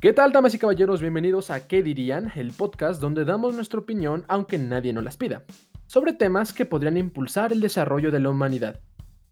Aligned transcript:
¿Qué 0.00 0.12
tal, 0.12 0.30
damas 0.30 0.54
y 0.54 0.60
caballeros? 0.60 1.00
Bienvenidos 1.00 1.50
a 1.50 1.66
¿Qué 1.66 1.82
dirían? 1.82 2.30
El 2.36 2.52
podcast 2.52 3.00
donde 3.00 3.24
damos 3.24 3.56
nuestra 3.56 3.80
opinión, 3.80 4.24
aunque 4.28 4.56
nadie 4.56 4.92
nos 4.92 5.02
las 5.02 5.16
pida, 5.16 5.42
sobre 5.88 6.12
temas 6.12 6.52
que 6.52 6.64
podrían 6.64 6.96
impulsar 6.96 7.52
el 7.52 7.60
desarrollo 7.60 8.12
de 8.12 8.20
la 8.20 8.30
humanidad. 8.30 8.80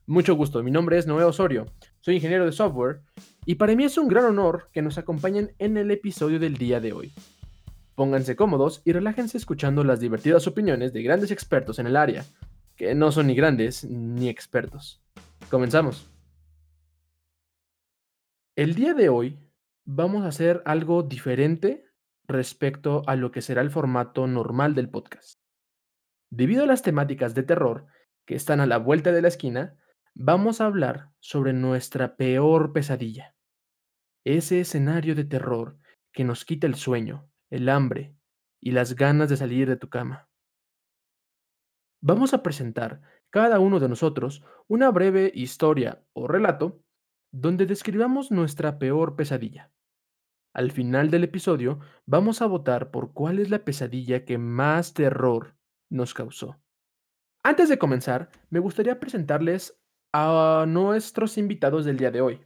Mucho 0.06 0.34
gusto, 0.34 0.64
mi 0.64 0.72
nombre 0.72 0.98
es 0.98 1.06
Noé 1.06 1.22
Osorio, 1.22 1.66
soy 2.00 2.16
ingeniero 2.16 2.44
de 2.44 2.50
software 2.50 3.02
y 3.44 3.54
para 3.54 3.76
mí 3.76 3.84
es 3.84 3.96
un 3.96 4.08
gran 4.08 4.24
honor 4.24 4.68
que 4.72 4.82
nos 4.82 4.98
acompañen 4.98 5.54
en 5.60 5.76
el 5.76 5.92
episodio 5.92 6.40
del 6.40 6.56
día 6.56 6.80
de 6.80 6.92
hoy. 6.92 7.12
Pónganse 7.94 8.34
cómodos 8.34 8.82
y 8.84 8.90
relájense 8.90 9.38
escuchando 9.38 9.84
las 9.84 10.00
divertidas 10.00 10.48
opiniones 10.48 10.92
de 10.92 11.04
grandes 11.04 11.30
expertos 11.30 11.78
en 11.78 11.86
el 11.86 11.96
área, 11.96 12.24
que 12.74 12.92
no 12.96 13.12
son 13.12 13.28
ni 13.28 13.36
grandes 13.36 13.84
ni 13.84 14.28
expertos. 14.28 15.00
Comenzamos. 15.48 16.10
El 18.56 18.74
día 18.74 18.94
de 18.94 19.08
hoy 19.10 19.45
vamos 19.86 20.24
a 20.24 20.28
hacer 20.28 20.62
algo 20.66 21.04
diferente 21.04 21.84
respecto 22.26 23.04
a 23.06 23.14
lo 23.14 23.30
que 23.30 23.40
será 23.40 23.62
el 23.62 23.70
formato 23.70 24.26
normal 24.26 24.74
del 24.74 24.90
podcast. 24.90 25.40
Debido 26.28 26.64
a 26.64 26.66
las 26.66 26.82
temáticas 26.82 27.34
de 27.34 27.44
terror 27.44 27.86
que 28.26 28.34
están 28.34 28.60
a 28.60 28.66
la 28.66 28.78
vuelta 28.78 29.12
de 29.12 29.22
la 29.22 29.28
esquina, 29.28 29.78
vamos 30.14 30.60
a 30.60 30.66
hablar 30.66 31.10
sobre 31.20 31.52
nuestra 31.52 32.16
peor 32.16 32.72
pesadilla. 32.72 33.36
Ese 34.24 34.60
escenario 34.60 35.14
de 35.14 35.24
terror 35.24 35.78
que 36.12 36.24
nos 36.24 36.44
quita 36.44 36.66
el 36.66 36.74
sueño, 36.74 37.30
el 37.48 37.68
hambre 37.68 38.16
y 38.60 38.72
las 38.72 38.96
ganas 38.96 39.28
de 39.28 39.36
salir 39.36 39.68
de 39.68 39.76
tu 39.76 39.88
cama. 39.88 40.28
Vamos 42.00 42.34
a 42.34 42.42
presentar 42.42 43.02
cada 43.30 43.60
uno 43.60 43.78
de 43.78 43.88
nosotros 43.88 44.42
una 44.66 44.90
breve 44.90 45.30
historia 45.32 46.02
o 46.12 46.26
relato 46.26 46.82
donde 47.30 47.66
describamos 47.66 48.32
nuestra 48.32 48.80
peor 48.80 49.14
pesadilla. 49.14 49.70
Al 50.56 50.72
final 50.72 51.10
del 51.10 51.22
episodio 51.22 51.80
vamos 52.06 52.40
a 52.40 52.46
votar 52.46 52.90
por 52.90 53.12
cuál 53.12 53.40
es 53.40 53.50
la 53.50 53.58
pesadilla 53.58 54.24
que 54.24 54.38
más 54.38 54.94
terror 54.94 55.54
nos 55.90 56.14
causó. 56.14 56.56
Antes 57.42 57.68
de 57.68 57.76
comenzar, 57.76 58.30
me 58.48 58.58
gustaría 58.58 58.98
presentarles 58.98 59.78
a 60.14 60.64
nuestros 60.66 61.36
invitados 61.36 61.84
del 61.84 61.98
día 61.98 62.10
de 62.10 62.22
hoy. 62.22 62.40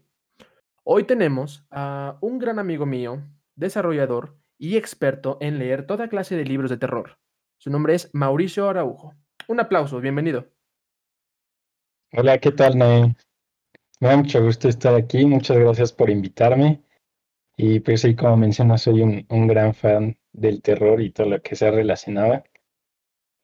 Hoy 0.83 1.05
tenemos 1.05 1.65
a 1.71 2.19
un 2.21 2.41
gran 2.41 2.59
amigo 2.59 2.85
mío, 2.85 3.23
desarrollador 3.55 4.37
y 4.59 4.77
experto 4.77 5.39
en 5.41 5.61
leer 5.61 5.87
toda 5.87 6.09
clase 6.09 6.35
de 6.35 6.45
libros 6.45 6.71
de 6.71 6.79
terror. 6.79 7.17
Su 7.59 7.71
nombre 7.71 7.95
es 7.95 8.11
Mauricio 8.13 8.69
Araujo. 8.69 9.15
Un 9.47 9.61
aplauso, 9.61 10.01
bienvenido. 10.01 10.49
Hola, 12.11 12.39
¿qué 12.39 12.51
tal, 12.51 12.77
Noé? 12.77 13.15
Me 14.01 14.09
da 14.09 14.17
mucho 14.17 14.43
gusto 14.43 14.69
estar 14.69 14.97
aquí, 14.97 15.25
muchas 15.25 15.57
gracias 15.59 15.93
por 15.93 16.11
invitarme. 16.11 16.83
Y 17.63 17.81
pues 17.81 18.01
sí, 18.01 18.17
como 18.17 18.39
mencionas, 18.39 18.81
soy 18.81 19.03
un, 19.03 19.27
un 19.29 19.47
gran 19.47 19.75
fan 19.75 20.17
del 20.33 20.63
terror 20.63 21.03
y 21.03 21.11
todo 21.13 21.29
lo 21.29 21.43
que 21.43 21.57
se 21.57 21.71
relacionaba. 21.71 22.43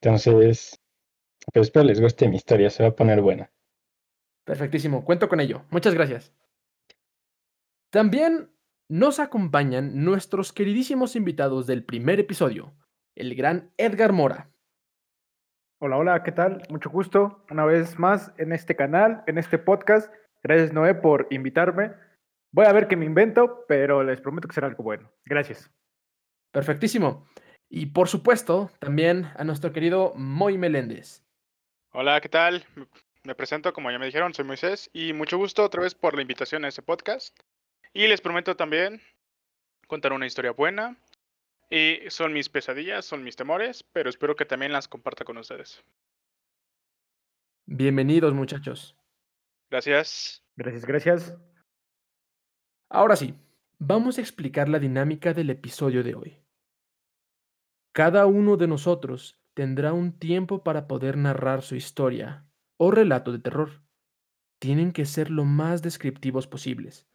Entonces, 0.01 0.81
pues 1.53 1.67
espero 1.67 1.85
les 1.85 2.01
guste 2.01 2.27
mi 2.27 2.37
historia, 2.37 2.71
se 2.71 2.83
va 2.83 2.89
a 2.89 2.97
poner 2.97 3.21
buena. 3.21 3.53
Perfectísimo, 4.47 5.05
cuento 5.05 5.29
con 5.29 5.41
ello. 5.41 5.67
Muchas 5.69 5.93
gracias. 5.93 6.33
También 7.91 8.49
nos 8.89 9.21
acompañan 9.21 10.03
nuestros 10.03 10.51
queridísimos 10.55 11.15
invitados 11.15 11.67
del 11.67 11.85
primer 11.85 12.19
episodio, 12.19 12.73
el 13.17 13.35
gran 13.35 13.71
Edgar 13.77 14.15
Mora. 14.15 14.49
Hola, 15.79 15.99
hola, 15.99 16.23
¿qué 16.23 16.33
tal? 16.33 16.63
Mucho 16.71 16.89
gusto 16.89 17.45
una 17.51 17.67
vez 17.67 17.99
más 17.99 18.33
en 18.39 18.53
este 18.53 18.77
canal, 18.77 19.25
en 19.27 19.37
este 19.37 19.59
podcast. 19.59 20.11
Gracias, 20.43 20.73
Noé, 20.73 20.95
por 20.95 21.27
invitarme. 21.29 22.06
Voy 22.57 22.65
a 22.65 22.73
ver 22.73 22.89
qué 22.89 22.97
me 22.97 23.05
invento, 23.05 23.67
pero 23.69 24.03
les 24.03 24.19
prometo 24.23 24.49
que 24.49 24.55
será 24.55 24.67
algo 24.67 24.83
bueno. 24.83 25.13
Gracias. 25.27 25.71
Perfectísimo. 26.53 27.29
Y 27.69 27.85
por 27.85 28.09
supuesto, 28.09 28.71
también 28.79 29.27
a 29.37 29.45
nuestro 29.45 29.75
querido 29.75 30.15
Moy 30.17 30.57
Meléndez. 30.57 31.23
Hola, 31.93 32.19
¿qué 32.23 32.31
tal? 32.31 32.65
Me- 32.75 32.87
Me 33.25 33.35
presento, 33.35 33.75
como 33.75 33.91
ya 33.91 33.99
me 33.99 34.07
dijeron, 34.07 34.33
soy 34.33 34.47
Moisés 34.47 34.89
y 34.95 35.13
mucho 35.13 35.37
gusto 35.37 35.65
otra 35.65 35.83
vez 35.83 35.95
por 35.95 36.15
la 36.15 36.23
invitación 36.23 36.65
a 36.65 36.69
este 36.69 36.81
podcast. 36.81 37.39
Y 37.93 38.07
les 38.07 38.23
prometo 38.23 38.57
también 38.57 39.03
contar 39.87 40.15
una 40.15 40.25
historia 40.27 40.53
buena. 40.53 40.97
Y 41.69 41.99
son 42.09 42.33
mis 42.33 42.49
pesadillas, 42.49 43.05
son 43.05 43.23
mis 43.23 43.37
temores, 43.37 43.83
pero 43.93 44.09
espero 44.09 44.35
que 44.35 44.47
también 44.47 44.73
las 44.73 44.89
comparta 44.89 45.25
con 45.27 45.37
ustedes. 45.37 45.85
Bienvenidos, 47.67 48.33
muchachos. 48.33 48.97
Gracias. 49.69 50.43
Gracias, 50.57 50.87
gracias. 50.87 51.37
Ahora 52.89 53.17
sí, 53.17 53.35
vamos 53.79 54.19
a 54.19 54.21
explicar 54.21 54.69
la 54.69 54.79
dinámica 54.79 55.35
del 55.35 55.51
episodio 55.51 56.05
de 56.05 56.15
hoy. 56.15 56.43
Cada 57.93 58.27
uno 58.27 58.57
de 58.57 58.69
nosotros 58.69 59.43
tendrá 59.55 59.93
un 59.93 60.19
tiempo 60.19 60.63
para 60.63 60.87
poder 60.87 61.17
narrar 61.17 61.63
su 61.63 61.75
historia 61.75 62.47
o 62.77 62.91
relato 62.91 63.33
de 63.33 63.41
terror. 63.41 63.83
Tienen 64.61 64.93
que 64.93 65.05
ser 65.05 65.31
lo 65.31 65.45
más 65.45 65.83
descriptivos 65.83 66.47
posibles. 66.47 67.09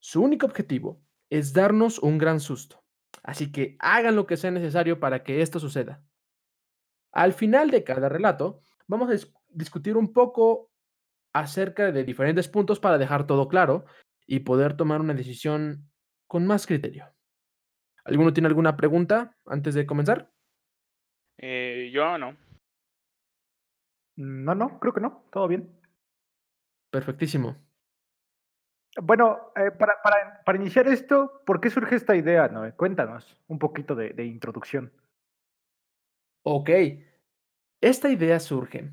Su 0.00 0.22
único 0.22 0.46
objetivo 0.46 1.02
es 1.30 1.52
darnos 1.52 1.98
un 1.98 2.18
gran 2.18 2.38
susto. 2.40 2.84
Así 3.22 3.50
que 3.50 3.76
hagan 3.80 4.16
lo 4.16 4.26
que 4.26 4.36
sea 4.36 4.50
necesario 4.50 5.00
para 5.00 5.24
que 5.24 5.42
esto 5.42 5.58
suceda. 5.58 6.04
Al 7.12 7.32
final 7.32 7.70
de 7.70 7.82
cada 7.82 8.08
relato, 8.08 8.62
vamos 8.86 9.08
a 9.10 9.14
dis- 9.14 9.34
discutir 9.48 9.96
un 9.96 10.12
poco 10.12 10.70
acerca 11.34 11.90
de 11.90 12.04
diferentes 12.04 12.48
puntos 12.48 12.78
para 12.78 12.98
dejar 12.98 13.26
todo 13.26 13.48
claro 13.48 13.84
y 14.28 14.40
poder 14.40 14.76
tomar 14.76 15.00
una 15.00 15.14
decisión 15.14 15.90
con 16.28 16.46
más 16.46 16.66
criterio. 16.66 17.06
¿Alguno 18.04 18.32
tiene 18.32 18.48
alguna 18.48 18.76
pregunta 18.76 19.36
antes 19.46 19.74
de 19.74 19.86
comenzar? 19.86 20.30
Eh, 21.38 21.90
yo 21.92 22.18
no. 22.18 22.36
No, 24.16 24.54
no, 24.54 24.78
creo 24.78 24.92
que 24.92 25.00
no. 25.00 25.24
Todo 25.32 25.48
bien. 25.48 25.80
Perfectísimo. 26.90 27.56
Bueno, 29.00 29.52
eh, 29.56 29.70
para, 29.70 29.94
para, 30.02 30.42
para 30.44 30.58
iniciar 30.58 30.88
esto, 30.88 31.42
¿por 31.46 31.60
qué 31.60 31.70
surge 31.70 31.94
esta 31.94 32.14
idea, 32.14 32.48
Noé? 32.48 32.74
Cuéntanos 32.74 33.40
un 33.46 33.58
poquito 33.58 33.94
de, 33.94 34.10
de 34.10 34.24
introducción. 34.26 34.92
Ok. 36.42 36.70
Esta 37.80 38.10
idea 38.10 38.40
surge, 38.40 38.92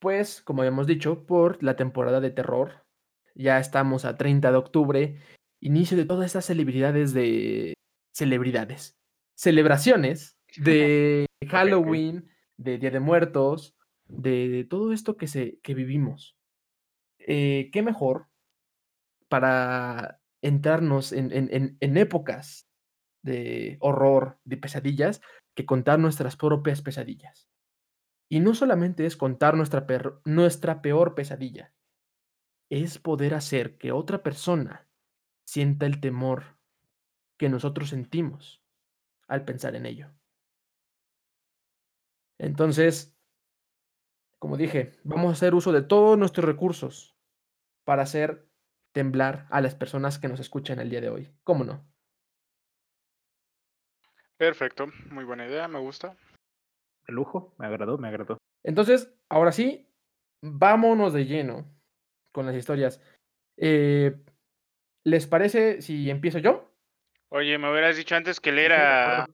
pues, 0.00 0.40
como 0.40 0.62
habíamos 0.62 0.86
dicho, 0.86 1.24
por 1.26 1.62
la 1.62 1.76
temporada 1.76 2.20
de 2.20 2.30
terror. 2.30 2.81
Ya 3.34 3.58
estamos 3.58 4.04
a 4.04 4.16
30 4.16 4.50
de 4.50 4.56
octubre, 4.56 5.16
inicio 5.60 5.96
de 5.96 6.04
todas 6.04 6.26
estas 6.26 6.44
celebridades 6.44 7.12
de... 7.12 7.74
celebridades. 8.14 8.94
Celebraciones 9.36 10.36
de 10.56 11.26
Halloween, 11.48 12.28
de 12.56 12.78
Día 12.78 12.90
de 12.90 13.00
Muertos, 13.00 13.74
de, 14.06 14.48
de 14.48 14.64
todo 14.64 14.92
esto 14.92 15.16
que, 15.16 15.26
se, 15.26 15.58
que 15.62 15.74
vivimos. 15.74 16.36
Eh, 17.18 17.70
¿Qué 17.72 17.82
mejor 17.82 18.28
para 19.28 20.20
entrarnos 20.42 21.12
en, 21.12 21.32
en, 21.32 21.48
en, 21.52 21.76
en 21.80 21.96
épocas 21.96 22.68
de 23.22 23.76
horror, 23.80 24.38
de 24.44 24.56
pesadillas, 24.56 25.20
que 25.54 25.64
contar 25.64 25.98
nuestras 25.98 26.36
propias 26.36 26.82
pesadillas? 26.82 27.48
Y 28.28 28.40
no 28.40 28.54
solamente 28.54 29.06
es 29.06 29.16
contar 29.16 29.56
nuestra, 29.56 29.86
per- 29.86 30.14
nuestra 30.24 30.82
peor 30.82 31.14
pesadilla, 31.14 31.72
es 32.72 32.98
poder 32.98 33.34
hacer 33.34 33.76
que 33.76 33.92
otra 33.92 34.22
persona 34.22 34.88
sienta 35.44 35.84
el 35.84 36.00
temor 36.00 36.56
que 37.36 37.50
nosotros 37.50 37.90
sentimos 37.90 38.64
al 39.28 39.44
pensar 39.44 39.76
en 39.76 39.84
ello. 39.84 40.10
Entonces, 42.38 43.14
como 44.38 44.56
dije, 44.56 44.98
vamos 45.04 45.28
a 45.28 45.32
hacer 45.32 45.54
uso 45.54 45.70
de 45.70 45.82
todos 45.82 46.16
nuestros 46.16 46.46
recursos 46.46 47.14
para 47.84 48.04
hacer 48.04 48.48
temblar 48.92 49.46
a 49.50 49.60
las 49.60 49.74
personas 49.74 50.18
que 50.18 50.28
nos 50.28 50.40
escuchan 50.40 50.78
el 50.78 50.88
día 50.88 51.02
de 51.02 51.10
hoy. 51.10 51.30
¿Cómo 51.44 51.64
no? 51.64 51.86
Perfecto, 54.38 54.86
muy 55.10 55.24
buena 55.24 55.46
idea, 55.46 55.68
me 55.68 55.78
gusta. 55.78 56.16
De 57.06 57.12
lujo, 57.12 57.54
me 57.58 57.66
agradó, 57.66 57.98
me 57.98 58.08
agradó. 58.08 58.38
Entonces, 58.62 59.14
ahora 59.28 59.52
sí, 59.52 59.92
vámonos 60.40 61.12
de 61.12 61.26
lleno 61.26 61.81
con 62.32 62.46
las 62.46 62.54
historias. 62.56 63.00
Eh, 63.58 64.14
¿Les 65.04 65.26
parece 65.26 65.82
si 65.82 66.10
empiezo 66.10 66.38
yo? 66.38 66.70
Oye, 67.28 67.58
me 67.58 67.70
hubieras 67.70 67.96
dicho 67.96 68.14
antes 68.16 68.40
que 68.40 68.50
él 68.50 68.58
era 68.58 69.28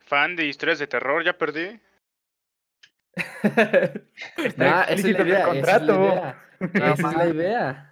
fan 0.00 0.36
de 0.36 0.46
historias 0.46 0.78
de 0.78 0.86
terror, 0.86 1.24
ya 1.24 1.36
perdí. 1.38 1.80
Está 4.36 4.54
No, 4.56 4.82
esa 4.82 4.92
es 4.94 5.04
la 5.04 5.10
el 5.10 5.26
idea, 5.28 5.38
la 5.38 5.44
contrato. 5.44 5.94
idea. 6.04 6.44
Esa 6.92 6.92
es 6.92 7.16
la 7.16 7.28
idea. 7.28 7.84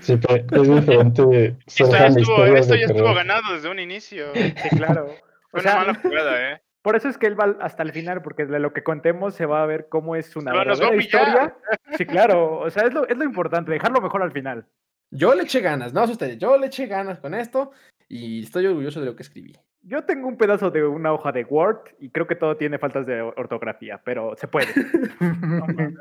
Sí, 0.00 0.16
pero 0.16 0.62
es 0.62 0.68
diferente 0.86 1.56
Esto 1.66 1.90
ya 1.90 2.06
estuvo, 2.06 2.44
esto 2.44 2.74
ya 2.76 3.14
ganado 3.14 3.54
desde 3.54 3.68
un 3.68 3.78
inicio. 3.80 4.32
Sí, 4.34 4.76
claro. 4.76 5.14
Fue 5.50 5.60
O 5.60 5.62
sea, 5.62 5.76
una 5.76 5.86
mala 5.86 5.98
jugada, 6.00 6.52
¿eh? 6.52 6.62
Por 6.82 6.96
eso 6.96 7.08
es 7.08 7.16
que 7.16 7.26
él 7.28 7.38
va 7.38 7.56
hasta 7.60 7.82
el 7.84 7.92
final, 7.92 8.22
porque 8.22 8.44
de 8.44 8.58
lo 8.58 8.72
que 8.72 8.82
contemos 8.82 9.34
se 9.34 9.46
va 9.46 9.62
a 9.62 9.66
ver 9.66 9.88
cómo 9.88 10.16
es 10.16 10.34
una 10.36 10.52
verdadera 10.52 10.96
historia. 10.96 11.54
Sí, 11.96 12.04
claro. 12.06 12.58
O 12.58 12.70
sea, 12.70 12.86
es 12.86 12.92
lo, 12.92 13.06
es 13.06 13.16
lo 13.16 13.24
importante, 13.24 13.70
dejarlo 13.70 14.00
mejor 14.00 14.22
al 14.22 14.32
final. 14.32 14.66
Yo 15.10 15.34
le 15.34 15.42
eché 15.42 15.60
ganas, 15.60 15.92
no 15.92 16.04
sé 16.06 16.12
ustedes, 16.12 16.38
yo 16.38 16.56
le 16.58 16.66
eché 16.66 16.86
ganas 16.86 17.20
con 17.20 17.34
esto 17.34 17.70
y 18.08 18.42
estoy 18.42 18.66
orgulloso 18.66 18.98
de 19.00 19.06
lo 19.06 19.14
que 19.14 19.22
escribí. 19.22 19.54
Yo 19.82 20.04
tengo 20.04 20.26
un 20.28 20.36
pedazo 20.36 20.70
de 20.70 20.84
una 20.84 21.12
hoja 21.12 21.32
de 21.32 21.44
Word 21.44 21.80
y 21.98 22.10
creo 22.10 22.26
que 22.26 22.36
todo 22.36 22.56
tiene 22.56 22.78
faltas 22.78 23.04
de 23.04 23.20
ortografía, 23.20 24.00
pero 24.04 24.34
se 24.36 24.48
puede. 24.48 24.68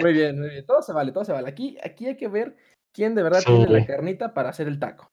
Muy 0.00 0.12
bien, 0.12 0.38
muy 0.38 0.50
bien. 0.50 0.66
Todo 0.66 0.82
se 0.82 0.92
vale, 0.92 1.12
todo 1.12 1.24
se 1.24 1.32
vale. 1.32 1.48
Aquí, 1.48 1.78
aquí 1.82 2.06
hay 2.06 2.16
que 2.16 2.28
ver 2.28 2.56
quién 2.92 3.14
de 3.14 3.22
verdad 3.22 3.40
Sí. 3.40 3.46
tiene 3.46 3.80
la 3.80 3.86
carnita 3.86 4.34
para 4.34 4.50
hacer 4.50 4.68
el 4.68 4.78
taco. 4.78 5.10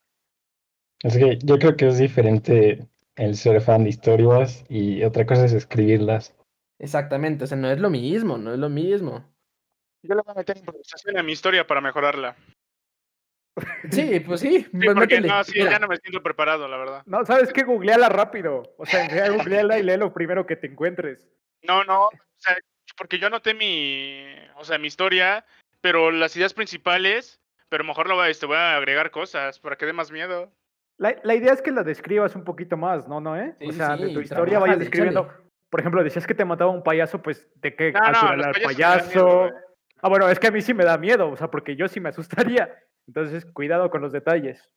Es 1.03 1.18
que 1.18 1.39
yo 1.44 1.57
creo 1.57 1.75
que 1.75 1.88
es 1.88 1.98
diferente 1.98 2.88
el 3.15 3.36
ser 3.36 3.62
fan 3.62 3.83
de 3.83 3.89
historias 3.89 4.63
y 4.69 5.03
otra 5.03 5.25
cosa 5.25 5.45
es 5.45 5.53
escribirlas. 5.53 6.36
Exactamente, 6.80 7.44
o 7.44 7.48
sea, 7.48 7.57
no 7.57 7.69
es 7.69 7.80
lo 7.80 7.89
mismo, 7.89 8.38
no 8.38 8.53
es 8.53 8.59
lo 8.59 8.69
mismo. 8.69 9.25
Yo 10.03 10.15
le 10.15 10.21
voy 10.21 10.31
a 10.31 10.38
meter 10.38 10.57
improvisación 10.57 11.18
a 11.18 11.24
mi 11.24 11.31
historia 11.31 11.65
para 11.68 11.81
mejorarla. 11.81 12.36
Sí, 13.92 14.19
pues 14.21 14.39
sí, 14.42 14.63
Sí, 14.63 14.69
pues 14.71 14.94
porque 14.94 15.15
métele. 15.15 15.27
no, 15.27 15.44
sí, 15.44 15.51
Mira, 15.56 15.71
ya 15.71 15.80
no 15.80 15.88
me 15.88 15.98
siento 15.98 16.24
preparado, 16.24 16.68
la 16.68 16.77
verdad. 16.77 17.04
No, 17.06 17.25
¿sabes 17.25 17.51
qué? 17.51 17.63
Googleala 17.63 18.09
rápido. 18.09 18.74
O 18.77 18.86
sea, 18.86 19.04
googleala 19.30 19.77
y 19.77 19.83
lee 19.83 19.97
lo 19.97 20.13
primero 20.13 20.45
que 20.45 20.56
te 20.56 20.68
encuentres. 20.68 21.27
No, 21.63 21.83
no, 21.83 22.06
o 22.06 22.12
sea, 22.38 22.57
porque 22.97 23.19
yo 23.19 23.27
anoté 23.27 23.54
mi, 23.54 24.24
o 24.57 24.63
sea, 24.63 24.77
mi 24.77 24.88
historia, 24.88 25.45
pero 25.81 26.09
las 26.12 26.36
ideas 26.36 26.54
principales, 26.54 27.39
pero 27.69 27.83
mejor 27.83 28.07
lo 28.07 28.15
voy, 28.15 28.27
a- 28.27 28.30
este, 28.30 28.45
voy 28.45 28.57
a 28.57 28.77
agregar 28.77 29.12
cosas 29.12 29.59
para 29.59 29.75
que 29.77 29.86
dé 29.86 29.94
más 29.94 30.12
miedo. 30.12 30.51
La, 31.01 31.15
la 31.24 31.33
idea 31.33 31.51
es 31.51 31.63
que 31.63 31.71
la 31.71 31.81
describas 31.81 32.36
un 32.36 32.44
poquito 32.44 32.77
más, 32.77 33.07
¿no, 33.07 33.19
no, 33.19 33.36
eh? 33.36 33.56
Sí, 33.59 33.69
o 33.69 33.71
sí, 33.71 33.77
sea, 33.80 33.98
de 33.98 34.13
tu 34.13 34.19
historia 34.21 34.59
vayas 34.59 34.77
describiendo. 34.77 35.27
Por 35.68 35.80
ejemplo, 35.80 36.03
decías 36.03 36.27
que 36.27 36.36
te 36.36 36.45
mataba 36.45 36.69
un 36.69 36.83
payaso, 36.83 37.24
pues, 37.24 37.50
¿de 37.56 37.75
qué 37.75 37.92
No, 37.92 38.33
el 38.33 38.63
payaso? 38.63 39.09
miedo, 39.09 39.51
ah, 40.00 40.09
bueno, 40.09 40.30
es 40.30 40.38
que 40.38 40.45
a 40.45 40.51
mí 40.51 40.62
sí 40.62 40.75
me 40.75 40.86
da 40.86 41.00
miedo, 41.00 41.31
o 41.31 41.36
sea, 41.36 41.50
porque 41.50 41.75
yo 41.75 41.88
sí 41.88 42.00
me 42.00 42.09
asustaría. 42.09 42.77
Entonces, 43.07 43.48
cuidado 43.48 43.89
con 43.89 44.03
los 44.03 44.12
detalles. 44.12 44.69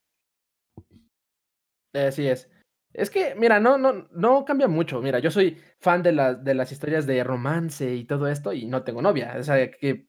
Así 1.93 2.27
es. 2.27 2.50
Es 2.94 3.11
que, 3.11 3.35
mira, 3.35 3.61
no, 3.61 3.77
no, 3.77 4.09
no 4.11 4.47
cambia 4.47 4.67
mucho. 4.67 5.03
Mira, 5.03 5.19
yo 5.19 5.31
soy 5.31 5.61
fan 5.79 6.03
de 6.03 6.12
las, 6.12 6.43
de 6.43 6.55
las 6.55 6.73
historias 6.73 7.06
de 7.06 7.23
romance 7.23 7.93
y 7.93 8.06
todo 8.06 8.29
esto 8.29 8.55
y 8.55 8.65
no 8.65 8.82
tengo 8.82 9.03
novia. 9.03 9.35
O 9.38 9.43
sea, 9.43 9.70
que 9.70 10.09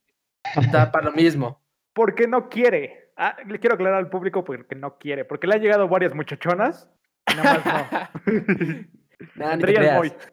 da 0.71 0.93
para 0.93 1.07
lo 1.07 1.11
mismo. 1.11 1.61
Porque 1.93 2.25
no 2.25 2.47
quiere. 2.47 3.04
Ah, 3.17 3.37
le 3.47 3.59
quiero 3.59 3.75
aclarar 3.75 3.99
al 3.99 4.09
público 4.09 4.43
porque 4.43 4.75
no 4.75 4.97
quiere. 4.97 5.25
Porque 5.25 5.47
le 5.47 5.55
han 5.55 5.61
llegado 5.61 5.87
varias 5.87 6.13
muchachonas. 6.13 6.89
y 7.31 7.35
Nada 7.35 7.63
más 7.65 7.65
no. 7.65 7.83
Nada, 9.35 9.55
ni 9.55 9.63
te. 9.63 10.27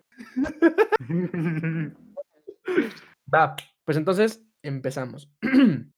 Va, 3.32 3.56
pues 3.84 3.96
entonces 3.96 4.44
empezamos. 4.62 5.32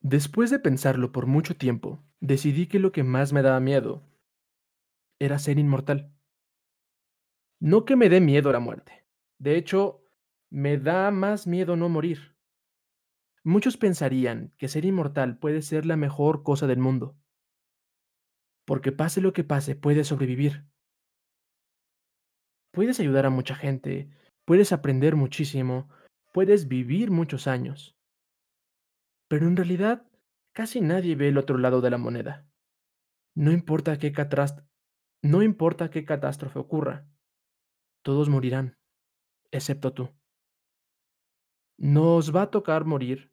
Después 0.00 0.50
de 0.50 0.58
pensarlo 0.58 1.12
por 1.12 1.26
mucho 1.26 1.56
tiempo, 1.56 2.04
decidí 2.20 2.66
que 2.66 2.80
lo 2.80 2.90
que 2.90 3.04
más 3.04 3.32
me 3.32 3.42
daba 3.42 3.60
miedo 3.60 4.02
era 5.20 5.38
ser 5.38 5.60
inmortal. 5.60 6.12
No 7.60 7.84
que 7.84 7.94
me 7.94 8.08
dé 8.08 8.20
miedo 8.20 8.50
la 8.50 8.58
muerte. 8.58 9.06
De 9.38 9.56
hecho, 9.56 10.04
me 10.50 10.76
da 10.76 11.12
más 11.12 11.46
miedo 11.46 11.76
no 11.76 11.88
morir. 11.88 12.31
Muchos 13.44 13.76
pensarían 13.76 14.52
que 14.56 14.68
ser 14.68 14.84
inmortal 14.84 15.38
puede 15.38 15.62
ser 15.62 15.84
la 15.84 15.96
mejor 15.96 16.44
cosa 16.44 16.66
del 16.66 16.78
mundo. 16.78 17.16
Porque 18.64 18.92
pase 18.92 19.20
lo 19.20 19.32
que 19.32 19.42
pase, 19.42 19.74
puedes 19.74 20.06
sobrevivir. 20.06 20.64
Puedes 22.72 23.00
ayudar 23.00 23.26
a 23.26 23.30
mucha 23.30 23.56
gente, 23.56 24.08
puedes 24.44 24.72
aprender 24.72 25.16
muchísimo, 25.16 25.88
puedes 26.32 26.68
vivir 26.68 27.10
muchos 27.10 27.48
años. 27.48 27.96
Pero 29.28 29.48
en 29.48 29.56
realidad, 29.56 30.06
casi 30.52 30.80
nadie 30.80 31.16
ve 31.16 31.28
el 31.28 31.38
otro 31.38 31.58
lado 31.58 31.80
de 31.80 31.90
la 31.90 31.98
moneda. 31.98 32.46
No 33.34 33.50
importa 33.50 33.98
qué 33.98 34.12
no 35.22 35.42
importa 35.42 35.90
qué 35.90 36.04
catástrofe 36.04 36.58
ocurra, 36.58 37.08
todos 38.02 38.28
morirán, 38.28 38.76
excepto 39.50 39.92
tú. 39.92 40.10
Nos 41.78 42.34
va 42.34 42.42
a 42.42 42.50
tocar 42.50 42.84
morir 42.84 43.31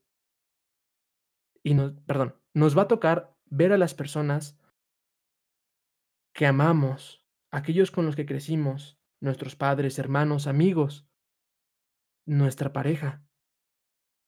y 1.63 1.73
nos, 1.73 1.93
perdón, 2.05 2.35
nos 2.53 2.77
va 2.77 2.83
a 2.83 2.87
tocar 2.87 3.35
ver 3.45 3.73
a 3.73 3.77
las 3.77 3.93
personas 3.93 4.57
que 6.33 6.45
amamos, 6.45 7.25
aquellos 7.51 7.91
con 7.91 8.05
los 8.05 8.15
que 8.15 8.25
crecimos, 8.25 8.99
nuestros 9.21 9.55
padres, 9.55 9.99
hermanos, 9.99 10.47
amigos, 10.47 11.07
nuestra 12.25 12.71
pareja. 12.71 13.25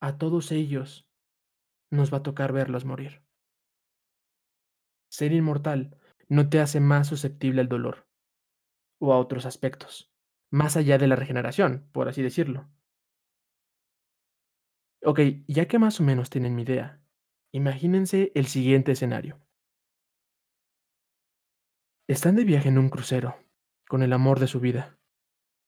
A 0.02 0.18
todos 0.18 0.52
ellos 0.52 1.08
nos 1.92 2.12
va 2.12 2.18
a 2.18 2.24
tocar 2.24 2.52
verlos 2.52 2.86
morir. 2.86 3.24
Ser 5.10 5.34
inmortal 5.34 5.98
no 6.30 6.50
te 6.50 6.60
hace 6.60 6.80
más 6.80 7.08
susceptible 7.08 7.62
al 7.62 7.70
dolor 7.70 8.08
o 9.00 9.14
a 9.14 9.20
otros 9.20 9.46
aspectos, 9.46 10.12
más 10.50 10.78
allá 10.78 10.98
de 10.98 11.08
la 11.08 11.16
regeneración, 11.16 11.90
por 11.92 12.08
así 12.08 12.22
decirlo. 12.22 12.70
Ok, 15.04 15.20
ya 15.48 15.68
que 15.68 15.80
más 15.80 16.00
o 16.00 16.04
menos 16.04 16.30
tienen 16.30 16.56
mi 16.56 16.62
idea, 16.62 17.02
imagínense 17.52 18.32
el 18.36 18.48
siguiente 18.48 18.94
escenario. 18.94 19.42
Están 22.08 22.36
de 22.36 22.44
viaje 22.44 22.70
en 22.70 22.78
un 22.78 22.90
crucero, 22.90 23.38
con 23.88 24.04
el 24.04 24.14
amor 24.14 24.40
de 24.40 24.48
su 24.48 24.60
vida. 24.60 25.00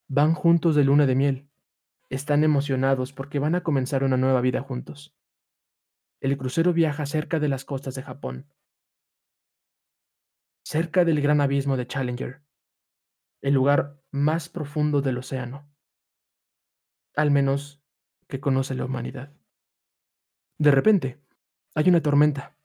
Van 0.10 0.34
juntos 0.34 0.76
de 0.76 0.84
luna 0.84 1.06
de 1.06 1.16
miel. 1.16 1.50
Están 2.10 2.44
emocionados 2.44 3.14
porque 3.14 3.40
van 3.40 3.56
a 3.56 3.64
comenzar 3.64 4.04
una 4.04 4.18
nueva 4.18 4.42
vida 4.42 4.62
juntos. 4.62 5.16
El 6.22 6.38
crucero 6.38 6.74
viaja 6.74 7.06
cerca 7.06 7.40
de 7.40 7.50
las 7.50 7.66
costas 7.66 7.96
de 7.96 8.04
Japón, 8.04 8.54
cerca 10.66 11.06
del 11.06 11.22
gran 11.22 11.42
abismo 11.42 11.76
de 11.78 11.88
Challenger, 11.88 12.44
el 13.42 13.54
lugar 13.54 14.02
más 14.12 14.50
profundo 14.50 15.02
del 15.02 15.18
océano, 15.18 15.70
al 17.16 17.32
menos 17.32 17.84
que 18.28 18.40
conoce 18.40 18.74
la 18.74 18.86
humanidad. 18.86 19.36
De 20.58 20.72
repente, 20.72 21.23
hay 21.76 21.90
una 21.90 22.02
tormenta. 22.02 22.56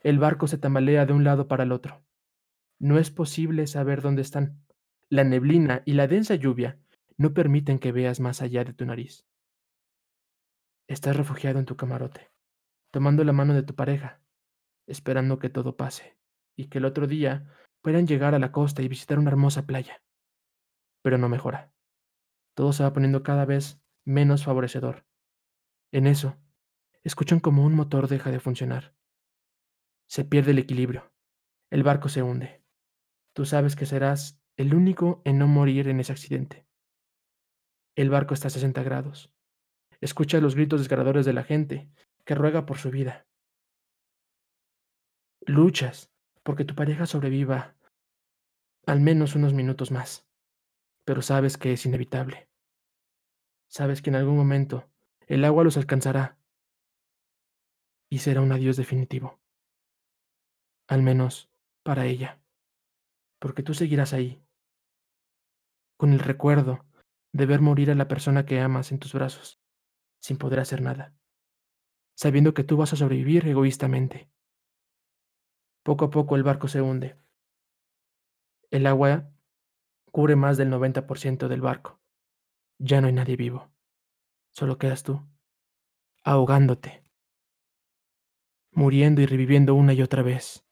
El 0.00 0.18
barco 0.18 0.46
se 0.46 0.58
tambalea 0.58 1.06
de 1.06 1.12
un 1.12 1.24
lado 1.24 1.48
para 1.48 1.64
el 1.64 1.72
otro. 1.72 2.04
No 2.78 2.98
es 2.98 3.10
posible 3.10 3.66
saber 3.66 4.02
dónde 4.02 4.22
están. 4.22 4.64
La 5.10 5.24
neblina 5.24 5.82
y 5.84 5.94
la 5.94 6.06
densa 6.06 6.34
lluvia 6.34 6.78
no 7.16 7.34
permiten 7.34 7.78
que 7.78 7.92
veas 7.92 8.20
más 8.20 8.42
allá 8.42 8.64
de 8.64 8.72
tu 8.72 8.84
nariz. 8.84 9.26
Estás 10.86 11.16
refugiado 11.16 11.58
en 11.58 11.66
tu 11.66 11.76
camarote, 11.76 12.30
tomando 12.90 13.24
la 13.24 13.32
mano 13.32 13.54
de 13.54 13.62
tu 13.62 13.74
pareja, 13.74 14.20
esperando 14.86 15.38
que 15.38 15.50
todo 15.50 15.76
pase 15.76 16.16
y 16.56 16.68
que 16.68 16.78
el 16.78 16.84
otro 16.84 17.06
día 17.06 17.52
puedan 17.82 18.06
llegar 18.06 18.34
a 18.34 18.38
la 18.38 18.52
costa 18.52 18.82
y 18.82 18.88
visitar 18.88 19.18
una 19.18 19.30
hermosa 19.30 19.66
playa. 19.66 20.02
Pero 21.02 21.18
no 21.18 21.28
mejora. 21.28 21.72
Todo 22.54 22.72
se 22.72 22.82
va 22.82 22.92
poniendo 22.92 23.22
cada 23.22 23.44
vez 23.44 23.80
menos 24.04 24.44
favorecedor. 24.44 25.04
En 25.92 26.06
eso, 26.06 26.36
escuchan 27.04 27.40
como 27.40 27.64
un 27.64 27.74
motor 27.74 28.08
deja 28.08 28.30
de 28.30 28.40
funcionar. 28.40 28.94
Se 30.08 30.24
pierde 30.24 30.52
el 30.52 30.58
equilibrio. 30.58 31.12
El 31.70 31.82
barco 31.82 32.08
se 32.08 32.22
hunde. 32.22 32.64
Tú 33.34 33.44
sabes 33.44 33.76
que 33.76 33.86
serás 33.86 34.40
el 34.56 34.74
único 34.74 35.22
en 35.24 35.38
no 35.38 35.46
morir 35.46 35.88
en 35.88 36.00
ese 36.00 36.12
accidente. 36.12 36.66
El 37.94 38.10
barco 38.10 38.34
está 38.34 38.48
a 38.48 38.50
60 38.50 38.82
grados. 38.82 39.32
Escucha 40.00 40.40
los 40.40 40.54
gritos 40.54 40.80
desgarradores 40.80 41.26
de 41.26 41.32
la 41.32 41.44
gente 41.44 41.90
que 42.24 42.34
ruega 42.34 42.66
por 42.66 42.78
su 42.78 42.90
vida. 42.90 43.26
Luchas 45.46 46.12
porque 46.42 46.64
tu 46.64 46.74
pareja 46.74 47.06
sobreviva 47.06 47.76
al 48.86 49.00
menos 49.00 49.34
unos 49.34 49.52
minutos 49.52 49.90
más, 49.90 50.26
pero 51.04 51.20
sabes 51.20 51.58
que 51.58 51.72
es 51.72 51.84
inevitable. 51.84 52.48
Sabes 53.68 54.00
que 54.00 54.10
en 54.10 54.16
algún 54.16 54.36
momento 54.36 54.90
el 55.26 55.44
agua 55.44 55.64
los 55.64 55.76
alcanzará 55.76 56.37
y 58.10 58.18
será 58.18 58.40
un 58.40 58.52
adiós 58.52 58.76
definitivo. 58.76 59.40
Al 60.88 61.02
menos 61.02 61.50
para 61.82 62.06
ella, 62.06 62.40
porque 63.38 63.62
tú 63.62 63.74
seguirás 63.74 64.12
ahí, 64.12 64.42
con 65.96 66.12
el 66.12 66.20
recuerdo 66.20 66.86
de 67.32 67.46
ver 67.46 67.60
morir 67.60 67.90
a 67.90 67.94
la 67.94 68.08
persona 68.08 68.46
que 68.46 68.60
amas 68.60 68.92
en 68.92 68.98
tus 68.98 69.12
brazos, 69.12 69.60
sin 70.20 70.38
poder 70.38 70.60
hacer 70.60 70.80
nada, 70.80 71.14
sabiendo 72.14 72.54
que 72.54 72.64
tú 72.64 72.76
vas 72.76 72.92
a 72.92 72.96
sobrevivir 72.96 73.46
egoístamente. 73.46 74.30
Poco 75.82 76.06
a 76.06 76.10
poco 76.10 76.36
el 76.36 76.42
barco 76.42 76.68
se 76.68 76.80
hunde. 76.80 77.16
El 78.70 78.86
agua 78.86 79.30
cubre 80.10 80.36
más 80.36 80.56
del 80.56 80.70
90% 80.70 81.48
del 81.48 81.60
barco. 81.60 82.00
Ya 82.78 83.00
no 83.00 83.06
hay 83.06 83.12
nadie 83.12 83.36
vivo. 83.36 83.70
Solo 84.52 84.78
quedas 84.78 85.02
tú, 85.02 85.26
ahogándote, 86.22 87.07
muriendo 88.72 89.20
y 89.20 89.26
reviviendo 89.26 89.74
una 89.74 89.92
y 89.92 90.02
otra 90.02 90.22
vez. 90.22 90.64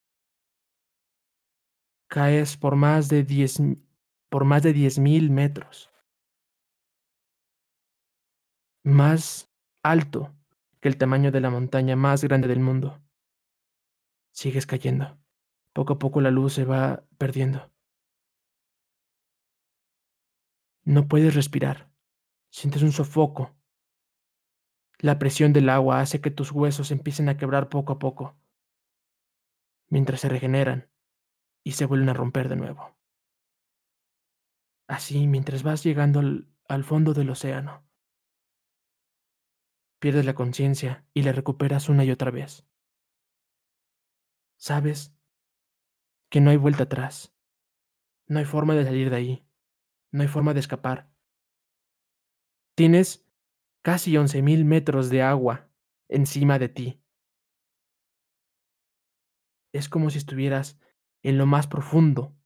Caes 2.08 2.56
por 2.56 2.76
más 2.76 3.08
de 3.08 3.24
10 3.24 3.60
por 4.28 4.44
más 4.44 4.62
de 4.62 4.74
10.000 4.74 5.30
metros. 5.30 5.90
Más 8.82 9.50
alto 9.82 10.34
que 10.80 10.88
el 10.88 10.98
tamaño 10.98 11.32
de 11.32 11.40
la 11.40 11.50
montaña 11.50 11.96
más 11.96 12.22
grande 12.22 12.48
del 12.48 12.60
mundo. 12.60 13.00
Sigues 14.30 14.66
cayendo. 14.66 15.18
Poco 15.72 15.94
a 15.94 15.98
poco 15.98 16.20
la 16.20 16.30
luz 16.30 16.52
se 16.54 16.64
va 16.64 17.04
perdiendo. 17.18 17.70
No 20.84 21.08
puedes 21.08 21.34
respirar. 21.34 21.90
Sientes 22.50 22.82
un 22.82 22.92
sofoco. 22.92 23.55
La 24.98 25.18
presión 25.18 25.52
del 25.52 25.68
agua 25.68 26.00
hace 26.00 26.20
que 26.20 26.30
tus 26.30 26.52
huesos 26.52 26.90
empiecen 26.90 27.28
a 27.28 27.36
quebrar 27.36 27.68
poco 27.68 27.92
a 27.92 27.98
poco, 27.98 28.36
mientras 29.88 30.20
se 30.20 30.28
regeneran 30.28 30.90
y 31.62 31.72
se 31.72 31.84
vuelven 31.84 32.08
a 32.08 32.14
romper 32.14 32.48
de 32.48 32.56
nuevo. 32.56 32.96
Así, 34.88 35.26
mientras 35.26 35.62
vas 35.62 35.82
llegando 35.82 36.20
al, 36.20 36.84
fondo 36.84 37.12
del 37.12 37.30
océano, 37.30 37.84
pierdes 39.98 40.24
la 40.24 40.34
conciencia 40.34 41.04
y 41.12 41.22
la 41.22 41.32
recuperas 41.32 41.88
una 41.88 42.04
y 42.04 42.10
otra 42.10 42.30
vez. 42.30 42.66
Sabes 44.56 45.14
que 46.30 46.40
no 46.40 46.50
hay 46.50 46.56
vuelta 46.56 46.84
atrás. 46.84 47.34
No 48.28 48.38
hay 48.38 48.44
forma 48.44 48.74
de 48.74 48.84
salir 48.84 49.10
de 49.10 49.16
ahí. 49.16 49.48
No 50.12 50.22
hay 50.22 50.28
forma 50.28 50.54
de 50.54 50.60
escapar. 50.60 51.10
Tienes 52.74 53.25
casi 53.86 54.14
11.000 54.14 54.64
metros 54.64 55.10
de 55.10 55.22
agua 55.22 55.70
encima 56.08 56.58
de 56.58 56.68
ti. 56.68 57.00
Es 59.72 59.88
como 59.88 60.10
si 60.10 60.18
estuvieras 60.18 60.80
en 61.22 61.38
lo 61.38 61.46
más 61.46 61.68
profundo 61.68 62.36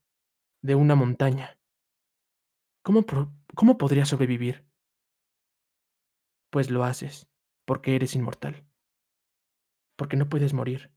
de 0.61 0.75
una 0.75 0.97
montaña. 0.97 1.59
¿Cómo, 2.83 3.07
cómo 3.55 3.79
podrías 3.79 4.11
sobrevivir? 4.11 4.69
Pues 6.51 6.69
lo 6.69 6.85
haces, 6.85 7.27
porque 7.65 7.97
eres 7.97 8.15
inmortal. 8.15 8.69
Porque 9.97 10.19
no 10.19 10.29
puedes 10.29 10.53
morir. 10.53 10.93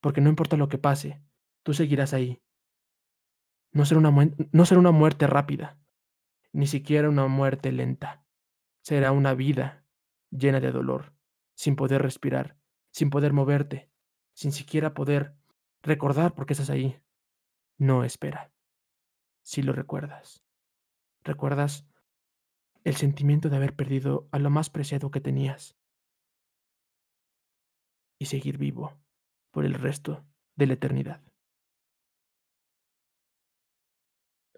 Porque 0.00 0.22
no 0.22 0.30
importa 0.30 0.56
lo 0.56 0.70
que 0.70 0.78
pase, 0.78 1.22
tú 1.62 1.74
seguirás 1.74 2.14
ahí. 2.14 2.42
No 3.72 3.84
será 3.84 4.00
una, 4.00 4.10
no 4.52 4.64
será 4.64 4.80
una 4.80 4.90
muerte 4.90 5.26
rápida, 5.26 5.78
ni 6.50 6.66
siquiera 6.66 7.10
una 7.10 7.26
muerte 7.26 7.72
lenta. 7.72 8.26
Será 8.80 9.12
una 9.12 9.34
vida 9.34 9.81
llena 10.32 10.60
de 10.60 10.72
dolor, 10.72 11.12
sin 11.54 11.76
poder 11.76 12.02
respirar, 12.02 12.56
sin 12.90 13.10
poder 13.10 13.32
moverte, 13.32 13.90
sin 14.34 14.50
siquiera 14.50 14.94
poder 14.94 15.34
recordar 15.82 16.34
por 16.34 16.46
qué 16.46 16.54
estás 16.54 16.70
ahí. 16.70 17.00
No 17.78 18.04
espera. 18.04 18.50
Si 19.42 19.62
lo 19.62 19.72
recuerdas, 19.72 20.44
recuerdas 21.22 21.86
el 22.84 22.96
sentimiento 22.96 23.48
de 23.48 23.56
haber 23.56 23.74
perdido 23.74 24.28
a 24.32 24.38
lo 24.38 24.50
más 24.50 24.70
preciado 24.70 25.10
que 25.10 25.20
tenías 25.20 25.76
y 28.18 28.26
seguir 28.26 28.58
vivo 28.58 28.98
por 29.50 29.64
el 29.64 29.74
resto 29.74 30.24
de 30.56 30.66
la 30.66 30.74
eternidad. 30.74 31.20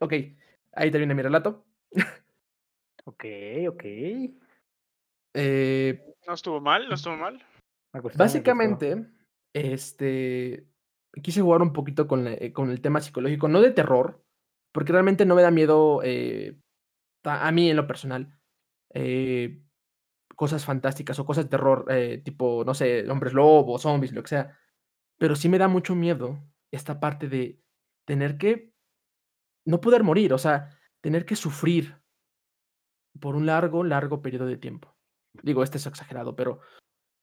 Ok, 0.01 0.13
ahí 0.73 0.91
termina 0.91 1.15
mi 1.15 1.23
relato. 1.23 1.67
ok, 3.05 3.25
ok. 3.69 3.85
Eh, 5.35 6.03
no 6.27 6.35
estuvo 6.35 6.61
mal, 6.61 6.89
no 6.89 6.95
estuvo 6.95 7.17
mal. 7.17 7.43
básicamente, 8.17 9.07
este, 9.53 10.69
quise 11.23 11.41
jugar 11.41 11.63
un 11.63 11.73
poquito 11.73 12.07
con, 12.07 12.27
eh, 12.27 12.53
con, 12.53 12.71
el 12.71 12.81
tema 12.81 13.01
psicológico, 13.01 13.49
no 13.49 13.61
de 13.61 13.73
terror, 13.73 14.25
porque 14.73 14.93
realmente 14.93 15.27
no 15.27 15.35
me 15.35 15.43
da 15.43 15.51
miedo 15.51 16.01
eh, 16.03 16.59
a, 17.25 17.51
mí 17.53 17.71
en 17.71 17.77
lo 17.77 17.87
personal. 17.87 18.39
Eh, 18.93 19.63
cosas 20.35 20.65
fantásticas 20.65 21.19
o 21.19 21.27
cosas 21.27 21.45
de 21.45 21.51
terror, 21.51 21.87
eh, 21.89 22.21
tipo, 22.25 22.65
no 22.65 22.75
sé, 22.75 23.09
hombres 23.09 23.33
lobos, 23.33 23.83
zombies, 23.83 24.13
lo 24.13 24.23
que 24.23 24.29
sea. 24.29 24.59
Pero 25.19 25.37
sí 25.37 25.49
me 25.49 25.59
da 25.59 25.69
mucho 25.69 25.95
miedo 25.95 26.43
esta 26.73 27.01
parte 27.01 27.29
de 27.29 27.61
tener 28.05 28.37
que 28.37 28.73
no 29.65 29.81
poder 29.81 30.03
morir, 30.03 30.33
o 30.33 30.39
sea, 30.39 30.71
tener 31.01 31.25
que 31.25 31.37
sufrir 31.37 31.97
por 33.21 33.37
un 33.37 33.47
largo, 33.47 33.85
largo 33.85 34.23
periodo 34.23 34.47
de 34.47 34.57
tiempo. 34.57 34.94
Digo, 35.43 35.63
este 35.63 35.79
es 35.79 35.87
exagerado, 35.87 36.37
pero 36.37 36.61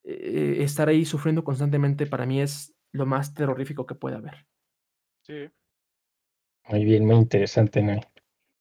eh, 0.03 0.57
estar 0.59 0.89
ahí 0.89 1.05
sufriendo 1.05 1.43
constantemente 1.43 2.07
para 2.07 2.25
mí 2.25 2.41
es 2.41 2.75
lo 2.91 3.05
más 3.05 3.33
terrorífico 3.33 3.85
que 3.85 3.95
puede 3.95 4.17
haber. 4.17 4.47
Sí. 5.23 5.49
Muy 6.69 6.85
bien, 6.85 7.05
muy 7.05 7.15
interesante, 7.15 7.81
¿no? 7.81 7.99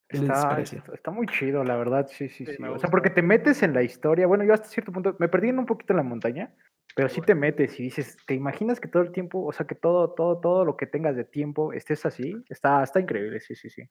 Está, 0.09 0.61
está, 0.61 1.11
muy 1.12 1.26
chido, 1.28 1.62
la 1.62 1.76
verdad, 1.76 2.09
sí, 2.11 2.28
sí, 2.28 2.45
sí. 2.45 2.57
O 2.64 2.78
sea, 2.80 2.90
porque 2.90 3.11
te 3.11 3.23
metes 3.23 3.62
en 3.62 3.73
la 3.75 3.85
historia. 3.85 4.26
Bueno, 4.26 4.42
yo 4.42 4.52
hasta 4.52 4.66
cierto 4.66 4.90
punto 4.90 5.14
me 5.21 5.28
perdí 5.28 5.50
en 5.50 5.61
un 5.61 5.66
poquito 5.66 5.92
en 5.92 5.99
la 5.99 6.02
montaña, 6.02 6.52
pero 6.97 7.09
sí 7.09 7.21
te 7.21 7.37
metes 7.37 7.78
y 7.78 7.85
dices, 7.85 8.16
¿te 8.26 8.35
imaginas 8.35 8.80
que 8.80 8.88
todo 8.88 9.04
el 9.04 9.12
tiempo, 9.12 9.45
o 9.45 9.52
sea, 9.52 9.66
que 9.66 9.76
todo, 9.76 10.12
todo, 10.14 10.40
todo 10.40 10.64
lo 10.64 10.76
que 10.76 10.87
tengas 10.87 11.14
de 11.14 11.25
tiempo 11.25 11.73
estés 11.73 12.04
así? 12.07 12.35
Está, 12.49 12.83
está 12.83 12.99
increíble, 12.99 13.38
sí, 13.38 13.54
sí, 13.54 13.71
sí. 13.71 13.83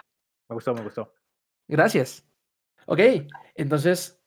Me 0.49 0.55
gustó, 0.55 0.73
me 0.73 0.81
gustó. 0.81 1.13
Gracias. 1.69 2.27
Ok, 2.85 2.99
entonces 3.55 4.18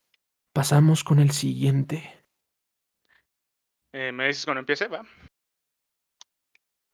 pasamos 0.53 1.05
con 1.05 1.19
el 1.19 1.31
siguiente. 1.31 2.25
Eh, 3.93 4.13
¿Me 4.13 4.29
dices 4.29 4.45
cuando 4.45 4.61
empiece, 4.61 4.89
va? 4.89 5.05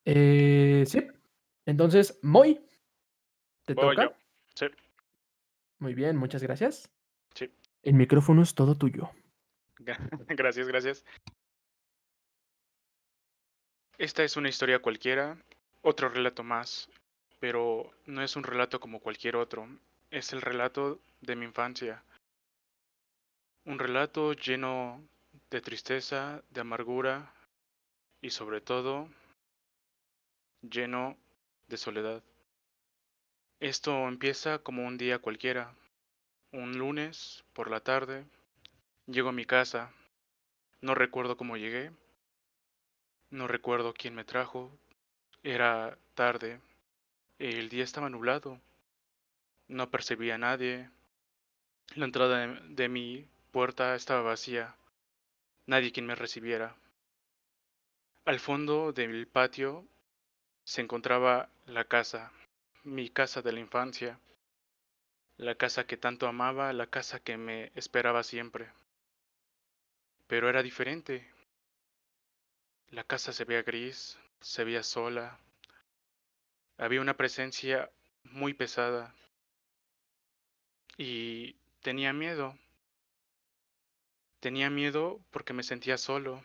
Eh, 0.05 0.85
sí. 0.87 1.07
Entonces, 1.67 2.19
Moy, 2.23 2.61
¿te 3.65 3.75
toca? 3.75 4.17
Sí. 4.55 4.67
Muy 5.79 5.95
bien, 5.95 6.17
muchas 6.17 6.43
gracias. 6.43 6.91
Sí. 7.35 7.53
El 7.83 7.95
micrófono 7.95 8.43
es 8.43 8.55
todo 8.55 8.77
tuyo. 8.77 9.11
Gracias, 10.29 10.67
gracias. 10.67 11.05
Esta 13.97 14.23
es 14.23 14.37
una 14.37 14.49
historia 14.49 14.81
cualquiera, 14.81 15.39
otro 15.83 16.09
relato 16.09 16.43
más, 16.43 16.91
pero 17.41 17.91
no 18.07 18.23
es 18.23 18.37
un 18.37 18.45
relato 18.45 18.81
como 18.81 19.01
cualquier 19.01 19.37
otro, 19.37 19.69
es 20.11 20.33
el 20.33 20.41
relato 20.41 21.01
de 21.21 21.37
mi 21.37 21.47
infancia. 21.47 22.05
Un 23.69 23.79
relato 23.79 24.33
lleno 24.33 25.07
de 25.51 25.61
tristeza, 25.61 26.43
de 26.49 26.63
amargura 26.63 27.35
y 28.23 28.31
sobre 28.31 28.63
todo 28.63 29.11
lleno 30.63 31.19
de 31.67 31.77
soledad. 31.77 32.23
Esto 33.61 34.09
empieza 34.09 34.61
como 34.61 34.87
un 34.87 34.97
día 34.97 35.19
cualquiera. 35.19 35.75
Un 36.51 36.79
lunes, 36.79 37.45
por 37.53 37.71
la 37.71 37.81
tarde, 37.81 38.25
llego 39.07 39.29
a 39.29 39.33
mi 39.33 39.45
casa. 39.45 39.93
No 40.81 40.95
recuerdo 40.95 41.37
cómo 41.37 41.59
llegué. 41.59 41.93
No 43.29 43.49
recuerdo 43.49 43.93
quién 43.93 44.15
me 44.15 44.25
trajo. 44.25 44.73
Era 45.43 45.99
tarde. 46.15 46.59
El 47.39 47.69
día 47.69 47.85
estaba 47.85 48.09
nublado. 48.09 48.59
No 49.67 49.91
percibía 49.91 50.37
a 50.37 50.39
nadie. 50.39 50.89
La 51.97 52.07
entrada 52.07 52.47
de, 52.47 52.89
mi 52.89 53.29
puerta 53.53 53.95
estaba 53.95 54.23
vacía. 54.23 54.75
Nadie 55.67 55.93
quien 55.93 56.07
me 56.07 56.15
recibiera. 56.15 56.77
Al 58.25 58.41
fondo 58.41 58.93
del 58.93 59.27
patio 59.27 59.85
se 60.65 60.81
encontraba 60.83 61.49
la 61.67 61.85
casa 61.85 62.33
mi 62.89 63.11
casa 63.11 63.43
de 63.43 63.53
la 63.53 63.61
infancia, 63.61 64.19
la 65.37 65.55
casa 65.57 65.87
que 65.87 65.97
tanto 65.97 66.27
amaba, 66.27 66.73
la 66.73 66.87
casa 66.87 67.21
que 67.21 67.37
me 67.37 67.71
esperaba 67.75 68.23
siempre. 68.23 68.71
Pero 70.27 70.49
era 70.49 70.63
diferente. 70.63 71.31
La 72.91 73.05
casa 73.05 73.33
se 73.33 73.45
veía 73.45 73.63
gris, 73.63 74.19
se 74.41 74.65
veía 74.65 74.83
sola. 74.83 75.39
Había 76.79 77.01
una 77.01 77.17
presencia 77.17 77.91
muy 78.25 78.55
pesada. 78.55 79.15
Y 80.97 81.55
tenía 81.83 82.13
miedo. 82.13 82.57
Tenía 84.41 84.71
miedo 84.71 85.21
porque 85.31 85.53
me 85.53 85.65
sentía 85.65 85.99
solo. 85.99 86.43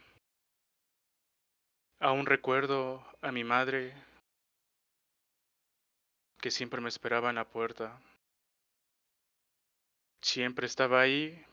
Aún 2.00 2.26
recuerdo 2.26 3.06
a 3.22 3.32
mi 3.32 3.44
madre 3.44 3.94
que 6.42 6.50
siempre 6.50 6.82
me 6.82 6.90
esperaba 6.90 7.30
en 7.30 7.36
la 7.36 7.48
puerta. 7.48 8.02
Siempre 10.22 10.66
estaba 10.66 11.02
ahí 11.02 11.46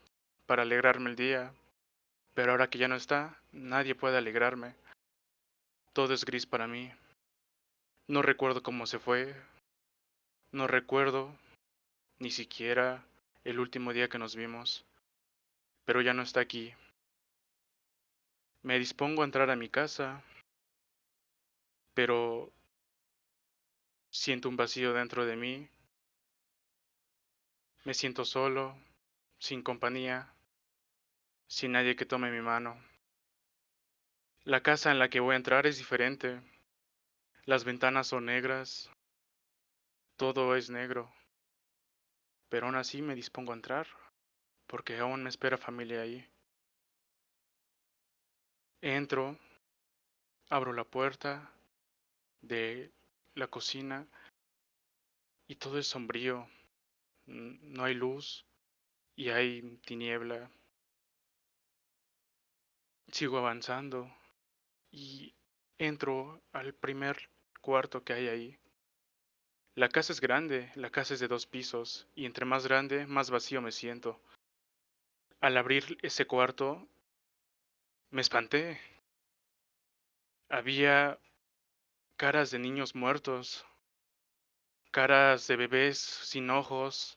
para 0.47 0.63
alegrarme 0.63 1.11
el 1.11 1.17
día, 1.17 1.53
pero 2.35 2.53
ahora 2.53 2.71
que 2.71 2.79
ya 2.79 2.89
no 2.89 2.97
está, 2.97 3.39
nadie 3.53 3.95
puede 3.95 4.17
alegrarme. 4.17 4.75
Todo 5.93 6.15
es 6.15 6.25
gris 6.25 6.47
para 6.47 6.67
mí. 6.67 6.91
No 8.09 8.23
recuerdo 8.23 8.63
cómo 8.63 8.87
se 8.87 8.99
fue. 8.99 9.37
No 10.53 10.67
recuerdo 10.67 11.37
ni 12.19 12.31
siquiera 12.31 13.05
el 13.45 13.61
último 13.61 13.93
día 13.93 14.09
que 14.09 14.19
nos 14.19 14.35
vimos, 14.35 14.85
pero 15.91 16.03
ya 16.03 16.15
no 16.15 16.23
está 16.23 16.39
aquí. 16.39 16.73
Me 18.63 18.79
dispongo 18.79 19.23
a 19.23 19.25
entrar 19.25 19.51
a 19.51 19.57
mi 19.57 19.69
casa, 19.69 20.23
pero 21.95 22.53
Siento 24.13 24.49
un 24.49 24.57
vacío 24.57 24.93
dentro 24.93 25.27
de 25.27 25.35
mí. 25.35 25.69
Me 27.85 27.93
siento 27.93 28.25
solo, 28.25 28.79
sin 29.41 29.65
compañía, 29.65 30.33
sin 31.49 31.73
nadie 31.73 31.97
que 31.97 32.07
tome 32.07 32.31
mi 32.31 32.41
mano. 32.41 32.81
La 34.45 34.63
casa 34.63 34.93
en 34.93 35.01
la 35.01 35.09
que 35.11 35.19
voy 35.19 35.33
a 35.33 35.39
entrar 35.39 35.67
es 35.67 35.77
diferente. 35.77 36.41
Las 37.47 37.65
ventanas 37.65 38.07
son 38.07 38.27
negras. 38.27 38.89
Todo 40.17 40.55
es 40.55 40.71
negro. 40.71 41.13
Pero 42.49 42.67
aún 42.67 42.77
así 42.77 43.03
me 43.03 43.17
dispongo 43.17 43.51
a 43.51 43.57
entrar, 43.57 43.89
porque 44.71 44.97
aún 44.99 45.25
me 45.25 45.29
espera 45.29 45.59
familia 45.59 46.03
ahí. 46.03 46.25
Entro, 48.81 49.37
abro 50.49 50.73
la 50.73 50.85
puerta 50.85 51.51
de 52.41 52.93
la 53.35 53.49
cocina 53.49 54.07
y 55.49 55.57
todo 55.57 55.77
es 55.77 55.89
sombrío. 55.89 56.49
No 57.27 57.83
hay 57.83 57.95
luz 57.95 58.47
y 59.17 59.31
hay 59.31 59.61
tiniebla. 59.85 60.49
Sigo 63.11 63.39
avanzando 63.39 64.09
y 64.93 65.35
entro 65.79 66.41
al 66.53 66.75
primer 66.75 67.29
cuarto 67.61 68.05
que 68.05 68.13
hay 68.13 68.29
ahí. 68.29 68.59
La 69.75 69.89
casa 69.89 70.13
es 70.13 70.21
grande, 70.21 70.71
la 70.77 70.91
casa 70.91 71.15
es 71.15 71.21
de 71.21 71.27
dos 71.27 71.47
pisos, 71.47 72.07
y 72.15 72.25
entre 72.27 72.45
más 72.45 72.67
grande, 72.67 73.07
más 73.07 73.31
vacío 73.31 73.61
me 73.63 73.73
siento. 73.73 74.21
Al 75.41 75.57
abrir 75.57 75.97
ese 76.03 76.27
cuarto, 76.27 76.87
me 78.11 78.21
espanté. 78.21 78.79
Había 80.51 81.19
caras 82.19 82.51
de 82.51 82.59
niños 82.59 82.95
muertos, 82.95 83.65
caras 84.91 85.47
de 85.47 85.57
bebés 85.57 85.99
sin 85.99 86.51
ojos, 86.51 87.17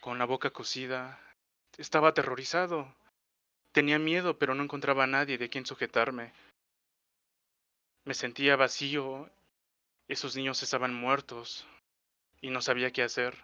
con 0.00 0.16
la 0.16 0.26
boca 0.26 0.50
cocida. 0.50 1.18
Estaba 1.76 2.10
aterrorizado. 2.10 2.94
Tenía 3.72 3.98
miedo, 3.98 4.38
pero 4.38 4.54
no 4.54 4.62
encontraba 4.62 5.02
a 5.02 5.08
nadie 5.08 5.36
de 5.36 5.48
quien 5.48 5.66
sujetarme. 5.66 6.32
Me 8.04 8.14
sentía 8.14 8.54
vacío. 8.54 9.28
Esos 10.06 10.36
niños 10.36 10.62
estaban 10.62 10.94
muertos 10.94 11.66
y 12.40 12.50
no 12.50 12.62
sabía 12.62 12.92
qué 12.92 13.02
hacer. 13.02 13.34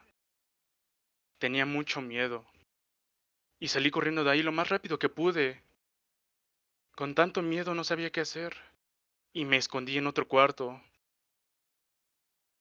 Tenía 1.38 1.66
mucho 1.66 2.00
miedo. 2.00 2.46
Y 3.60 3.68
salí 3.68 3.90
corriendo 3.90 4.24
de 4.24 4.30
ahí 4.30 4.42
lo 4.42 4.52
más 4.52 4.70
rápido 4.70 4.98
que 4.98 5.10
pude. 5.10 5.62
Con 6.96 7.14
tanto 7.14 7.42
miedo 7.42 7.74
no 7.74 7.84
sabía 7.84 8.10
qué 8.10 8.22
hacer. 8.22 8.56
Y 9.34 9.44
me 9.44 9.58
escondí 9.58 9.98
en 9.98 10.06
otro 10.06 10.26
cuarto. 10.26 10.82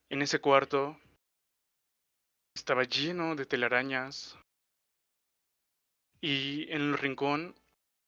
En 0.10 0.22
ese 0.22 0.40
cuarto 0.40 1.00
estaba 2.54 2.84
lleno 2.84 3.36
de 3.36 3.46
telarañas. 3.46 4.38
Y 6.20 6.70
en 6.72 6.82
el 6.82 6.98
rincón 6.98 7.56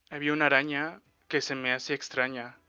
había 0.10 0.34
una 0.34 0.48
araña 0.48 1.02
que 1.30 1.40
se 1.40 1.56
me 1.56 1.72
hacía 1.72 1.96
extraña. 1.96 2.60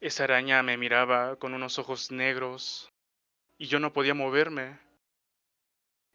Esa 0.00 0.24
araña 0.24 0.62
me 0.62 0.76
miraba 0.76 1.36
con 1.36 1.54
unos 1.54 1.78
ojos 1.78 2.10
negros 2.10 2.92
y 3.56 3.68
yo 3.68 3.78
no 3.78 3.94
podía 3.94 4.12
moverme. 4.12 4.78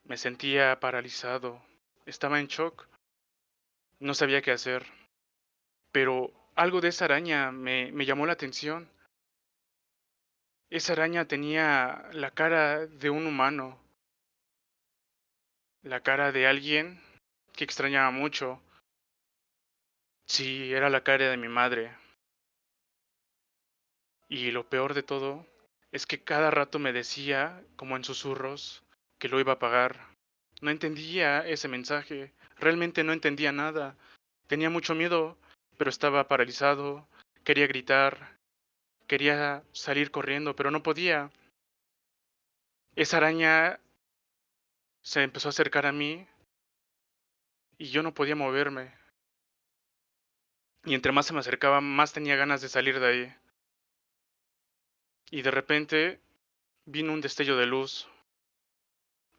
Me 0.04 0.18
sentía 0.18 0.80
paralizado, 0.80 1.66
estaba 2.08 2.40
en 2.40 2.48
shock, 2.48 2.88
no 4.00 4.14
sabía 4.14 4.42
qué 4.42 4.52
hacer. 4.52 4.86
Pero 5.92 6.32
algo 6.56 6.82
de 6.82 6.90
esa 6.90 7.06
araña 7.06 7.52
me, 7.52 7.92
llamó 8.06 8.26
la 8.26 8.34
atención. 8.34 8.90
Esa 10.70 10.94
araña 10.94 11.28
tenía 11.28 12.10
la 12.14 12.32
cara 12.32 12.88
de 12.88 13.10
un 13.10 13.28
humano, 13.28 13.80
la 15.84 16.02
cara 16.02 16.32
de 16.32 16.48
alguien 16.48 17.02
que 17.54 17.64
extrañaba 17.64 18.12
mucho. 18.12 18.62
Sí, 20.28 20.74
era 20.74 20.90
la 20.90 21.04
cara 21.04 21.30
de 21.30 21.38
mi 21.38 21.48
madre. 21.48 21.96
Y 24.30 24.52
lo 24.52 24.68
peor 24.68 24.94
de 24.94 25.04
todo 25.04 25.46
es 25.92 26.06
que 26.06 26.22
cada 26.22 26.52
rato 26.52 26.80
me 26.80 26.92
decía, 26.92 27.64
como 27.78 27.96
en 27.96 28.04
susurros, 28.04 28.84
que 29.20 29.30
lo 29.30 29.40
iba 29.40 29.54
a 29.54 29.60
pagar. 29.60 30.17
No 30.62 30.72
entendía 30.72 31.48
ese 31.48 31.68
mensaje, 31.68 32.34
realmente 32.58 33.04
no 33.04 33.14
entendía 33.14 33.52
nada. 33.52 33.96
Tenía 34.48 34.70
mucho 34.70 34.96
miedo, 34.96 35.38
pero 35.78 35.90
estaba 35.90 36.28
paralizado, 36.28 37.08
quería 37.44 37.68
gritar, 37.68 38.38
quería 39.08 39.64
salir 39.72 40.12
corriendo, 40.12 40.56
pero 40.56 40.72
no 40.72 40.84
podía. 40.84 41.32
Esa 42.96 43.18
araña 43.18 43.80
se 45.04 45.24
empezó 45.24 45.50
a 45.50 45.52
acercar 45.52 45.86
a 45.86 45.92
mí 45.92 46.28
y 47.78 47.90
yo 47.90 48.02
no 48.02 48.14
podía 48.14 48.36
moverme. 48.36 48.92
Y 50.84 50.96
entre 50.96 51.12
más 51.12 51.28
se 51.28 51.34
me 51.34 51.40
acercaba, 51.40 51.82
más 51.82 52.14
tenía 52.14 52.36
ganas 52.36 52.62
de 52.62 52.70
salir 52.70 53.00
de 53.00 53.08
ahí. 53.08 53.36
Y 55.30 55.42
de 55.42 55.52
repente 55.52 56.20
vino 56.86 57.14
un 57.14 57.22
destello 57.22 57.58
de 57.58 57.66
luz. 57.66 58.08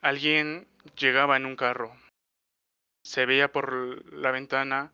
Alguien 0.00 0.68
llegaba 0.96 1.36
en 1.36 1.44
un 1.44 1.56
carro. 1.56 1.96
Se 3.02 3.26
veía 3.26 3.50
por 3.50 4.12
la 4.12 4.30
ventana 4.30 4.92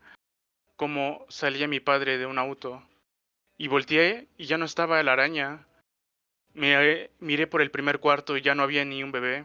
cómo 0.76 1.26
salía 1.28 1.68
mi 1.68 1.80
padre 1.80 2.16
de 2.16 2.26
un 2.26 2.38
auto. 2.38 2.82
Y 3.58 3.68
volteé 3.68 4.28
y 4.38 4.46
ya 4.46 4.56
no 4.56 4.64
estaba 4.64 5.02
la 5.02 5.12
araña. 5.12 5.66
Me 6.54 7.10
miré 7.20 7.46
por 7.46 7.60
el 7.60 7.70
primer 7.70 8.00
cuarto 8.00 8.36
y 8.36 8.42
ya 8.42 8.54
no 8.54 8.62
había 8.62 8.84
ni 8.84 9.02
un 9.02 9.12
bebé. 9.12 9.44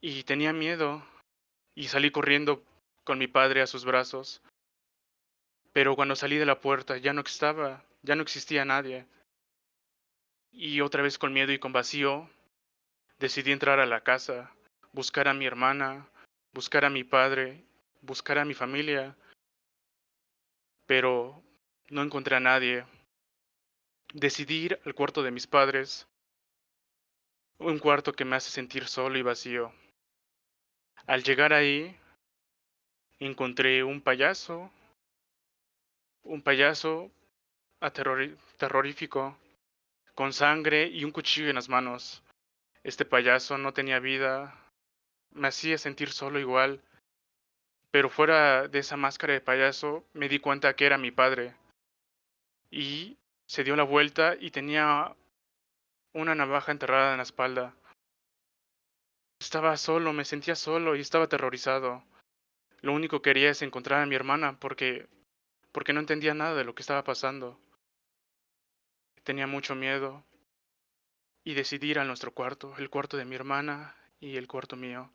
Y 0.00 0.22
tenía 0.24 0.52
miedo. 0.52 1.02
Y 1.74 1.88
salí 1.88 2.10
corriendo 2.10 2.62
con 3.04 3.18
mi 3.18 3.26
padre 3.26 3.62
a 3.62 3.66
sus 3.66 3.84
brazos. 3.84 4.42
Pero 5.72 5.96
cuando 5.96 6.16
salí 6.16 6.36
de 6.36 6.46
la 6.46 6.60
puerta 6.60 6.98
ya 6.98 7.12
no 7.12 7.22
estaba, 7.22 7.84
ya 8.02 8.16
no 8.16 8.22
existía 8.22 8.64
nadie. 8.64 9.06
Y 10.52 10.80
otra 10.80 11.02
vez 11.02 11.18
con 11.18 11.32
miedo 11.32 11.52
y 11.52 11.58
con 11.58 11.72
vacío, 11.72 12.30
decidí 13.18 13.52
entrar 13.52 13.80
a 13.80 13.86
la 13.86 14.02
casa, 14.02 14.50
buscar 14.92 15.28
a 15.28 15.34
mi 15.34 15.46
hermana, 15.46 16.08
buscar 16.52 16.84
a 16.84 16.90
mi 16.90 17.04
padre, 17.04 17.64
buscar 18.00 18.38
a 18.38 18.44
mi 18.44 18.54
familia, 18.54 19.16
pero 20.86 21.42
no 21.90 22.02
encontré 22.02 22.36
a 22.36 22.40
nadie. 22.40 22.84
Decidí 24.12 24.64
ir 24.66 24.80
al 24.84 24.94
cuarto 24.94 25.22
de 25.22 25.30
mis 25.30 25.46
padres, 25.46 26.06
un 27.58 27.78
cuarto 27.78 28.12
que 28.12 28.24
me 28.24 28.36
hace 28.36 28.50
sentir 28.50 28.86
solo 28.86 29.18
y 29.18 29.22
vacío. 29.22 29.72
Al 31.06 31.22
llegar 31.22 31.52
ahí, 31.52 31.96
encontré 33.18 33.82
un 33.82 34.00
payaso, 34.00 34.70
un 36.22 36.42
payaso 36.42 37.10
terrorífico 38.58 39.36
con 40.14 40.32
sangre 40.32 40.86
y 40.86 41.04
un 41.04 41.12
cuchillo 41.12 41.48
en 41.48 41.56
las 41.56 41.68
manos. 41.68 42.22
Este 42.86 43.04
payaso 43.04 43.58
no 43.58 43.74
tenía 43.74 43.98
vida, 43.98 44.54
me 45.32 45.48
hacía 45.48 45.76
sentir 45.76 46.12
solo 46.12 46.38
igual, 46.38 46.80
pero 47.90 48.08
fuera 48.08 48.68
de 48.68 48.78
esa 48.78 48.96
máscara 48.96 49.32
de 49.32 49.40
payaso 49.40 50.04
me 50.12 50.28
di 50.28 50.38
cuenta 50.38 50.76
que 50.76 50.86
era 50.86 50.96
mi 50.96 51.10
padre. 51.10 51.56
Y 52.70 53.18
se 53.48 53.64
dio 53.64 53.74
la 53.74 53.82
vuelta 53.82 54.36
y 54.38 54.52
tenía 54.52 55.16
una 56.12 56.36
navaja 56.36 56.70
enterrada 56.70 57.10
en 57.10 57.16
la 57.16 57.24
espalda. 57.24 57.74
Estaba 59.40 59.76
solo, 59.78 60.12
me 60.12 60.24
sentía 60.24 60.54
solo 60.54 60.94
y 60.94 61.00
estaba 61.00 61.24
aterrorizado. 61.24 62.04
Lo 62.82 62.92
único 62.92 63.20
que 63.20 63.30
quería 63.30 63.50
es 63.50 63.62
encontrar 63.62 64.00
a 64.00 64.06
mi 64.06 64.14
hermana 64.14 64.60
porque 64.60 65.08
porque 65.72 65.92
no 65.92 65.98
entendía 65.98 66.34
nada 66.34 66.54
de 66.54 66.62
lo 66.62 66.76
que 66.76 66.82
estaba 66.82 67.02
pasando. 67.02 67.58
Tenía 69.24 69.48
mucho 69.48 69.74
miedo 69.74 70.22
y 71.46 71.54
decidí 71.54 71.92
ir 71.92 72.00
a 72.00 72.04
nuestro 72.04 72.32
cuarto, 72.34 72.74
el 72.76 72.90
cuarto 72.90 73.16
de 73.16 73.24
mi 73.24 73.36
hermana 73.36 73.94
y 74.18 74.36
el 74.36 74.48
cuarto 74.48 74.74
mío. 74.74 75.08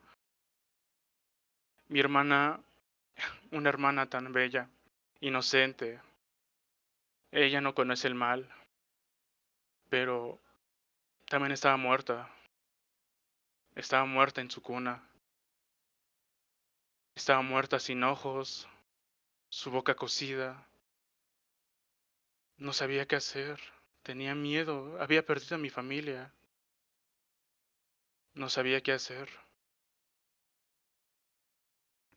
Mi 1.89 1.99
hermana, 1.99 2.61
una 3.51 3.67
hermana 3.67 4.09
tan 4.09 4.31
bella, 4.31 4.69
inocente. 5.19 5.99
Ella 7.31 7.59
no 7.59 7.75
conoce 7.75 8.07
el 8.07 8.15
mal, 8.15 8.49
pero 9.89 10.39
también 11.25 11.51
estaba 11.51 11.75
muerta. 11.75 12.29
Estaba 13.75 14.05
muerta 14.05 14.39
en 14.39 14.49
su 14.49 14.61
cuna. 14.61 15.03
Estaba 17.13 17.41
muerta 17.41 17.77
sin 17.77 18.05
ojos, 18.05 18.69
su 19.49 19.69
boca 19.69 19.95
cocida. 19.95 20.65
No 22.55 22.71
sabía 22.71 23.05
qué 23.05 23.17
hacer. 23.17 23.59
Tenía 24.03 24.33
miedo, 24.33 24.99
había 24.99 25.25
perdido 25.25 25.55
a 25.55 25.59
mi 25.59 25.69
familia. 25.69 26.33
No 28.33 28.49
sabía 28.49 28.81
qué 28.81 28.93
hacer. 28.93 29.29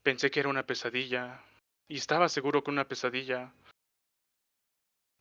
Pensé 0.03 0.31
que 0.31 0.41
era 0.41 0.49
una 0.49 0.67
pesadilla 0.67 1.43
y 1.89 1.97
estaba 1.97 2.29
seguro 2.29 2.63
que 2.63 2.71
una 2.71 2.89
pesadilla. 2.89 3.53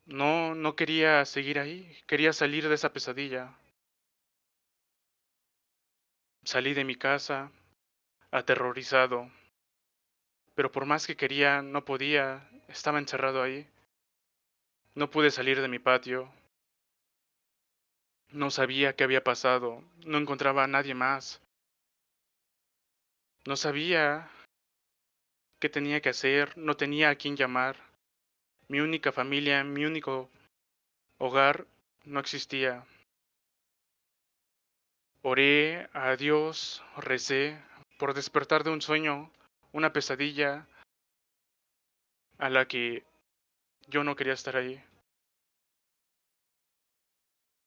No, 0.06 0.54
no 0.54 0.76
quería 0.76 1.24
seguir 1.24 1.58
ahí, 1.58 1.96
quería 2.06 2.32
salir 2.32 2.68
de 2.68 2.74
esa 2.74 2.92
pesadilla. 2.92 3.54
Salí 6.44 6.74
de 6.74 6.84
mi 6.84 6.94
casa, 6.94 7.50
aterrorizado, 8.30 9.30
pero 10.54 10.70
por 10.70 10.84
más 10.84 11.06
que 11.06 11.16
quería, 11.16 11.62
no 11.62 11.84
podía, 11.84 12.48
estaba 12.68 12.98
encerrado 12.98 13.42
ahí. 13.42 13.66
No 14.94 15.10
pude 15.10 15.30
salir 15.30 15.60
de 15.60 15.68
mi 15.68 15.78
patio. 15.78 16.32
No 18.34 18.50
sabía 18.50 18.96
qué 18.96 19.04
había 19.04 19.22
pasado, 19.22 19.84
no 20.04 20.18
encontraba 20.18 20.64
a 20.64 20.66
nadie 20.66 20.92
más. 20.92 21.40
No 23.46 23.54
sabía 23.54 24.28
qué 25.60 25.68
tenía 25.68 26.00
que 26.00 26.08
hacer, 26.08 26.58
no 26.58 26.76
tenía 26.76 27.10
a 27.10 27.14
quién 27.14 27.36
llamar. 27.36 27.76
Mi 28.66 28.80
única 28.80 29.12
familia, 29.12 29.62
mi 29.62 29.84
único 29.84 30.30
hogar 31.18 31.68
no 32.04 32.18
existía. 32.18 32.84
Oré 35.22 35.88
a 35.92 36.16
Dios, 36.16 36.82
recé 36.96 37.62
por 38.00 38.14
despertar 38.14 38.64
de 38.64 38.70
un 38.70 38.82
sueño, 38.82 39.30
una 39.70 39.92
pesadilla 39.92 40.66
a 42.38 42.50
la 42.50 42.66
que 42.66 43.04
yo 43.86 44.02
no 44.02 44.16
quería 44.16 44.32
estar 44.32 44.56
ahí. 44.56 44.82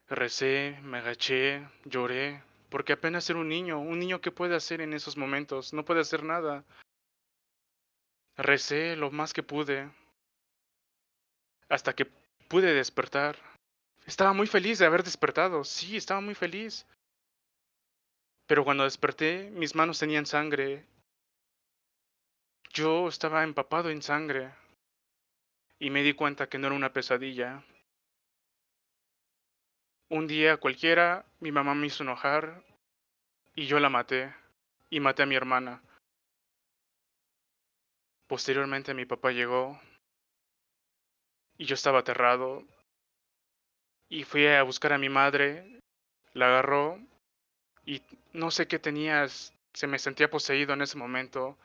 Recé, 0.09 0.79
me 0.83 0.99
agaché, 0.99 1.67
lloré, 1.83 2.41
porque 2.69 2.93
apenas 2.93 3.29
era 3.29 3.39
un 3.39 3.49
niño, 3.49 3.79
un 3.79 3.99
niño 3.99 4.21
que 4.21 4.31
puede 4.31 4.55
hacer 4.55 4.79
en 4.79 4.93
esos 4.93 5.17
momentos, 5.17 5.73
no 5.73 5.83
puede 5.83 5.99
hacer 5.99 6.23
nada. 6.23 6.63
Recé 8.37 8.95
lo 8.95 9.11
más 9.11 9.33
que 9.33 9.43
pude, 9.43 9.89
hasta 11.67 11.93
que 11.93 12.05
pude 12.47 12.73
despertar. 12.73 13.37
Estaba 14.05 14.31
muy 14.31 14.47
feliz 14.47 14.79
de 14.79 14.85
haber 14.85 15.03
despertado, 15.03 15.65
sí, 15.65 15.97
estaba 15.97 16.21
muy 16.21 16.35
feliz. 16.35 16.85
Pero 18.47 18.63
cuando 18.63 18.85
desperté, 18.85 19.49
mis 19.51 19.75
manos 19.75 19.99
tenían 19.99 20.25
sangre. 20.25 20.85
Yo 22.73 23.09
estaba 23.09 23.43
empapado 23.43 23.89
en 23.89 24.01
sangre. 24.01 24.53
Y 25.79 25.89
me 25.89 26.01
di 26.01 26.13
cuenta 26.13 26.47
que 26.47 26.57
no 26.57 26.67
era 26.67 26.75
una 26.75 26.93
pesadilla. 26.93 27.61
Un 30.09 30.25
día 30.25 30.55
cualquiera, 30.57 31.25
mi 31.41 31.51
mamá 31.51 31.75
me 31.75 31.87
hizo 31.87 32.03
enojar 32.03 32.63
y 33.55 33.67
yo 33.67 33.79
la 33.79 33.89
maté. 33.89 34.33
Y 34.89 35.01
maté 35.01 35.23
a 35.23 35.25
mi 35.25 35.35
hermana. 35.35 35.81
Posteriormente 38.27 38.93
mi 38.93 39.05
papá 39.05 39.31
llegó 39.31 39.79
y 41.57 41.65
yo 41.65 41.73
estaba 41.73 41.99
aterrado. 41.99 42.63
Y 44.09 44.23
fui 44.23 44.47
a 44.47 44.63
buscar 44.63 44.93
a 44.93 44.97
mi 44.97 45.09
madre, 45.09 45.81
la 46.33 46.47
agarró 46.47 46.99
y 47.85 48.01
no 48.31 48.49
sé 48.51 48.67
qué 48.67 48.79
tenías, 48.79 49.53
se 49.73 49.87
me 49.87 49.99
sentía 49.99 50.29
poseído 50.29 50.73
en 50.73 50.81
ese 50.81 50.97
momento 50.97 51.57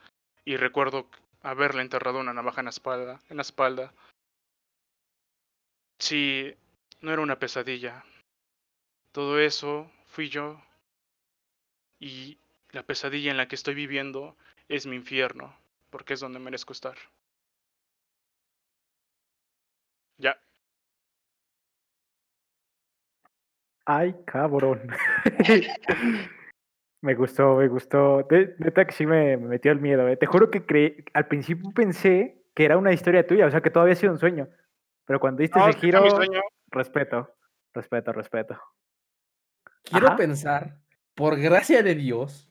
y 0.44 0.57
recuerdo 0.57 1.09
haberle 1.42 1.83
enterrado 1.83 2.18
una 2.18 2.33
navaja 2.33 2.61
en 2.61 2.66
la 2.66 2.70
espalda, 2.70 3.20
en 3.28 3.37
la 3.37 3.42
espalda. 3.42 3.92
Sí, 6.00 6.52
no 7.00 7.12
era 7.12 7.22
una 7.22 7.38
pesadilla. 7.38 8.05
Todo 9.12 9.38
eso 9.38 9.90
fui 10.07 10.31
yo. 10.31 10.59
Y 12.01 12.38
la 12.70 12.83
pesadilla 12.83 13.31
en 13.31 13.37
la 13.37 13.46
que 13.46 13.55
estoy 13.55 13.75
viviendo 13.75 14.37
es 14.68 14.87
mi 14.87 14.96
infierno, 14.96 15.55
porque 15.90 16.14
es 16.14 16.20
donde 16.20 16.38
merezco 16.38 16.72
estar. 16.72 16.96
Ya. 20.16 20.37
Ay, 23.85 24.14
cabrón. 24.27 24.88
me 27.03 27.14
gustó, 27.14 27.57
me 27.57 27.68
gustó. 27.68 28.27
Neta 28.31 28.87
que 28.87 28.92
sí 28.92 29.05
me, 29.05 29.37
me 29.37 29.48
metió 29.48 29.72
el 29.72 29.81
miedo. 29.81 30.09
eh. 30.09 30.16
Te 30.16 30.27
juro 30.27 30.51
que 30.51 30.64
creí, 30.64 31.05
al 31.12 31.27
principio 31.27 31.70
pensé 31.72 32.42
que 32.55 32.64
era 32.64 32.79
una 32.79 32.92
historia 32.92 33.27
tuya, 33.27 33.46
o 33.46 33.51
sea 33.51 33.61
que 33.61 33.70
todo 33.70 33.83
había 33.83 33.96
sido 33.96 34.12
un 34.12 34.18
sueño. 34.18 34.48
Pero 35.05 35.20
cuando 35.20 35.42
diste 35.42 35.59
No, 35.59 35.68
ese 35.68 35.79
giro, 35.79 36.03
respeto, 36.70 37.35
respeto, 37.75 38.12
respeto. 38.12 38.59
Quiero 39.83 40.09
Ajá. 40.09 40.16
pensar, 40.16 40.79
por 41.14 41.38
gracia 41.38 41.83
de 41.83 41.95
Dios, 41.95 42.51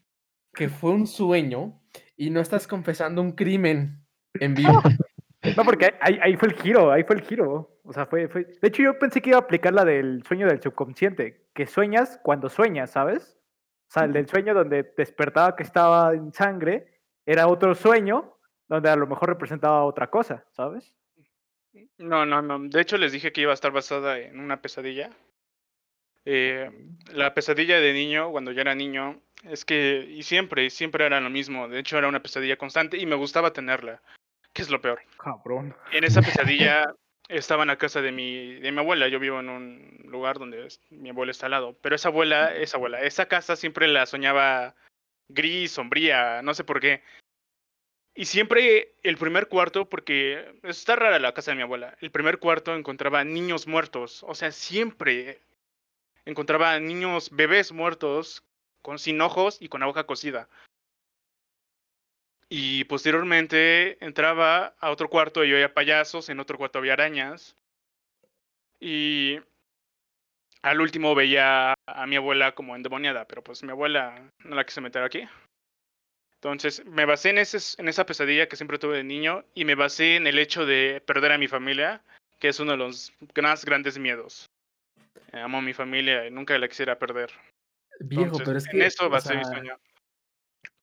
que 0.54 0.70
fue 0.70 0.92
un 0.92 1.08
sueño 1.08 1.82
y 2.16 2.30
no 2.30 2.40
estás 2.40 2.68
confesando 2.68 3.22
un 3.22 3.34
crimen 3.34 4.06
en 4.34 4.54
vivo. 4.54 4.82
No, 5.58 5.64
porque 5.66 5.96
ahí, 6.02 6.20
ahí 6.22 6.38
fue 6.38 6.50
el 6.50 6.54
giro, 6.54 6.92
ahí 6.92 7.04
fue 7.04 7.16
el 7.16 7.24
giro. 7.24 7.80
O 7.84 7.92
sea, 7.92 8.06
fue, 8.06 8.28
fue. 8.28 8.44
De 8.44 8.68
hecho, 8.68 8.84
yo 8.84 9.00
pensé 9.00 9.22
que 9.22 9.32
iba 9.32 9.40
a 9.40 9.42
aplicar 9.42 9.74
la 9.74 9.84
del 9.84 10.24
sueño 10.24 10.46
del 10.48 10.62
subconsciente, 10.62 11.48
que 11.56 11.66
sueñas 11.66 12.20
cuando 12.22 12.48
sueñas, 12.48 12.92
¿sabes? 12.92 13.40
O 13.88 13.92
sea, 13.92 14.04
el 14.04 14.14
del 14.14 14.28
sueño 14.30 14.54
donde 14.54 14.94
despertaba 14.96 15.56
que 15.56 15.64
estaba 15.64 16.14
en 16.14 16.32
sangre, 16.32 17.02
era 17.26 17.48
otro 17.48 17.74
sueño 17.76 18.38
donde 18.68 18.90
a 18.90 18.96
lo 18.96 19.08
mejor 19.08 19.30
representaba 19.30 19.84
otra 19.84 20.10
cosa, 20.10 20.46
¿sabes? 20.52 20.96
No, 21.98 22.26
no, 22.26 22.42
no. 22.42 22.60
De 22.60 22.82
hecho, 22.82 22.98
les 22.98 23.12
dije 23.12 23.32
que 23.32 23.42
iba 23.42 23.52
a 23.52 23.56
estar 23.56 23.72
basada 23.72 24.20
en 24.20 24.40
una 24.40 24.62
pesadilla. 24.62 25.10
Eh, 26.26 26.70
la 27.14 27.34
pesadilla 27.34 27.80
de 27.80 27.94
niño, 27.94 28.32
cuando 28.32 28.52
yo 28.52 28.62
era 28.62 28.76
niño, 28.76 29.22
es 29.44 29.66
que, 29.66 30.06
y 30.08 30.24
siempre, 30.24 30.70
siempre 30.70 31.06
era 31.06 31.20
lo 31.20 31.30
mismo. 31.30 31.68
De 31.68 31.80
hecho, 31.80 31.98
era 31.98 32.08
una 32.08 32.22
pesadilla 32.22 32.58
constante 32.58 32.98
y 32.98 33.06
me 33.06 33.16
gustaba 33.16 33.54
tenerla. 33.54 34.02
¿Qué 34.54 34.62
es 34.62 34.70
lo 34.70 34.82
peor? 34.82 35.02
Cabrón. 35.18 35.76
En 35.92 36.04
esa 36.04 36.22
pesadilla 36.22 36.94
estaba 37.30 37.64
en 37.64 37.68
la 37.70 37.78
casa 37.78 38.02
de 38.02 38.12
mi, 38.12 38.56
de 38.56 38.72
mi 38.72 38.80
abuela. 38.80 39.08
Yo 39.08 39.20
vivo 39.20 39.40
en 39.40 39.50
un 39.50 40.00
lugar 40.06 40.38
donde 40.38 40.68
es- 40.68 40.82
mi 40.92 41.10
abuela 41.10 41.32
está 41.32 41.48
al 41.48 41.52
lado. 41.52 41.78
Pero 41.82 41.96
esa 41.96 42.10
abuela, 42.10 42.54
esa 42.56 42.78
abuela, 42.78 43.02
esa 43.02 43.28
casa 43.28 43.56
siempre 43.56 43.88
la 43.88 44.06
soñaba 44.06 44.76
gris, 45.30 45.72
sombría, 45.72 46.42
no 46.42 46.54
sé 46.54 46.64
por 46.64 46.80
qué. 46.82 47.02
Y 48.14 48.26
siempre 48.26 48.96
el 49.04 49.18
primer 49.18 49.48
cuarto, 49.48 49.88
porque 49.88 50.54
está 50.64 50.98
rara 50.98 51.18
la 51.18 51.34
casa 51.34 51.52
de 51.52 51.56
mi 51.56 51.64
abuela, 51.64 51.96
el 52.02 52.12
primer 52.12 52.40
cuarto 52.40 52.76
encontraba 52.76 53.24
niños 53.24 53.68
muertos. 53.68 54.24
O 54.28 54.36
sea, 54.36 54.52
siempre 54.52 55.40
encontraba 56.32 56.80
niños, 56.80 57.30
bebés 57.32 57.72
muertos, 57.72 58.44
con, 58.82 58.98
sin 59.00 59.22
ojos 59.22 59.58
y 59.62 59.70
con 59.70 59.82
boca 59.82 60.06
cocida. 60.06 60.50
Y 62.50 62.84
posteriormente 62.86 64.04
entraba 64.04 64.76
a 64.80 64.92
otro 64.92 65.10
cuarto 65.10 65.46
y 65.46 65.54
había 65.54 65.74
payasos, 65.74 66.30
en 66.30 66.40
otro 66.40 66.58
cuarto 66.58 66.80
había 66.80 66.94
arañas. 66.94 67.56
Y 68.80 69.40
al 70.62 70.82
último 70.82 71.16
veía 71.16 71.74
a 71.86 72.08
mi 72.08 72.18
abuela 72.18 72.54
como 72.54 72.76
endemoniada, 72.76 73.26
pero 73.26 73.44
pues 73.44 73.64
mi 73.64 73.72
abuela 73.72 74.30
no 74.40 74.56
la 74.56 74.66
quise 74.66 74.82
meter 74.82 75.04
aquí. 75.04 75.28
Entonces 76.36 76.84
me 76.86 77.06
basé 77.06 77.30
en, 77.30 77.38
en 77.38 77.88
esa 77.88 78.06
pesadilla 78.06 78.48
que 78.48 78.56
siempre 78.56 78.80
tuve 78.80 78.98
de 78.98 79.04
niño 79.04 79.46
y 79.54 79.64
me 79.64 79.76
basé 79.76 80.16
en 80.16 80.28
el 80.28 80.40
hecho 80.40 80.66
de 80.66 81.02
perder 81.06 81.32
a 81.32 81.38
mi 81.38 81.48
familia, 81.48 82.04
que 82.40 82.50
es 82.50 82.60
uno 82.60 82.72
de 82.72 82.80
los 82.80 83.14
más 83.42 83.64
grandes 83.64 83.98
miedos. 83.98 84.51
Amo 85.34 85.60
a 85.60 85.62
mi 85.62 85.74
familia 85.74 86.28
y 86.28 86.32
nunca 86.32 86.58
la 86.58 86.68
quisiera 86.68 86.98
perder. 87.00 87.30
Viejo, 88.00 88.24
Entonces, 88.38 88.46
pero 88.46 88.58
es 88.58 88.66
en 88.68 88.72
que 88.72 88.86
eso 88.86 89.06
o 89.08 89.10
basé 89.10 89.36
mi 89.36 89.44
sea, 89.44 89.54
sueño. 89.54 89.76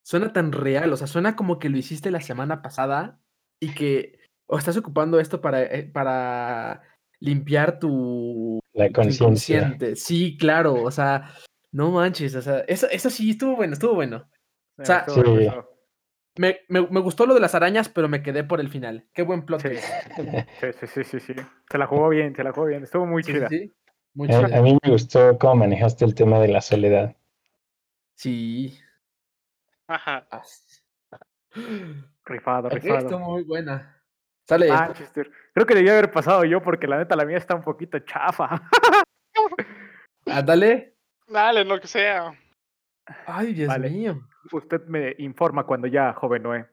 suena 0.03 0.33
tan 0.33 0.53
real, 0.53 0.93
o 0.93 0.97
sea, 0.97 1.07
suena 1.07 1.37
como 1.37 1.59
que 1.59 1.69
lo 1.69 1.77
hiciste 1.77 2.11
la 2.11 2.21
semana 2.21 2.63
pasada 2.63 3.21
y 3.61 3.75
que 3.75 4.19
o 4.47 4.57
estás 4.59 4.77
ocupando 4.77 5.21
esto 5.21 5.41
para, 5.41 5.63
eh, 5.63 5.83
para 5.85 6.83
limpiar 7.21 7.79
tu, 7.79 8.61
La 8.73 8.91
conciencia. 8.91 9.57
inconsciente. 9.59 9.97
Sí, 9.97 10.37
claro, 10.39 10.81
o 10.83 10.91
sea, 10.91 11.35
no 11.73 11.91
manches, 11.91 12.35
o 12.35 12.41
sea, 12.43 12.61
eso, 12.61 12.89
eso 12.91 13.11
sí 13.11 13.31
estuvo 13.31 13.57
bueno, 13.57 13.75
estuvo 13.75 13.95
bueno. 13.95 14.31
O 14.79 14.85
sea, 14.85 15.05
sí. 15.07 15.21
Me, 16.39 16.61
me- 16.69 16.87
me 16.89 17.01
gustó 17.01 17.27
lo 17.27 17.35
de 17.35 17.41
las 17.41 17.57
arañas, 17.57 17.89
pero 17.89 18.09
me 18.09 18.23
quedé 18.23 18.45
por 18.45 18.61
el 18.61 18.69
final. 18.71 19.09
Qué 19.13 19.23
buen 19.23 19.45
plot 19.45 19.61
Sí. 19.61 19.69
Sí, 20.61 20.67
sí, 20.73 20.87
sí, 20.87 21.05
sí, 21.05 21.21
sí. 21.21 21.35
Se 21.69 21.79
la 21.79 21.87
jugó 21.87 22.09
bien, 22.09 22.35
se 22.35 22.45
la 22.45 22.53
jugó 22.53 22.67
bien. 22.69 22.85
Estuvo 22.85 23.05
muy 23.07 23.25
sí, 23.25 23.33
chida. 23.33 23.49
sí. 23.49 23.75
A, 24.25 24.63
mí 24.63 24.77
me 24.83 24.91
gustó 24.91 25.39
cómo 25.39 25.57
manejaste 25.57 26.05
el 26.05 26.15
tema 26.15 26.41
de 26.41 26.49
la 26.49 26.61
soledad. 26.61 27.15
Sí. 28.15 28.79
Ajá. 29.87 30.27
Ah, 30.31 30.43
Rifado, 32.25 32.69
rifado. 32.69 32.99
estuvo 32.99 33.19
muy 33.21 33.43
buena. 33.45 34.03
Sale. 34.47 34.69
Manchester. 34.69 35.31
Creo 35.55 35.67
que 35.67 35.75
debía 35.75 35.93
haber 35.93 36.11
pasado 36.11 36.45
yo 36.45 36.63
porque 36.63 36.87
la 36.87 36.99
neta 36.99 37.17
la 37.17 37.25
mía 37.25 37.37
está 37.37 37.55
un 37.55 37.63
poquito 37.63 37.99
chafa. 38.01 38.63
Ándale. 40.27 40.97
Dale, 41.27 41.65
lo 41.65 41.81
que 41.81 41.87
sea. 41.87 42.33
Ay, 43.27 43.55
Dios 43.55 43.69
Vale. 43.69 43.91
mío. 43.91 44.29
Usted 44.53 44.85
me 44.87 45.15
informa 45.19 45.65
cuando 45.65 45.87
ya, 45.87 46.13
joven 46.15 46.43
Noé. 46.43 46.67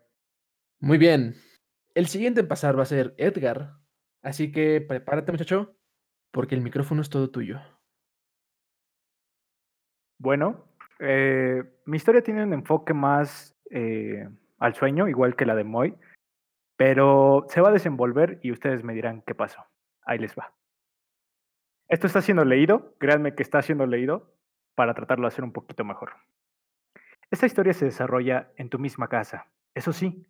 Muy 0.80 0.98
bien. 0.98 1.36
El 1.94 2.08
siguiente 2.08 2.42
en 2.42 2.48
pasar 2.48 2.78
va 2.78 2.84
a 2.84 2.88
ser 2.88 3.14
Edgar. 3.18 3.74
Así 4.22 4.52
que 4.52 4.82
prepárate, 4.82 5.32
muchacho, 5.32 5.76
porque 6.36 6.54
el 6.54 6.62
micrófono 6.62 7.02
es 7.02 7.10
todo 7.10 7.30
tuyo. 7.30 7.62
Bueno, 10.20 10.66
eh, 11.00 11.64
mi 11.86 11.96
historia 11.96 12.22
tiene 12.24 12.44
un 12.44 12.52
enfoque 12.52 12.94
más 12.94 13.58
eh, 13.72 14.28
al 14.58 14.76
sueño, 14.76 15.08
igual 15.08 15.38
que 15.38 15.46
la 15.46 15.56
de 15.56 15.64
Moy, 15.64 15.96
pero 16.76 17.46
se 17.48 17.62
va 17.62 17.70
a 17.70 17.72
desenvolver 17.72 18.42
y 18.44 18.52
ustedes 18.52 18.84
me 18.84 18.94
dirán 18.94 19.24
qué 19.26 19.34
pasó. 19.34 19.66
Ahí 20.06 20.20
les 20.20 20.36
va. 20.36 20.54
Esto 21.88 22.06
está 22.06 22.22
siendo 22.22 22.44
leído, 22.44 22.98
créanme 22.98 23.34
que 23.34 23.44
está 23.44 23.62
siendo 23.62 23.86
leído 23.86 24.36
para 24.76 24.94
tratarlo 24.94 25.28
de 25.28 25.30
hacer 25.30 25.46
un 25.46 25.54
poquito 25.54 25.86
mejor. 25.86 26.16
Esta 27.32 27.46
historia 27.46 27.72
se 27.72 27.86
desarrolla 27.86 28.52
en 28.58 28.68
tu 28.68 28.78
misma 28.78 29.08
casa. 29.08 29.48
Eso 29.74 29.94
sí, 29.94 30.28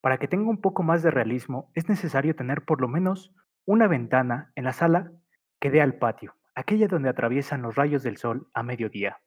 Para 0.00 0.18
que 0.18 0.28
tenga 0.28 0.48
un 0.50 0.62
poco 0.62 0.82
más 0.82 1.02
de 1.02 1.10
realismo, 1.10 1.70
es 1.74 1.88
necesario 1.88 2.34
tener 2.34 2.64
por 2.64 2.80
lo 2.80 2.88
menos 2.88 3.32
una 3.66 3.86
ventana 3.86 4.50
en 4.56 4.64
la 4.64 4.72
sala 4.72 5.12
que 5.62 5.70
dé 5.70 5.80
al 5.80 5.94
patio, 5.94 6.34
aquella 6.56 6.88
donde 6.88 7.08
atraviesan 7.08 7.62
los 7.62 7.76
rayos 7.76 8.02
del 8.02 8.16
sol 8.16 8.50
a 8.52 8.64
mediodía. 8.64 9.22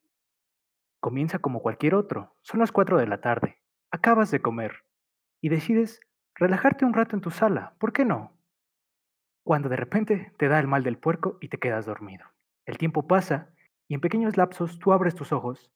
Comienza 1.00 1.39
como 1.39 1.62
cualquier 1.62 1.95
otro, 1.95 2.36
son 2.41 2.60
las 2.60 2.74
4 2.74 2.98
de 2.98 3.08
la 3.08 3.21
tarde, 3.21 3.62
acabas 3.89 4.32
de 4.32 4.41
comer 4.41 4.84
y 5.39 5.48
decides 5.48 6.02
relajarte 6.34 6.84
un 6.84 6.93
rato 6.93 7.15
en 7.15 7.21
tu 7.21 7.32
sala, 7.32 7.78
¿por 7.80 7.93
qué 7.93 8.04
no? 8.04 8.38
Cuando 9.45 9.69
de 9.69 9.78
repente 9.78 10.34
te 10.38 10.50
da 10.50 10.60
el 10.60 10.67
mal 10.67 10.84
del 10.84 10.98
puerco 10.98 11.38
y 11.39 11.48
te 11.48 11.58
quedas 11.58 11.86
dormido. 11.86 12.26
El 12.65 12.78
tiempo 12.78 13.08
pasa 13.08 13.54
y 13.88 13.93
en 13.93 14.02
pequeños 14.02 14.36
lapsos 14.36 14.78
tú 14.78 14.91
abres 14.91 15.15
tus 15.15 15.32
ojos, 15.32 15.71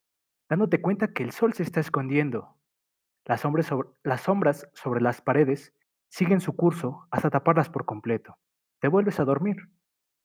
dándote 0.49 0.81
cuenta 0.81 1.13
que 1.13 1.23
el 1.23 1.31
sol 1.31 1.53
se 1.53 1.63
está 1.63 1.79
escondiendo. 1.79 2.57
Las, 3.23 3.39
sombras 3.39 3.67
sobre, 3.67 3.87
las 4.03 4.21
sombras 4.23 4.69
sobre 4.73 4.99
las 4.99 5.21
paredes 5.21 5.73
siguen 6.09 6.41
su 6.41 6.57
curso 6.57 7.07
hasta 7.11 7.29
taparlas 7.29 7.69
por 7.69 7.85
completo. 7.85 8.37
Te 8.81 8.89
vuelves 8.89 9.21
a 9.21 9.23
dormir. 9.23 9.69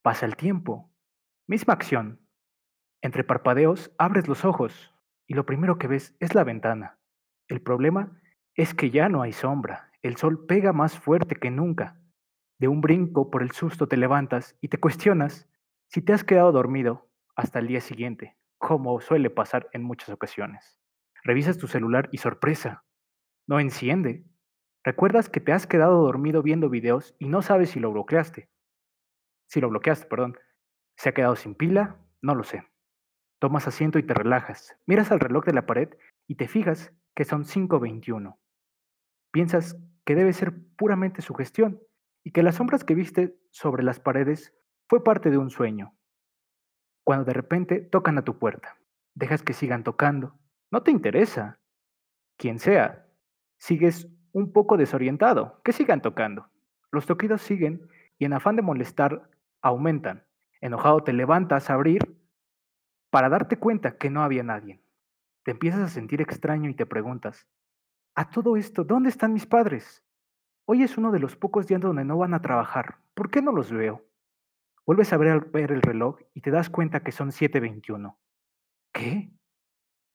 Pasa 0.05 0.27
el 0.27 0.37
tiempo. 0.37 0.93
Misma 1.47 1.73
acción. 1.73 2.21
Entre 3.01 3.25
parpadeos 3.25 3.91
abres 3.97 4.29
los 4.29 4.45
ojos 4.45 4.93
y 5.27 5.33
lo 5.33 5.47
primero 5.47 5.79
que 5.79 5.87
ves 5.87 6.15
es 6.21 6.35
la 6.35 6.45
ventana. 6.45 6.99
El 7.49 7.63
problema 7.63 8.21
es 8.55 8.75
que 8.75 8.91
ya 8.91 9.09
no 9.09 9.23
hay 9.23 9.33
sombra. 9.33 9.91
El 10.03 10.19
sol 10.19 10.45
pega 10.45 10.75
más 10.75 10.99
fuerte 10.99 11.37
que 11.37 11.51
nunca. 11.51 11.99
De 12.59 12.69
un 12.69 12.83
brinco 12.83 13.31
por 13.31 13.43
el 13.43 13.53
susto 13.53 13.89
te 13.89 13.97
levantas 13.97 14.59
y 14.61 14.69
te 14.69 14.77
cuestionas 14.77 15.49
si 15.89 16.03
te 16.03 16.13
has 16.13 16.23
quedado 16.23 16.53
dormido 16.53 17.09
hasta 17.35 17.59
el 17.59 17.67
día 17.67 17.81
siguiente, 17.81 18.37
como 18.59 19.01
suele 19.01 19.31
pasar 19.31 19.71
en 19.73 19.83
muchas 19.83 20.11
ocasiones. 20.11 20.79
Revisas 21.23 21.57
tu 21.57 21.67
celular 21.67 22.11
y 22.13 22.19
sorpresa, 22.19 22.85
no 23.47 23.59
enciende. 23.59 24.27
Recuerdas 24.85 25.31
que 25.31 25.41
te 25.41 25.53
has 25.53 25.67
quedado 25.67 26.03
dormido 26.03 26.43
viendo 26.43 26.69
videos 26.69 27.17
y 27.19 27.25
no 27.27 27.41
sabes 27.41 27.71
si 27.71 27.81
lo 27.81 27.91
bloqueaste. 27.91 28.51
Si 29.47 29.61
lo 29.61 29.69
bloqueaste, 29.69 30.07
perdón. 30.07 30.37
¿Se 30.97 31.09
ha 31.09 31.15
quedado 31.15 31.37
sin 31.37 31.55
pila? 31.55 31.97
No 32.23 32.35
lo 32.35 32.45
sé. 32.45 32.67
Tomas 33.39 33.67
asiento 33.67 33.99
y 33.99 34.03
te 34.03 34.15
relajas. 34.15 34.77
Miras 34.87 35.13
al 35.13 35.21
reloj 35.21 35.45
de 35.45 35.53
la 35.53 35.67
pared 35.67 35.91
y 36.27 36.37
te 36.37 36.49
fijas 36.49 36.93
que 37.15 37.25
son 37.25 37.45
5.21. 37.45 38.37
Piensas 39.31 39.77
que 40.05 40.15
debe 40.15 40.33
ser 40.33 40.55
puramente 40.77 41.23
su 41.23 41.35
gestión 41.35 41.81
y 42.23 42.33
que 42.33 42.43
las 42.43 42.57
sombras 42.57 42.85
que 42.85 42.95
viste 42.95 43.37
sobre 43.51 43.83
las 43.83 44.01
paredes 44.01 44.55
fue 44.89 45.05
parte 45.05 45.31
de 45.31 45.39
un 45.39 45.51
sueño. 45.51 45.95
Cuando 47.05 47.25
de 47.25 47.35
repente 47.35 47.81
tocan 47.81 48.17
a 48.19 48.25
tu 48.25 48.39
puerta, 48.39 48.79
dejas 49.15 49.43
que 49.43 49.53
sigan 49.53 49.85
tocando. 49.85 50.39
No 50.71 50.83
te 50.83 50.91
interesa. 50.91 51.61
Quien 52.37 52.59
sea, 52.59 53.07
sigues 53.59 54.09
un 54.33 54.53
poco 54.53 54.77
desorientado. 54.77 55.61
Que 55.63 55.73
sigan 55.73 56.01
tocando. 56.01 56.49
Los 56.91 57.07
toquidos 57.07 57.43
siguen 57.43 57.89
y 58.19 58.25
en 58.25 58.33
afán 58.33 58.57
de 58.57 58.63
molestar 58.63 59.31
aumentan. 59.65 60.27
Enojado 60.61 61.03
te 61.03 61.13
levantas 61.13 61.71
a 61.71 61.75
abrir 61.75 62.01
para 63.11 63.29
darte 63.29 63.59
cuenta 63.59 63.97
que 63.97 64.11
no 64.11 64.23
había 64.23 64.43
nadie. 64.43 64.83
Te 65.43 65.53
empiezas 65.53 65.81
a 65.81 65.89
sentir 65.89 66.21
extraño 66.21 66.69
y 66.71 66.75
te 66.75 66.87
preguntas, 66.87 67.49
a 68.15 68.31
todo 68.31 68.57
esto, 68.57 68.85
¿dónde 68.85 69.09
están 69.09 69.33
mis 69.33 69.47
padres? 69.47 70.05
Hoy 70.67 70.83
es 70.83 70.97
uno 70.97 71.11
de 71.11 71.19
los 71.19 71.37
pocos 71.37 71.67
días 71.67 71.81
donde 71.81 72.05
no 72.05 72.17
van 72.19 72.35
a 72.35 72.43
trabajar. 72.43 72.99
¿Por 73.15 73.31
qué 73.31 73.43
no 73.43 73.53
los 73.53 73.73
veo? 73.73 74.05
Vuelves 74.87 75.13
a 75.13 75.17
ver, 75.17 75.29
el 75.55 75.83
reloj 75.83 76.21
y 76.35 76.43
te 76.43 76.51
das 76.51 76.71
cuenta 76.71 77.03
que 77.03 77.13
son 77.13 77.31
7.21. 77.31 78.17
¿Qué? 78.93 79.33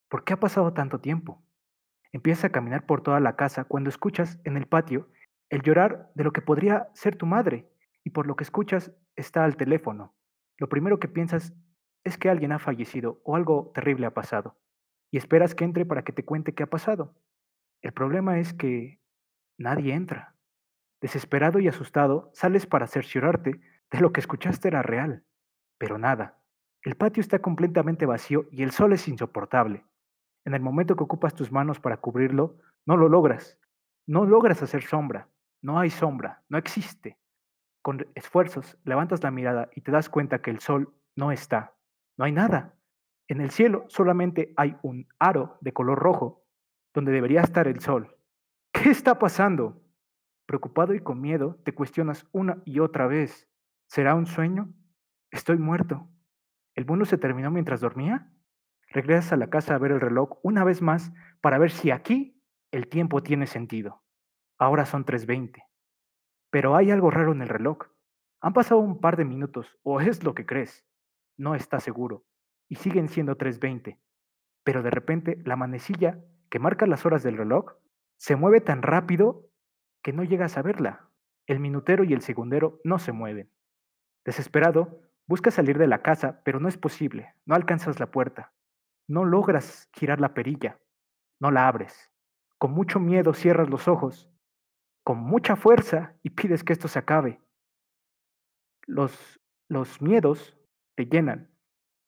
¿Por 0.07 0.23
qué 0.23 0.33
ha 0.33 0.39
pasado 0.39 0.73
tanto 0.73 0.99
tiempo? 0.99 1.43
Empiezas 2.11 2.45
a 2.45 2.51
caminar 2.51 2.85
por 2.85 3.01
toda 3.01 3.19
la 3.19 3.35
casa 3.35 3.65
cuando 3.65 3.89
escuchas 3.89 4.39
en 4.43 4.57
el 4.57 4.67
patio 4.67 5.09
el 5.49 5.63
llorar 5.63 6.11
de 6.15 6.23
lo 6.23 6.31
que 6.31 6.41
podría 6.41 6.89
ser 6.93 7.15
tu 7.15 7.25
madre 7.25 7.67
y 8.03 8.11
por 8.11 8.27
lo 8.27 8.35
que 8.35 8.43
escuchas 8.43 8.91
está 9.15 9.43
al 9.43 9.57
teléfono. 9.57 10.15
Lo 10.57 10.69
primero 10.69 10.99
que 10.99 11.07
piensas 11.07 11.53
es 12.03 12.17
que 12.17 12.29
alguien 12.29 12.51
ha 12.51 12.59
fallecido 12.59 13.21
o 13.23 13.35
algo 13.35 13.71
terrible 13.73 14.05
ha 14.05 14.13
pasado 14.13 14.57
y 15.11 15.17
esperas 15.17 15.55
que 15.55 15.63
entre 15.63 15.85
para 15.85 16.03
que 16.03 16.13
te 16.13 16.25
cuente 16.25 16.53
qué 16.53 16.63
ha 16.63 16.69
pasado. 16.69 17.15
El 17.81 17.93
problema 17.93 18.39
es 18.39 18.53
que 18.53 18.99
nadie 19.57 19.93
entra. 19.93 20.35
Desesperado 21.01 21.59
y 21.59 21.67
asustado, 21.67 22.29
sales 22.33 22.65
para 22.65 22.87
cerciorarte 22.87 23.59
de 23.91 23.99
lo 23.99 24.11
que 24.11 24.19
escuchaste 24.19 24.67
era 24.67 24.81
real, 24.81 25.23
pero 25.77 25.97
nada. 25.97 26.39
El 26.81 26.95
patio 26.95 27.21
está 27.21 27.39
completamente 27.39 28.05
vacío 28.05 28.47
y 28.51 28.63
el 28.63 28.71
sol 28.71 28.93
es 28.93 29.07
insoportable. 29.07 29.85
En 30.45 30.53
el 30.53 30.61
momento 30.61 30.95
que 30.95 31.03
ocupas 31.03 31.35
tus 31.35 31.51
manos 31.51 31.79
para 31.79 31.97
cubrirlo, 31.97 32.57
no 32.85 32.97
lo 32.97 33.09
logras. 33.09 33.59
No 34.07 34.25
logras 34.25 34.63
hacer 34.63 34.83
sombra. 34.83 35.27
No 35.61 35.79
hay 35.79 35.89
sombra. 35.89 36.43
No 36.49 36.57
existe. 36.57 37.18
Con 37.89 38.05
esfuerzos 38.13 38.77
levantas 38.83 39.23
la 39.23 39.31
mirada 39.31 39.71
y 39.73 39.81
te 39.81 39.91
das 39.91 40.09
cuenta 40.09 40.43
que 40.43 40.51
el 40.51 40.59
sol 40.59 40.93
no 41.15 41.31
está. 41.31 41.73
No 42.17 42.25
hay 42.25 42.31
nada. 42.31 42.75
En 43.27 43.41
el 43.41 43.49
cielo 43.49 43.85
solamente 43.87 44.53
hay 44.57 44.77
un 44.83 45.07
aro 45.17 45.57
de 45.61 45.73
color 45.73 45.97
rojo 45.97 46.45
donde 46.93 47.11
debería 47.11 47.41
estar 47.41 47.67
el 47.67 47.79
sol. 47.79 48.15
¿Qué 48.73 48.91
está 48.91 49.17
pasando? 49.17 49.81
Preocupado 50.45 50.93
y 50.93 50.99
con 50.99 51.19
miedo, 51.19 51.59
te 51.63 51.73
cuestionas 51.73 52.27
una 52.31 52.61
y 52.63 52.79
otra 52.79 53.07
vez. 53.07 53.49
¿Será 53.87 54.13
un 54.13 54.27
sueño? 54.27 54.71
Estoy 55.31 55.57
muerto. 55.57 56.07
¿El 56.75 56.85
mundo 56.85 57.05
se 57.05 57.17
terminó 57.17 57.49
mientras 57.49 57.81
dormía? 57.81 58.31
Regresas 58.89 59.33
a 59.33 59.37
la 59.37 59.49
casa 59.49 59.73
a 59.73 59.79
ver 59.79 59.93
el 59.93 59.99
reloj 59.99 60.37
una 60.43 60.63
vez 60.63 60.83
más 60.83 61.11
para 61.41 61.57
ver 61.57 61.71
si 61.71 61.89
aquí 61.89 62.39
el 62.69 62.87
tiempo 62.87 63.23
tiene 63.23 63.47
sentido. 63.47 64.03
Ahora 64.59 64.85
son 64.85 65.05
3.20. 65.05 65.68
Pero 66.49 66.75
hay 66.75 66.91
algo 66.91 67.11
raro 67.11 67.31
en 67.31 67.41
el 67.41 67.49
reloj. 67.49 67.87
Han 68.41 68.53
pasado 68.53 68.79
un 68.79 68.99
par 68.99 69.17
de 69.17 69.25
minutos, 69.25 69.77
o 69.83 70.01
es 70.01 70.23
lo 70.23 70.33
que 70.33 70.45
crees. 70.45 70.85
No 71.37 71.55
está 71.55 71.79
seguro. 71.79 72.25
Y 72.67 72.75
siguen 72.75 73.09
siendo 73.09 73.37
3.20. 73.37 73.99
Pero 74.63 74.83
de 74.83 74.89
repente 74.91 75.41
la 75.45 75.55
manecilla 75.55 76.19
que 76.49 76.59
marca 76.59 76.85
las 76.85 77.05
horas 77.05 77.23
del 77.23 77.37
reloj 77.37 77.73
se 78.17 78.35
mueve 78.35 78.61
tan 78.61 78.81
rápido 78.81 79.49
que 80.03 80.13
no 80.13 80.23
llegas 80.23 80.57
a 80.57 80.61
verla. 80.61 81.09
El 81.47 81.59
minutero 81.59 82.03
y 82.03 82.13
el 82.13 82.21
segundero 82.21 82.79
no 82.83 82.99
se 82.99 83.11
mueven. 83.11 83.51
Desesperado, 84.25 85.01
buscas 85.25 85.55
salir 85.55 85.77
de 85.77 85.87
la 85.87 86.01
casa, 86.01 86.41
pero 86.43 86.59
no 86.59 86.67
es 86.67 86.77
posible. 86.77 87.33
No 87.45 87.55
alcanzas 87.55 87.99
la 87.99 88.11
puerta. 88.11 88.53
No 89.07 89.25
logras 89.25 89.89
girar 89.93 90.21
la 90.21 90.33
perilla, 90.33 90.79
no 91.39 91.49
la 91.49 91.67
abres. 91.67 92.11
Con 92.59 92.71
mucho 92.71 92.99
miedo 92.99 93.33
cierras 93.33 93.69
los 93.69 93.87
ojos, 93.87 94.29
con 95.09 95.21
mucha 95.21 95.55
fuerza 95.55 96.13
y 96.21 96.29
pides 96.29 96.63
que 96.63 96.71
esto 96.71 96.87
se 96.87 96.99
acabe. 96.99 97.41
Los, 98.85 99.41
los 99.67 100.03
miedos 100.03 100.55
te 100.93 101.07
llenan. 101.07 101.49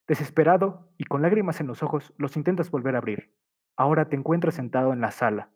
Desesperado 0.07 0.93
y 0.99 1.05
con 1.05 1.23
lágrimas 1.23 1.59
en 1.61 1.65
los 1.65 1.81
ojos, 1.81 2.13
los 2.17 2.37
intentas 2.37 2.69
volver 2.69 2.93
a 2.93 2.99
abrir. 2.99 3.35
Ahora 3.75 4.07
te 4.07 4.15
encuentras 4.15 4.53
sentado 4.53 4.93
en 4.93 5.01
la 5.01 5.09
sala 5.09 5.49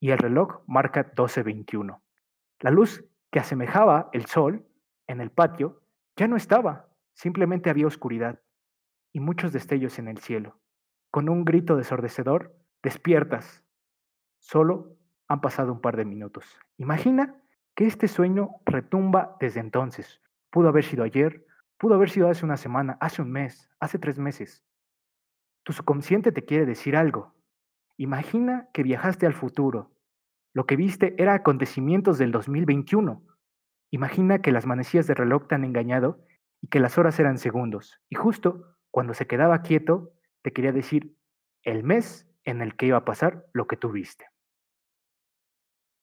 y 0.00 0.10
el 0.10 0.18
reloj 0.18 0.64
marca 0.66 1.14
12.21. 1.14 2.02
La 2.58 2.72
luz 2.72 3.04
que 3.30 3.38
asemejaba 3.38 4.10
el 4.12 4.26
sol 4.26 4.66
en 5.06 5.20
el 5.20 5.30
patio 5.30 5.84
ya 6.16 6.26
no 6.26 6.34
estaba, 6.34 6.88
simplemente 7.14 7.70
había 7.70 7.86
oscuridad 7.86 8.42
y 9.12 9.20
muchos 9.20 9.52
destellos 9.52 10.00
en 10.00 10.08
el 10.08 10.18
cielo. 10.18 10.58
Con 11.12 11.28
un 11.28 11.44
grito 11.44 11.76
desordecedor, 11.76 12.52
despiertas. 12.82 13.64
Solo 14.40 14.96
han 15.30 15.40
pasado 15.40 15.72
un 15.72 15.80
par 15.80 15.96
de 15.96 16.04
minutos. 16.04 16.58
Imagina 16.76 17.40
que 17.76 17.86
este 17.86 18.08
sueño 18.08 18.50
retumba 18.66 19.36
desde 19.38 19.60
entonces. 19.60 20.20
Pudo 20.50 20.68
haber 20.68 20.84
sido 20.84 21.04
ayer, 21.04 21.46
pudo 21.78 21.94
haber 21.94 22.10
sido 22.10 22.28
hace 22.28 22.44
una 22.44 22.56
semana, 22.56 22.98
hace 23.00 23.22
un 23.22 23.30
mes, 23.30 23.70
hace 23.78 24.00
tres 24.00 24.18
meses. 24.18 24.64
Tu 25.62 25.72
subconsciente 25.72 26.32
te 26.32 26.44
quiere 26.44 26.66
decir 26.66 26.96
algo. 26.96 27.32
Imagina 27.96 28.68
que 28.72 28.82
viajaste 28.82 29.24
al 29.24 29.34
futuro. 29.34 29.92
Lo 30.52 30.66
que 30.66 30.74
viste 30.74 31.14
era 31.16 31.34
acontecimientos 31.34 32.18
del 32.18 32.32
2021. 32.32 33.24
Imagina 33.92 34.42
que 34.42 34.50
las 34.50 34.66
manecillas 34.66 35.06
de 35.06 35.14
reloj 35.14 35.46
te 35.46 35.54
han 35.54 35.62
engañado 35.64 36.24
y 36.60 36.66
que 36.66 36.80
las 36.80 36.98
horas 36.98 37.20
eran 37.20 37.38
segundos. 37.38 38.00
Y 38.08 38.16
justo 38.16 38.76
cuando 38.90 39.14
se 39.14 39.28
quedaba 39.28 39.62
quieto, 39.62 40.12
te 40.42 40.52
quería 40.52 40.72
decir 40.72 41.16
el 41.62 41.84
mes 41.84 42.28
en 42.42 42.62
el 42.62 42.74
que 42.74 42.86
iba 42.86 42.96
a 42.96 43.04
pasar 43.04 43.46
lo 43.52 43.68
que 43.68 43.76
tú 43.76 43.92
viste. 43.92 44.29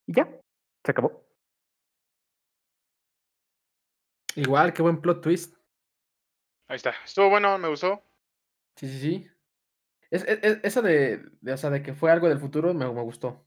Y 0.07 0.13
ya, 0.13 0.27
se 0.83 0.91
acabó. 0.91 1.23
Igual, 4.35 4.73
qué 4.73 4.81
buen 4.81 5.01
plot 5.01 5.21
twist. 5.21 5.55
Ahí 6.67 6.75
está. 6.77 6.93
Estuvo 7.05 7.29
bueno, 7.29 7.57
me 7.57 7.67
gustó. 7.67 8.01
Sí, 8.75 8.87
sí, 8.87 8.99
sí. 8.99 9.27
Es, 10.11 10.23
es- 10.23 10.39
es- 10.43 10.59
eso 10.63 10.81
de, 10.81 11.21
de, 11.41 11.53
o 11.53 11.57
sea, 11.57 11.69
de 11.69 11.81
que 11.81 11.93
fue 11.93 12.11
algo 12.11 12.29
del 12.29 12.39
futuro 12.39 12.73
me, 12.73 12.85
me 12.91 13.01
gustó. 13.01 13.43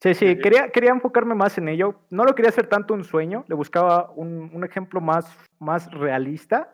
Sí, 0.00 0.14
sí, 0.14 0.28
Sí. 0.34 0.38
quería, 0.38 0.70
quería 0.70 0.90
enfocarme 0.90 1.34
más 1.34 1.58
en 1.58 1.68
ello. 1.68 2.00
No 2.10 2.24
lo 2.24 2.34
quería 2.34 2.50
hacer 2.50 2.68
tanto 2.68 2.94
un 2.94 3.04
sueño, 3.04 3.44
le 3.48 3.54
buscaba 3.56 4.10
un, 4.12 4.50
un 4.54 4.64
ejemplo 4.64 5.00
más, 5.00 5.26
más 5.58 5.90
realista, 5.92 6.72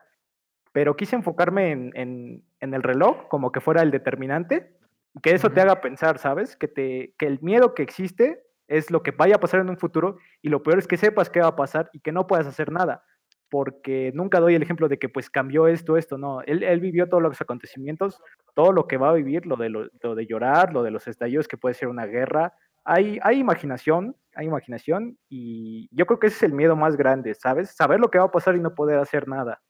pero 0.72 0.94
quise 0.94 1.16
enfocarme 1.16 1.70
en, 1.72 1.90
en- 1.94 2.44
en 2.60 2.74
el 2.74 2.82
reloj 2.82 3.28
como 3.28 3.50
que 3.50 3.60
fuera 3.60 3.82
el 3.82 3.90
determinante 3.90 4.76
que 5.22 5.30
eso 5.32 5.48
te 5.48 5.60
Ujú. 5.60 5.70
haga 5.70 5.80
pensar, 5.80 6.18
¿sabes? 6.18 6.56
Que, 6.56 6.66
te, 6.68 7.14
que 7.16 7.26
el 7.26 7.40
miedo 7.40 7.72
que 7.74 7.82
existe 7.84 8.44
es 8.68 8.90
lo 8.90 9.02
que 9.02 9.10
vaya 9.10 9.36
a 9.36 9.40
pasar 9.40 9.60
en 9.60 9.70
un 9.70 9.76
futuro 9.78 10.18
y 10.42 10.48
lo 10.48 10.62
peor 10.62 10.78
es 10.78 10.86
que 10.86 10.96
sepas 10.96 11.30
qué 11.30 11.40
va 11.40 11.48
a 11.48 11.56
pasar 11.56 11.90
y 11.92 12.00
que 12.00 12.12
no 12.12 12.26
puedas 12.26 12.46
hacer 12.46 12.70
nada, 12.72 13.04
porque 13.50 14.10
nunca 14.14 14.40
doy 14.40 14.54
el 14.54 14.62
ejemplo 14.62 14.88
de 14.88 14.98
que 14.98 15.08
pues 15.08 15.30
cambió 15.30 15.68
esto, 15.68 15.96
esto, 15.96 16.18
no, 16.18 16.40
él, 16.42 16.62
él 16.62 16.80
vivió 16.80 17.08
todos 17.08 17.22
los 17.22 17.40
acontecimientos, 17.40 18.20
todo 18.54 18.72
lo 18.72 18.86
que 18.86 18.96
va 18.96 19.10
a 19.10 19.14
vivir, 19.14 19.46
lo 19.46 19.56
de, 19.56 19.68
lo, 19.68 19.88
lo 20.02 20.14
de 20.14 20.26
llorar, 20.26 20.72
lo 20.72 20.82
de 20.82 20.90
los 20.90 21.06
estallidos 21.06 21.46
que 21.48 21.56
puede 21.56 21.74
ser 21.74 21.88
una 21.88 22.06
guerra, 22.06 22.54
hay, 22.84 23.18
hay 23.22 23.38
imaginación, 23.38 24.16
hay 24.34 24.46
imaginación 24.46 25.18
y 25.28 25.88
yo 25.90 26.06
creo 26.06 26.18
que 26.18 26.26
ese 26.26 26.36
es 26.36 26.42
el 26.44 26.52
miedo 26.52 26.76
más 26.76 26.96
grande, 26.96 27.34
¿sabes? 27.34 27.70
Saber 27.70 28.00
lo 28.00 28.10
que 28.10 28.18
va 28.18 28.24
a 28.24 28.30
pasar 28.30 28.56
y 28.56 28.60
no 28.60 28.74
poder 28.74 28.98
hacer 28.98 29.28
nada. 29.28 29.62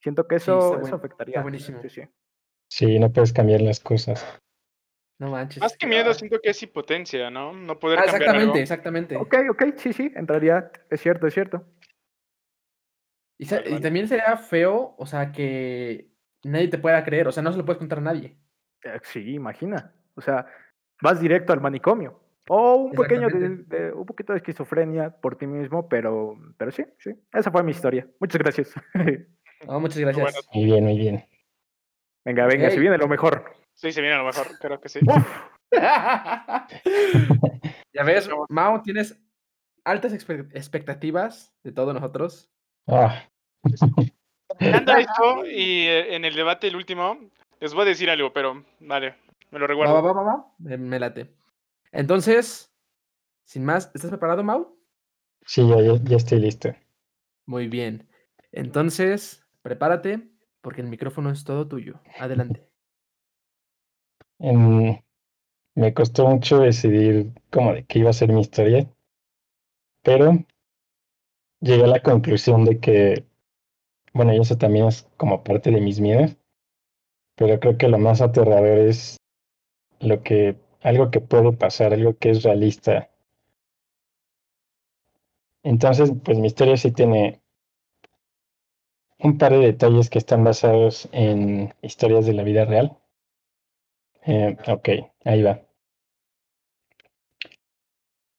Siento 0.00 0.26
que 0.28 0.38
Sí, 0.38 0.50
eso, 0.50 0.58
está 0.60 0.76
eso 0.76 0.80
buen- 0.82 0.94
afectaría. 0.94 1.32
está 1.32 1.42
buenísimo. 1.42 1.80
Sí, 1.82 1.88
sí. 1.88 2.02
Sí, 2.68 2.98
no 2.98 3.12
puedes 3.12 3.32
cambiar 3.32 3.60
las 3.62 3.80
cosas. 3.80 4.24
No 5.18 5.30
manches. 5.30 5.60
Más 5.62 5.76
que 5.76 5.86
miedo, 5.86 6.10
ah. 6.10 6.14
siento 6.14 6.40
que 6.40 6.50
es 6.50 6.62
impotencia, 6.62 7.30
¿no? 7.30 7.52
No 7.52 7.78
poder 7.78 7.98
Ah, 8.00 8.02
cambiar 8.02 8.22
exactamente, 8.22 8.50
algo. 8.50 8.58
exactamente. 8.58 9.16
Ok, 9.16 9.34
ok, 9.50 9.62
sí, 9.76 9.92
sí, 9.92 10.12
en 10.14 10.26
realidad 10.26 10.72
es 10.90 11.00
cierto, 11.00 11.26
es 11.26 11.34
cierto. 11.34 11.64
Y, 13.38 13.48
Vale, 13.48 13.80
también 13.80 14.08
sería 14.08 14.36
feo, 14.36 14.94
o 14.96 15.06
sea, 15.06 15.32
que 15.32 16.08
nadie 16.44 16.68
te 16.68 16.78
pueda 16.78 17.02
creer, 17.04 17.28
o 17.28 17.32
sea, 17.32 17.42
no 17.42 17.52
se 17.52 17.58
lo 17.58 17.64
puedes 17.64 17.78
contar 17.78 17.98
a 17.98 18.02
nadie. 18.02 18.36
Eh, 18.84 18.98
Sí, 19.02 19.34
imagina. 19.34 19.92
O 20.14 20.20
sea, 20.20 20.46
vas 21.02 21.20
directo 21.20 21.52
al 21.52 21.60
manicomio. 21.60 22.20
O 22.48 22.74
un 22.76 22.92
pequeño 22.92 23.28
de, 23.28 23.92
un 23.92 24.04
poquito 24.04 24.32
de 24.32 24.38
esquizofrenia 24.38 25.10
por 25.10 25.36
ti 25.36 25.46
mismo, 25.46 25.88
pero, 25.88 26.36
pero 26.58 26.70
sí, 26.70 26.84
sí. 26.98 27.10
Esa 27.32 27.50
fue 27.50 27.62
mi 27.62 27.70
historia. 27.70 28.06
Muchas 28.20 28.38
gracias. 28.40 28.74
No, 29.66 29.80
muchas 29.80 29.98
gracias. 29.98 30.46
Muy 30.52 30.64
bien, 30.66 30.84
muy 30.84 30.98
bien. 30.98 31.24
venga, 32.22 32.44
venga, 32.46 32.68
se 32.68 32.76
Ok. 32.76 32.80
viene 32.80 32.98
lo 32.98 33.08
mejor. 33.08 33.54
Sí, 33.74 33.92
se 33.92 34.00
viene 34.00 34.14
a 34.16 34.18
lo 34.18 34.24
mejor, 34.24 34.46
creo 34.58 34.80
que 34.80 34.88
sí. 34.88 35.00
ya 37.92 38.02
ves. 38.04 38.28
Mao, 38.48 38.82
tienes 38.82 39.20
altas 39.84 40.12
expe- 40.12 40.48
expectativas 40.54 41.54
de 41.62 41.72
todos 41.72 41.92
nosotros. 41.94 42.50
Ah, 42.86 43.24
esto 44.60 45.46
y 45.46 45.86
eh, 45.86 46.14
en 46.14 46.24
el 46.24 46.34
debate, 46.34 46.68
el 46.68 46.76
último, 46.76 47.18
les 47.60 47.74
voy 47.74 47.82
a 47.82 47.86
decir 47.86 48.08
algo, 48.10 48.32
pero 48.32 48.64
vale, 48.80 49.16
me 49.50 49.58
lo 49.58 49.66
recuerdo. 49.66 49.94
va, 49.94 50.00
va, 50.00 50.12
va, 50.12 50.22
va. 50.22 50.46
Me, 50.58 50.76
me 50.78 50.98
late. 50.98 51.34
Entonces, 51.92 52.72
sin 53.44 53.64
más, 53.64 53.90
¿estás 53.94 54.10
preparado, 54.10 54.42
Mau? 54.44 54.78
sí, 55.46 55.66
ya, 55.68 55.80
ya- 55.80 56.00
ya 56.02 56.16
estoy 56.16 56.40
listo. 56.40 56.74
Muy 57.46 57.68
bien. 57.68 58.08
Entonces, 58.52 59.44
prepárate, 59.62 60.30
porque 60.60 60.80
el 60.80 60.86
micrófono 60.88 61.30
es 61.30 61.44
todo 61.44 61.68
tuyo. 61.68 62.00
Adelante. 62.18 62.66
En- 64.38 65.02
me 65.76 65.94
costó 65.94 66.28
mucho 66.28 66.58
decidir 66.60 67.32
cómo 67.50 67.74
de 67.74 67.84
qué 67.86 68.00
iba 68.00 68.10
a 68.10 68.14
ser 68.14 68.32
mi 68.32 68.40
historia, 68.42 68.88
pero 70.04 70.44
llegué 71.60 71.82
a 71.82 71.88
la 71.88 72.00
conclusión 72.00 72.64
de 72.64 72.78
que, 72.78 73.26
bueno, 74.14 74.34
y 74.34 74.38
eso 74.40 74.58
también 74.58 74.86
es 74.88 75.08
como 75.16 75.44
parte 75.44 75.70
de 75.70 75.80
mis 75.80 76.00
miedos, 76.00 76.36
pero 77.36 77.60
creo 77.60 77.78
que 77.78 77.86
lo 77.88 77.98
más 77.98 78.20
aterrador 78.20 78.78
es 78.78 79.16
lo 80.00 80.22
que, 80.22 80.56
algo 80.82 81.10
que 81.10 81.20
puede 81.20 81.52
pasar, 81.52 81.94
algo 81.94 82.16
que 82.18 82.30
es 82.30 82.42
realista. 82.44 83.10
Entonces, 85.64 86.12
pues 86.24 86.38
mi 86.38 86.46
historia 86.46 86.76
sí 86.76 86.92
tiene 86.92 87.40
un 89.18 89.38
par 89.38 89.50
de 89.50 89.58
detalles 89.58 90.08
que 90.08 90.18
están 90.20 90.44
basados 90.44 91.08
en 91.10 91.74
historias 91.82 92.26
de 92.26 92.32
la 92.34 92.44
vida 92.44 92.64
real. 92.64 92.96
Eh, 94.26 94.56
ok, 94.68 94.88
ahí 95.24 95.42
va. 95.42 95.60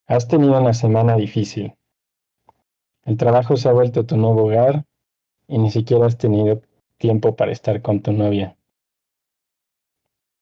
Has 0.08 0.28
tenido 0.28 0.60
una 0.60 0.74
semana 0.74 1.16
difícil. 1.16 1.76
El 3.04 3.18
trabajo 3.18 3.56
se 3.56 3.70
ha 3.70 3.72
vuelto 3.72 4.06
tu 4.06 4.18
nuevo 4.18 4.46
hogar 4.46 4.86
y 5.48 5.60
ni 5.60 5.70
siquiera 5.70 6.08
has 6.08 6.18
tenido 6.18 6.62
tiempo 6.98 7.36
para 7.36 7.52
estar 7.52 7.84
con 7.84 8.02
tu 8.02 8.14
novia. 8.14 8.58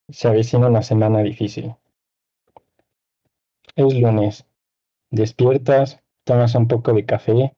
Se 0.08 0.28
avecina 0.28 0.68
una 0.68 0.82
semana 0.82 1.22
difícil. 1.22 1.74
Es 3.76 4.00
lunes. 4.00 4.46
Despiertas, 5.10 6.00
tomas 6.24 6.54
un 6.54 6.68
poco 6.68 6.94
de 6.94 7.04
café 7.04 7.54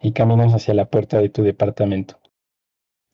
y 0.00 0.12
caminas 0.12 0.54
hacia 0.54 0.72
la 0.72 0.88
puerta 0.88 1.18
de 1.18 1.28
tu 1.28 1.42
departamento. 1.42 2.18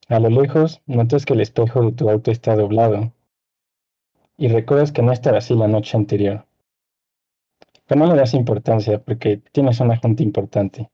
A 0.08 0.20
lo 0.20 0.30
lejos 0.30 0.80
notas 0.86 1.26
que 1.26 1.34
el 1.34 1.40
espejo 1.40 1.82
de 1.82 1.92
tu 1.92 2.08
auto 2.08 2.30
está 2.30 2.54
doblado 2.54 3.15
y 4.36 4.48
recuerdas 4.48 4.92
que 4.92 5.02
no 5.02 5.12
estaba 5.12 5.38
así 5.38 5.54
la 5.54 5.68
noche 5.68 5.96
anterior. 5.96 6.46
Pero 7.86 8.00
no 8.00 8.06
le 8.12 8.20
das 8.20 8.34
importancia 8.34 9.02
porque 9.02 9.38
tienes 9.52 9.80
una 9.80 9.96
junta 9.96 10.22
importante. 10.22 10.90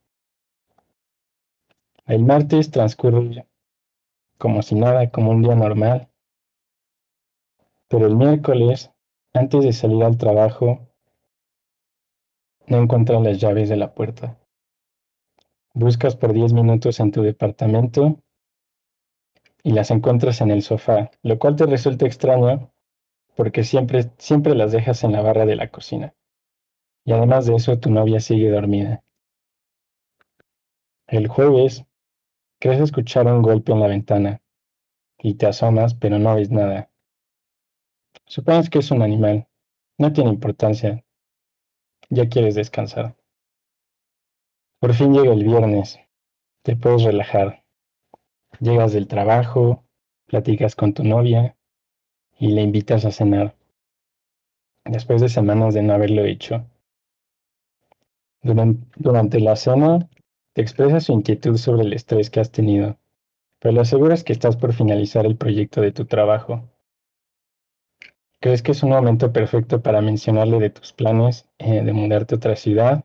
El 2.07 2.25
martes 2.25 2.71
transcurre 2.71 3.47
como 4.43 4.61
si 4.63 4.75
nada, 4.75 5.09
como 5.09 5.31
un 5.31 5.43
día 5.43 5.55
normal. 5.55 6.09
Pero 7.87 8.07
el 8.07 8.17
miércoles, 8.17 8.91
antes 9.33 9.63
de 9.63 9.73
salir 9.73 10.03
al 10.03 10.19
trabajo, 10.19 10.81
no 12.67 12.79
encuentras 12.79 13.23
las 13.23 13.39
llaves 13.39 13.69
de 13.69 13.77
la 13.77 13.95
puerta. 13.95 14.37
Buscas 15.75 16.17
por 16.17 16.33
10 16.33 16.55
minutos 16.55 16.99
en 16.99 17.13
tu 17.13 17.23
departamento 17.23 18.19
y 19.63 19.71
las 19.71 19.93
encuentras 19.93 20.41
en 20.41 20.51
el 20.51 20.63
sofá, 20.63 21.13
lo 21.23 21.39
cual 21.39 21.55
te 21.55 21.67
resulta 21.67 22.07
extraño 22.07 22.72
porque 23.37 23.65
siempre, 23.65 24.11
siempre 24.19 24.55
las 24.55 24.73
dejas 24.73 25.05
en 25.05 25.13
la 25.13 25.23
barra 25.23 25.47
de 25.47 25.57
la 25.57 25.71
cocina. 25.71 26.15
Y 27.05 27.13
además 27.13 27.47
de 27.47 27.57
eso, 27.57 27.79
tu 27.79 27.91
novia 27.91 28.21
sigue 28.21 28.51
dormida. 28.51 29.03
El 31.07 31.29
jueves, 31.29 31.85
crees 32.61 32.81
escuchar 32.81 33.27
un 33.27 33.43
golpe 33.43 33.73
en 33.73 33.81
la 33.81 33.89
ventana 33.89 34.43
y 35.19 35.35
te 35.35 35.47
asomas, 35.47 35.95
pero 35.95 36.19
no 36.19 36.35
ves 36.37 36.51
nada. 36.51 36.91
Supones 38.27 38.71
que 38.71 38.79
es 38.79 38.91
un 38.91 39.03
animal. 39.03 39.49
No 39.99 40.13
tiene 40.13 40.31
importancia. 40.31 41.05
Ya 42.09 42.29
quieres 42.29 42.55
descansar. 42.55 43.17
Por 44.81 44.95
fin 44.95 45.13
llega 45.13 45.33
el 45.33 45.45
viernes. 45.45 45.99
Te 46.63 46.77
puedes 46.77 47.03
relajar. 47.03 47.65
Llegas 48.61 48.93
del 48.93 49.07
trabajo, 49.07 49.85
platicas 50.27 50.77
con 50.77 50.95
tu 50.95 51.05
novia 51.05 51.57
y 52.43 52.49
le 52.49 52.61
invitas 52.63 53.05
a 53.05 53.13
cenar. 53.13 53.55
Después 54.85 55.21
de 55.21 55.29
semanas 55.29 55.75
de 55.75 55.83
no 55.83 55.93
haberlo 55.95 56.25
hecho. 56.25 56.67
Duran- 58.43 58.85
Durante 58.97 59.41
la 59.41 59.57
cena, 59.57 60.09
te 60.53 60.61
expresa 60.61 61.01
su 61.01 61.13
inquietud 61.13 61.57
sobre 61.57 61.83
el 61.85 61.95
estrés 61.95 62.29
que 62.29 62.41
has 62.41 62.51
tenido, 62.53 62.99
pero 63.61 63.75
le 63.75 63.81
aseguras 63.81 64.25
que 64.25 64.33
estás 64.33 64.57
por 64.57 64.73
finalizar 64.75 65.27
el 65.27 65.37
proyecto 65.37 65.81
de 65.81 65.93
tu 65.93 66.07
trabajo. 66.07 66.65
¿Crees 68.41 68.63
que 68.63 68.73
es 68.73 68.83
un 68.83 68.91
momento 68.91 69.33
perfecto 69.33 69.81
para 69.83 70.03
mencionarle 70.03 70.59
de 70.59 70.69
tus 70.69 70.93
planes 70.93 71.49
eh, 71.59 71.83
de 71.83 71.93
mudarte 71.95 72.35
a 72.35 72.39
otra 72.39 72.57
ciudad 72.57 73.05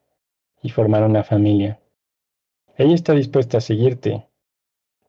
y 0.64 0.70
formar 0.70 1.04
una 1.04 1.24
familia? 1.24 1.80
Ella 2.78 2.96
está 2.96 3.14
dispuesta 3.14 3.60
a 3.60 3.62
seguirte 3.62 4.28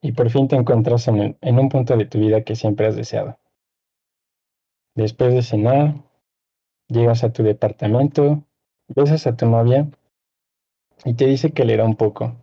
y 0.02 0.12
por 0.12 0.30
fin 0.30 0.48
te 0.48 0.56
encuentras 0.56 1.08
en 1.08 1.36
un 1.58 1.68
punto 1.68 1.96
de 1.96 2.06
tu 2.06 2.18
vida 2.20 2.42
que 2.44 2.56
siempre 2.56 2.86
has 2.86 2.96
deseado. 2.96 3.38
Después 4.98 5.32
de 5.32 5.42
cenar, 5.42 5.94
llegas 6.88 7.22
a 7.22 7.32
tu 7.32 7.44
departamento, 7.44 8.42
besas 8.88 9.28
a 9.28 9.36
tu 9.36 9.46
novia 9.46 9.88
y 11.04 11.14
te 11.14 11.26
dice 11.26 11.52
que 11.52 11.64
leerá 11.64 11.84
un 11.84 11.94
poco. 11.94 12.34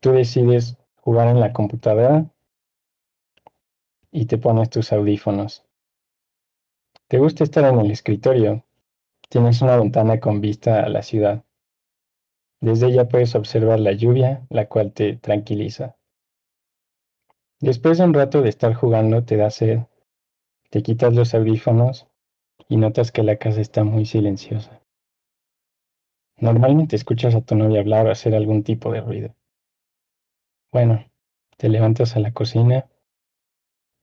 Tú 0.00 0.10
decides 0.10 0.76
jugar 0.96 1.28
en 1.28 1.38
la 1.38 1.52
computadora 1.52 2.26
y 4.10 4.26
te 4.26 4.36
pones 4.36 4.68
tus 4.68 4.92
audífonos. 4.92 5.64
¿Te 7.06 7.18
gusta 7.18 7.44
estar 7.44 7.72
en 7.72 7.78
el 7.78 7.92
escritorio? 7.92 8.64
Tienes 9.28 9.62
una 9.62 9.76
ventana 9.76 10.18
con 10.18 10.40
vista 10.40 10.82
a 10.82 10.88
la 10.88 11.02
ciudad. 11.02 11.44
Desde 12.60 12.88
ella 12.88 13.06
puedes 13.06 13.36
observar 13.36 13.78
la 13.78 13.92
lluvia, 13.92 14.44
la 14.50 14.66
cual 14.66 14.92
te 14.92 15.18
tranquiliza. 15.18 15.94
Después 17.60 17.98
de 17.98 18.04
un 18.06 18.14
rato 18.14 18.42
de 18.42 18.48
estar 18.48 18.74
jugando, 18.74 19.22
te 19.22 19.36
da 19.36 19.50
sed, 19.50 19.82
te 20.74 20.82
quitas 20.82 21.14
los 21.14 21.32
audífonos 21.34 22.08
y 22.68 22.78
notas 22.78 23.12
que 23.12 23.22
la 23.22 23.36
casa 23.36 23.60
está 23.60 23.84
muy 23.84 24.06
silenciosa. 24.06 24.82
Normalmente 26.36 26.96
escuchas 26.96 27.36
a 27.36 27.42
tu 27.42 27.54
novia 27.54 27.78
hablar 27.78 28.08
o 28.08 28.10
hacer 28.10 28.34
algún 28.34 28.64
tipo 28.64 28.90
de 28.90 29.00
ruido. 29.00 29.36
Bueno, 30.72 31.04
te 31.58 31.68
levantas 31.68 32.16
a 32.16 32.18
la 32.18 32.32
cocina, 32.32 32.90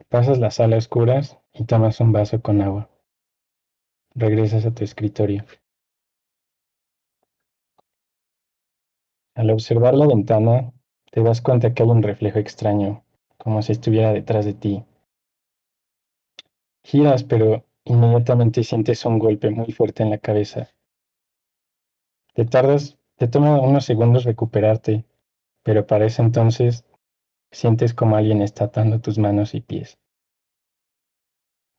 pasas 0.08 0.40
la 0.40 0.50
sala 0.50 0.78
a 0.78 0.80
oscuras 0.80 1.38
y 1.52 1.66
tomas 1.66 2.00
un 2.00 2.14
vaso 2.14 2.42
con 2.42 2.62
agua. 2.62 2.90
Regresas 4.16 4.66
a 4.66 4.74
tu 4.74 4.86
escritorio. 4.86 5.44
Al 9.36 9.50
observar 9.50 9.94
la 9.94 10.08
ventana, 10.08 10.72
te 11.12 11.22
das 11.22 11.42
cuenta 11.42 11.74
que 11.74 11.84
hay 11.84 11.90
un 11.90 12.02
reflejo 12.02 12.40
extraño, 12.40 13.04
como 13.38 13.62
si 13.62 13.74
estuviera 13.74 14.14
detrás 14.14 14.46
de 14.46 14.54
ti. 14.54 14.86
Giras, 16.84 17.24
pero 17.24 17.66
inmediatamente 17.86 18.64
sientes 18.64 19.04
un 19.06 19.18
golpe 19.18 19.50
muy 19.50 19.72
fuerte 19.72 20.04
en 20.04 20.12
la 20.12 20.20
cabeza. 20.20 20.70
Te 22.34 22.44
tardas, 22.44 22.98
te 23.16 23.30
toma 23.30 23.62
unos 23.62 23.86
segundos 23.86 24.26
recuperarte, 24.26 25.06
pero 25.64 25.88
para 25.88 26.06
ese 26.08 26.22
entonces 26.22 26.86
sientes 27.52 27.94
como 27.94 28.18
alguien 28.18 28.42
está 28.42 28.66
atando 28.66 29.02
tus 29.02 29.18
manos 29.20 29.56
y 29.56 29.62
pies. 29.62 30.00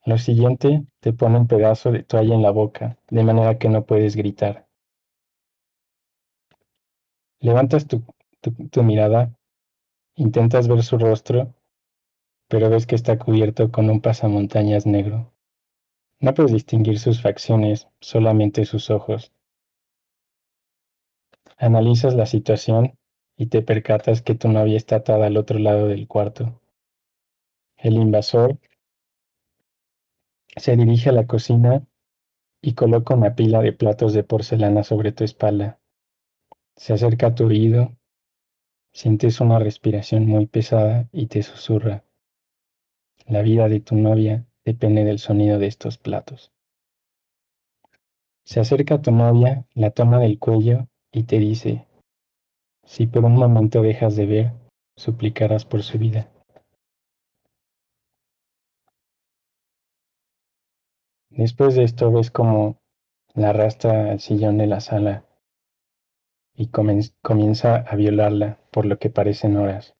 Lo 0.06 0.16
siguiente, 0.16 0.86
te 1.00 1.12
pone 1.12 1.38
un 1.38 1.48
pedazo 1.48 1.90
de 1.90 2.04
toalla 2.04 2.36
en 2.36 2.42
la 2.42 2.52
boca, 2.52 2.98
de 3.10 3.24
manera 3.24 3.58
que 3.58 3.68
no 3.68 3.84
puedes 3.84 4.14
gritar. 4.14 4.68
Levantas 7.40 7.86
tu, 7.86 7.96
tu 8.70 8.82
mirada, 8.82 9.34
intentas 10.16 10.68
ver 10.68 10.82
su 10.82 10.98
rostro, 10.98 11.54
pero 12.52 12.68
ves 12.68 12.86
que 12.86 12.96
está 12.96 13.18
cubierto 13.18 13.72
con 13.72 13.88
un 13.88 14.02
pasamontañas 14.02 14.84
negro. 14.84 15.32
No 16.20 16.34
puedes 16.34 16.52
distinguir 16.52 16.98
sus 16.98 17.22
facciones, 17.22 17.88
solamente 17.98 18.66
sus 18.66 18.90
ojos. 18.90 19.32
Analizas 21.56 22.12
la 22.12 22.26
situación 22.26 22.98
y 23.38 23.46
te 23.46 23.62
percatas 23.62 24.20
que 24.20 24.34
tu 24.34 24.48
novia 24.48 24.76
está 24.76 24.96
atada 24.96 25.28
al 25.28 25.38
otro 25.38 25.58
lado 25.58 25.88
del 25.88 26.06
cuarto. 26.06 26.60
El 27.78 27.94
invasor 27.94 28.58
se 30.54 30.76
dirige 30.76 31.08
a 31.08 31.12
la 31.12 31.26
cocina 31.26 31.86
y 32.60 32.74
coloca 32.74 33.14
una 33.14 33.34
pila 33.34 33.62
de 33.62 33.72
platos 33.72 34.12
de 34.12 34.24
porcelana 34.24 34.84
sobre 34.84 35.12
tu 35.12 35.24
espalda. 35.24 35.80
Se 36.76 36.92
acerca 36.92 37.28
a 37.28 37.34
tu 37.34 37.46
oído, 37.46 37.96
sientes 38.92 39.40
una 39.40 39.58
respiración 39.58 40.26
muy 40.26 40.44
pesada 40.44 41.08
y 41.12 41.28
te 41.28 41.42
susurra. 41.42 42.04
La 43.26 43.42
vida 43.42 43.68
de 43.68 43.80
tu 43.80 43.96
novia 43.96 44.44
depende 44.64 45.04
del 45.04 45.18
sonido 45.18 45.58
de 45.58 45.66
estos 45.66 45.98
platos. 45.98 46.52
Se 48.44 48.60
acerca 48.60 48.96
a 48.96 49.02
tu 49.02 49.12
novia, 49.12 49.64
la 49.74 49.90
toma 49.90 50.18
del 50.18 50.38
cuello 50.38 50.88
y 51.12 51.24
te 51.24 51.38
dice, 51.38 51.86
si 52.84 53.06
por 53.06 53.24
un 53.24 53.34
momento 53.34 53.82
dejas 53.82 54.16
de 54.16 54.26
ver, 54.26 54.52
suplicarás 54.96 55.64
por 55.64 55.82
su 55.82 55.98
vida. 55.98 56.28
Después 61.30 61.74
de 61.76 61.84
esto 61.84 62.12
ves 62.12 62.30
como 62.30 62.76
la 63.34 63.50
arrastra 63.50 64.10
al 64.10 64.20
sillón 64.20 64.58
de 64.58 64.66
la 64.66 64.80
sala 64.80 65.24
y 66.54 66.68
comienza 66.68 67.76
a 67.76 67.96
violarla 67.96 68.58
por 68.70 68.84
lo 68.84 68.98
que 68.98 69.08
parecen 69.08 69.56
horas. 69.56 69.94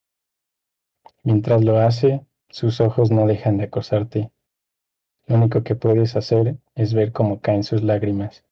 Mientras 1.22 1.64
lo 1.64 1.78
hace, 1.78 2.26
sus 2.53 2.80
ojos 2.80 3.11
no 3.11 3.26
dejan 3.26 3.59
de 3.59 3.64
acosarte 3.64 4.30
lo 5.26 5.36
único 5.36 5.62
que 5.62 5.76
puedes 5.76 6.16
hacer 6.16 6.57
es 6.74 6.94
ver 6.94 7.12
cómo 7.12 7.40
caen 7.40 7.62
sus 7.62 7.82
lágrimas. 7.82 8.44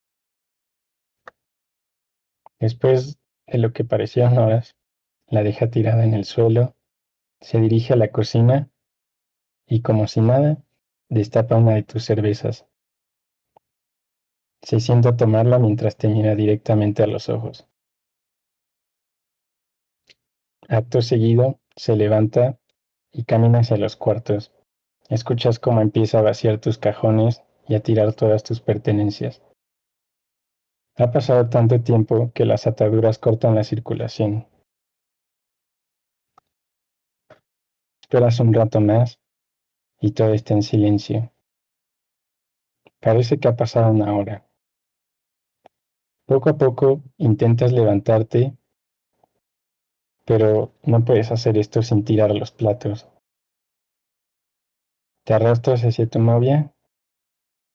Después 2.60 3.18
de 3.46 3.58
lo 3.58 3.72
que 3.72 3.84
parecían 3.84 4.38
horas, 4.38 4.76
la 5.26 5.42
deja 5.42 5.70
tirada 5.70 6.04
en 6.04 6.14
el 6.14 6.24
suelo, 6.24 6.76
se 7.40 7.60
dirige 7.60 7.94
a 7.94 7.96
la 7.96 8.12
cocina 8.12 8.70
y 9.66 9.82
como 9.82 10.06
si 10.06 10.20
nada, 10.20 10.62
destapa 11.08 11.56
una 11.56 11.74
de 11.74 11.82
tus 11.82 12.04
cervezas. 12.04 12.66
Se 14.62 14.78
sienta 14.78 15.10
a 15.10 15.16
tomarla 15.16 15.58
mientras 15.58 15.96
te 15.96 16.08
mira 16.08 16.34
directamente 16.34 17.02
a 17.02 17.06
los 17.06 17.28
ojos. 17.28 17.66
Acto 20.68 21.02
seguido, 21.02 21.58
se 21.74 21.96
levanta 21.96 22.59
y 23.12 23.24
camina 23.24 23.60
hacia 23.60 23.76
los 23.76 23.96
cuartos. 23.96 24.52
Escuchas 25.08 25.58
cómo 25.58 25.80
empieza 25.80 26.18
a 26.18 26.22
vaciar 26.22 26.58
tus 26.58 26.78
cajones 26.78 27.42
y 27.66 27.74
a 27.74 27.80
tirar 27.80 28.14
todas 28.14 28.42
tus 28.42 28.60
pertenencias. 28.60 29.42
Ha 30.96 31.10
pasado 31.10 31.48
tanto 31.48 31.80
tiempo 31.80 32.30
que 32.34 32.44
las 32.44 32.66
ataduras 32.66 33.18
cortan 33.18 33.54
la 33.54 33.64
circulación. 33.64 34.46
Esperas 38.02 38.40
un 38.40 38.52
rato 38.52 38.80
más 38.80 39.18
y 40.00 40.12
todo 40.12 40.34
está 40.34 40.54
en 40.54 40.62
silencio. 40.62 41.32
Parece 43.00 43.38
que 43.38 43.48
ha 43.48 43.56
pasado 43.56 43.90
una 43.90 44.14
hora. 44.14 44.46
Poco 46.26 46.50
a 46.50 46.58
poco 46.58 47.02
intentas 47.18 47.72
levantarte, 47.72 48.56
pero 50.30 50.70
no 50.84 51.04
puedes 51.04 51.32
hacer 51.32 51.58
esto 51.58 51.82
sin 51.82 52.04
tirar 52.04 52.30
los 52.30 52.52
platos. 52.52 53.08
Te 55.24 55.34
arrastras 55.34 55.82
hacia 55.82 56.06
tu 56.06 56.20
novia 56.20 56.72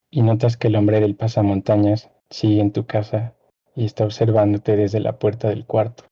y 0.10 0.22
notas 0.22 0.56
que 0.56 0.70
el 0.70 0.78
hombre 0.78 1.02
del 1.02 1.18
pasamontañas 1.18 2.10
sigue 2.30 2.62
en 2.62 2.72
tu 2.72 2.86
casa 2.86 3.36
y 3.76 3.84
está 3.84 4.06
observándote 4.06 4.78
desde 4.78 5.02
la 5.02 5.20
puerta 5.20 5.50
del 5.50 5.66
cuarto. 5.66 6.06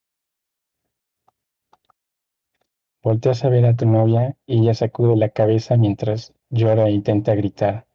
Volteas 3.01 3.45
a 3.45 3.47
ver 3.47 3.65
a 3.65 3.77
tu 3.77 3.85
novia 3.85 4.35
y 4.45 4.63
ella 4.63 4.73
sacude 4.73 5.15
la 5.15 5.29
cabeza 5.29 5.77
mientras 5.77 6.33
llora 6.49 6.89
e 6.89 6.91
intenta 6.91 7.35
gritar. 7.35 7.87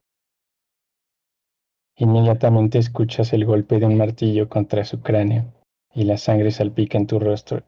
Inmediatamente 1.96 2.78
escuchas 2.78 3.34
el 3.34 3.44
golpe 3.44 3.78
de 3.78 3.84
un 3.84 3.98
martillo 3.98 4.48
contra 4.48 4.86
su 4.86 5.02
cráneo 5.02 5.52
y 5.94 6.04
la 6.04 6.16
sangre 6.16 6.50
salpica 6.50 6.96
en 6.96 7.06
tu 7.06 7.18
rostro. 7.18 7.62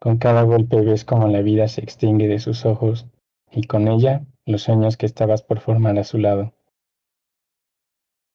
Con 0.00 0.16
cada 0.16 0.44
golpe 0.44 0.80
ves 0.80 1.04
como 1.04 1.28
la 1.28 1.42
vida 1.42 1.68
se 1.68 1.82
extingue 1.82 2.26
de 2.26 2.38
sus 2.38 2.64
ojos 2.64 3.06
y 3.50 3.64
con 3.64 3.86
ella 3.86 4.24
los 4.46 4.62
sueños 4.62 4.96
que 4.96 5.04
estabas 5.04 5.42
por 5.42 5.60
formar 5.60 5.98
a 5.98 6.04
su 6.04 6.16
lado. 6.16 6.54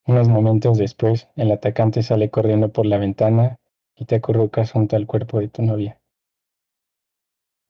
Unos 0.06 0.28
momentos 0.28 0.78
después, 0.78 1.28
el 1.34 1.50
atacante 1.50 2.04
sale 2.04 2.30
corriendo 2.30 2.70
por 2.70 2.86
la 2.86 2.98
ventana 2.98 3.58
y 3.96 4.04
te 4.04 4.14
acurrucas 4.14 4.70
junto 4.70 4.94
al 4.94 5.08
cuerpo 5.08 5.40
de 5.40 5.48
tu 5.48 5.62
novia. 5.62 6.00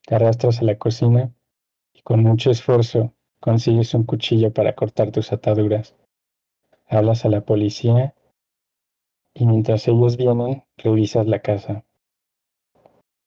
Te 0.07 0.14
arrastras 0.14 0.61
a 0.61 0.64
la 0.66 0.76
cocina 0.76 1.32
y 1.94 2.03
con 2.03 2.22
mucho 2.22 2.51
esfuerzo 2.51 3.14
consigues 3.40 3.94
un 3.94 4.05
cuchillo 4.05 4.53
para 4.53 4.74
cortar 4.74 5.11
tus 5.11 5.32
ataduras. 5.32 5.97
Hablas 6.86 7.24
a 7.24 7.30
la 7.30 7.40
policía 7.47 8.14
y 9.32 9.47
mientras 9.47 9.88
ellos 9.88 10.18
vienen, 10.18 10.64
revisas 10.76 11.26
la 11.26 11.40
casa. 11.40 11.86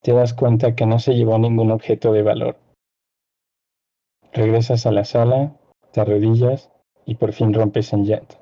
Te 0.01 0.13
das 0.13 0.33
cuenta 0.33 0.75
que 0.75 0.85
no 0.85 0.99
se 0.99 1.13
llevó 1.13 1.37
ningún 1.37 1.71
objeto 1.71 2.13
de 2.13 2.23
valor 2.23 2.57
Regresas 4.31 4.85
a 4.85 4.91
la 4.91 5.05
sala, 5.05 5.55
te 5.91 6.01
arrodillas 6.01 6.71
y 7.05 7.15
por 7.15 7.33
fin 7.33 7.53
rompes 7.53 7.93
en 7.93 8.05
llanto. 8.05 8.35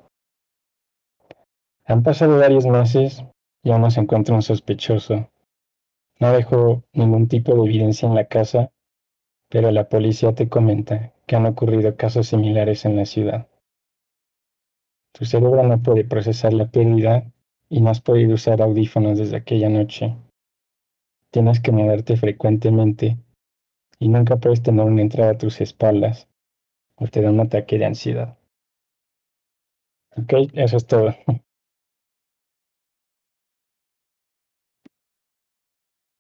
Han 1.86 2.04
pasado 2.04 2.38
varios 2.38 2.66
meses 2.66 3.24
y 3.64 3.72
aún 3.72 3.82
no 3.82 3.92
se 3.92 4.02
encuentra 4.02 4.36
un 4.36 4.42
sospechoso. 4.42 5.30
No 6.20 6.34
dejó 6.34 6.84
ningún 6.92 7.30
tipo 7.30 7.56
de 7.56 7.62
evidencia 7.62 8.08
en 8.08 8.16
la 8.16 8.26
casa, 8.26 8.72
pero 9.50 9.72
la 9.72 9.88
policía 9.88 10.36
te 10.36 10.50
comenta 10.50 11.14
que 11.26 11.38
han 11.38 11.46
ocurrido 11.46 11.96
casos 11.96 12.28
similares 12.28 12.84
en 12.84 12.98
la 12.98 13.06
ciudad. 13.06 13.48
Tu 15.14 15.24
cerebro 15.26 15.64
no 15.64 15.82
puede 15.82 16.04
procesar 16.04 16.52
la 16.52 16.70
pérdida 16.70 17.32
y 17.70 17.80
no 17.80 17.90
has 17.90 18.02
podido 18.02 18.34
usar 18.34 18.62
audífonos 18.62 19.18
desde 19.18 19.38
aquella 19.38 19.70
noche. 19.70 20.16
Tienes 21.38 21.60
que 21.60 21.72
moverte 21.72 22.18
frecuentemente 22.18 23.16
y 24.00 24.08
nunca 24.08 24.38
puedes 24.38 24.64
tener 24.64 24.84
una 24.84 25.04
entrada 25.04 25.34
a 25.34 25.38
tus 25.38 25.62
espaldas 25.62 26.28
o 26.96 27.06
te 27.08 27.22
da 27.22 27.30
un 27.30 27.40
ataque 27.40 27.78
de 27.78 27.86
ansiedad. 27.86 28.40
Ok, 30.16 30.34
eso 30.54 30.78
es 30.78 30.88
todo. 30.88 31.16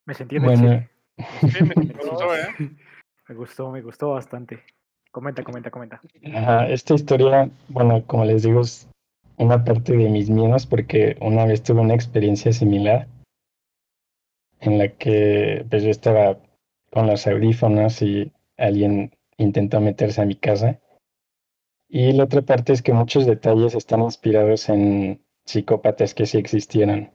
Me 0.05 0.13
sentí 0.13 0.35
en 0.35 0.43
Bueno, 0.43 0.87
Sí, 1.17 1.63
me 1.63 1.73
gustó, 1.95 2.35
¿eh? 2.35 2.55
Me 3.27 3.33
gustó, 3.35 3.71
me 3.71 3.81
gustó 3.81 4.11
bastante. 4.11 4.61
Comenta, 5.09 5.43
comenta, 5.43 5.71
comenta. 5.71 5.99
ajá, 6.31 6.67
esta 6.67 6.93
historia, 6.93 7.49
bueno, 7.69 8.05
como 8.05 8.23
les 8.23 8.43
digo, 8.43 8.61
es 8.61 8.87
una 9.37 9.63
parte 9.63 9.97
de 9.97 10.09
mis 10.11 10.29
miedos 10.29 10.67
porque 10.67 11.17
una 11.21 11.47
vez 11.47 11.63
tuve 11.63 11.81
una 11.81 11.95
experiencia 11.95 12.53
similar 12.53 13.07
en 14.59 14.77
la 14.77 14.89
que 14.89 15.65
pues 15.69 15.83
yo 15.83 15.89
estaba 15.89 16.39
con 16.91 17.07
los 17.07 17.27
audífonos 17.27 18.01
y 18.01 18.31
alguien 18.57 19.15
intentó 19.37 19.79
meterse 19.79 20.21
a 20.21 20.25
mi 20.25 20.35
casa. 20.35 20.79
Y 21.89 22.11
la 22.11 22.25
otra 22.25 22.41
parte 22.41 22.73
es 22.73 22.81
que 22.81 22.93
muchos 22.93 23.25
detalles 23.25 23.75
están 23.75 24.01
inspirados 24.01 24.67
en 24.69 25.21
psicópatas 25.45 26.13
que 26.13 26.25
sí 26.25 26.37
existieron. 26.37 27.13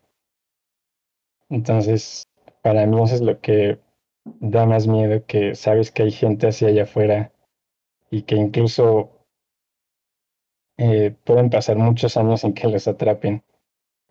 Entonces, 1.50 2.24
para 2.62 2.86
mí 2.86 3.02
eso 3.02 3.16
es 3.16 3.20
lo 3.20 3.40
que 3.40 3.78
da 4.24 4.66
más 4.66 4.86
miedo, 4.86 5.24
que 5.26 5.54
sabes 5.54 5.90
que 5.90 6.04
hay 6.04 6.10
gente 6.12 6.46
hacia 6.46 6.68
allá 6.68 6.84
afuera 6.84 7.32
y 8.10 8.22
que 8.22 8.36
incluso 8.36 9.10
eh, 10.78 11.14
pueden 11.24 11.50
pasar 11.50 11.76
muchos 11.76 12.16
años 12.16 12.44
en 12.44 12.54
que 12.54 12.68
los 12.68 12.88
atrapen. 12.88 13.42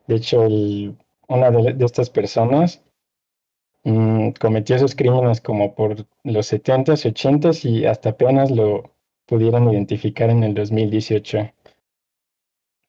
De 0.08 0.16
hecho, 0.16 0.44
el, 0.44 0.98
una 1.28 1.50
de, 1.50 1.74
de 1.74 1.86
estas 1.86 2.10
personas 2.10 2.84
Mm, 3.84 4.32
cometió 4.40 4.76
esos 4.76 4.96
crímenes 4.96 5.40
como 5.40 5.76
por 5.76 6.08
los 6.24 6.48
70s, 6.48 7.06
80s 7.06 7.64
y 7.66 7.86
hasta 7.86 8.10
apenas 8.10 8.50
lo 8.50 8.92
pudieron 9.28 9.72
identificar 9.72 10.32
en 10.32 10.44
el 10.44 10.56
2018. 10.56 11.52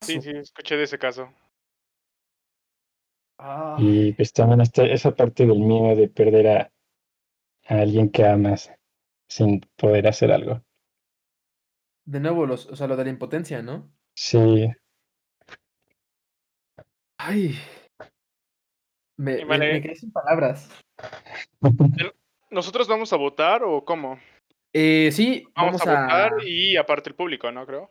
Sí, 0.02 0.20
sí, 0.20 0.30
escuché 0.30 0.76
de 0.76 0.84
ese 0.84 0.98
caso. 0.98 1.28
Ah, 3.38 3.78
Y 3.80 4.12
pues 4.14 4.32
también 4.32 4.62
está 4.62 4.84
esa 4.86 5.14
parte 5.14 5.44
del 5.46 5.58
miedo 5.60 5.94
de 5.94 6.08
perder 6.08 6.48
a, 6.48 6.72
a 7.68 7.80
alguien 7.80 8.10
que 8.10 8.24
amas 8.26 8.72
sin 9.28 9.60
poder 9.76 10.08
hacer 10.08 10.32
algo. 10.32 10.62
de 12.04 12.20
nuevo, 12.20 12.46
los, 12.46 12.66
o 12.68 12.76
sea, 12.76 12.86
lo 12.86 12.96
de 12.96 13.02
la 13.04 13.10
impotencia, 13.10 13.60
¿no? 13.62 13.92
Sí, 14.14 14.72
Ay. 17.18 17.56
Me, 19.22 19.44
vale. 19.44 19.74
me 19.74 19.82
quedé 19.82 19.94
sin 19.94 20.10
palabras. 20.10 20.68
¿Nosotros 22.50 22.88
vamos 22.88 23.12
a 23.12 23.16
votar 23.16 23.62
o 23.62 23.84
cómo? 23.84 24.18
Eh, 24.72 25.10
sí, 25.12 25.44
Vamos, 25.54 25.80
vamos, 25.84 25.86
a, 25.86 26.02
votar 26.02 26.32
a. 26.40 26.44
y 26.44 26.76
aparte 26.76 27.10
el 27.10 27.14
público, 27.14 27.52
¿no? 27.52 27.64
Creo. 27.64 27.90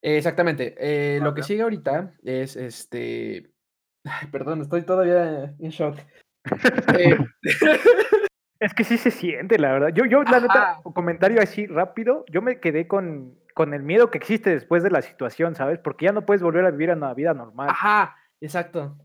Eh, 0.00 0.16
Exactamente. 0.16 0.74
eh, 0.78 1.20
lo 1.20 1.34
que 1.34 1.42
sigue 1.42 1.62
ahorita 1.62 2.14
es 2.24 2.56
este. 2.56 3.50
Ay, 4.04 4.28
perdón, 4.28 4.62
estoy 4.62 4.82
todavía 4.82 5.54
en 5.58 5.70
shock. 5.70 5.98
Eh, 6.98 7.18
Es 8.60 8.74
que 8.74 8.84
sí 8.84 8.96
se 8.96 9.10
siente, 9.10 9.58
la 9.58 9.72
verdad. 9.72 9.88
Yo, 9.92 10.04
yo, 10.06 10.22
la 10.22 10.38
neta, 10.38 10.70
Ajá. 10.70 10.82
comentario 10.94 11.42
así 11.42 11.66
rápido, 11.66 12.24
yo 12.30 12.42
me 12.42 12.60
quedé 12.60 12.86
con, 12.86 13.36
con 13.54 13.74
el 13.74 13.82
miedo 13.82 14.12
que 14.12 14.18
existe 14.18 14.50
después 14.50 14.84
de 14.84 14.90
la 14.90 15.02
situación, 15.02 15.56
¿sabes? 15.56 15.80
Porque 15.80 16.04
ya 16.06 16.12
no 16.12 16.24
puedes 16.24 16.42
volver 16.44 16.64
a 16.64 16.70
vivir 16.70 16.90
una 16.90 17.12
vida 17.12 17.34
normal. 17.34 17.68
Ajá, 17.70 18.16
exacto. 18.40 18.96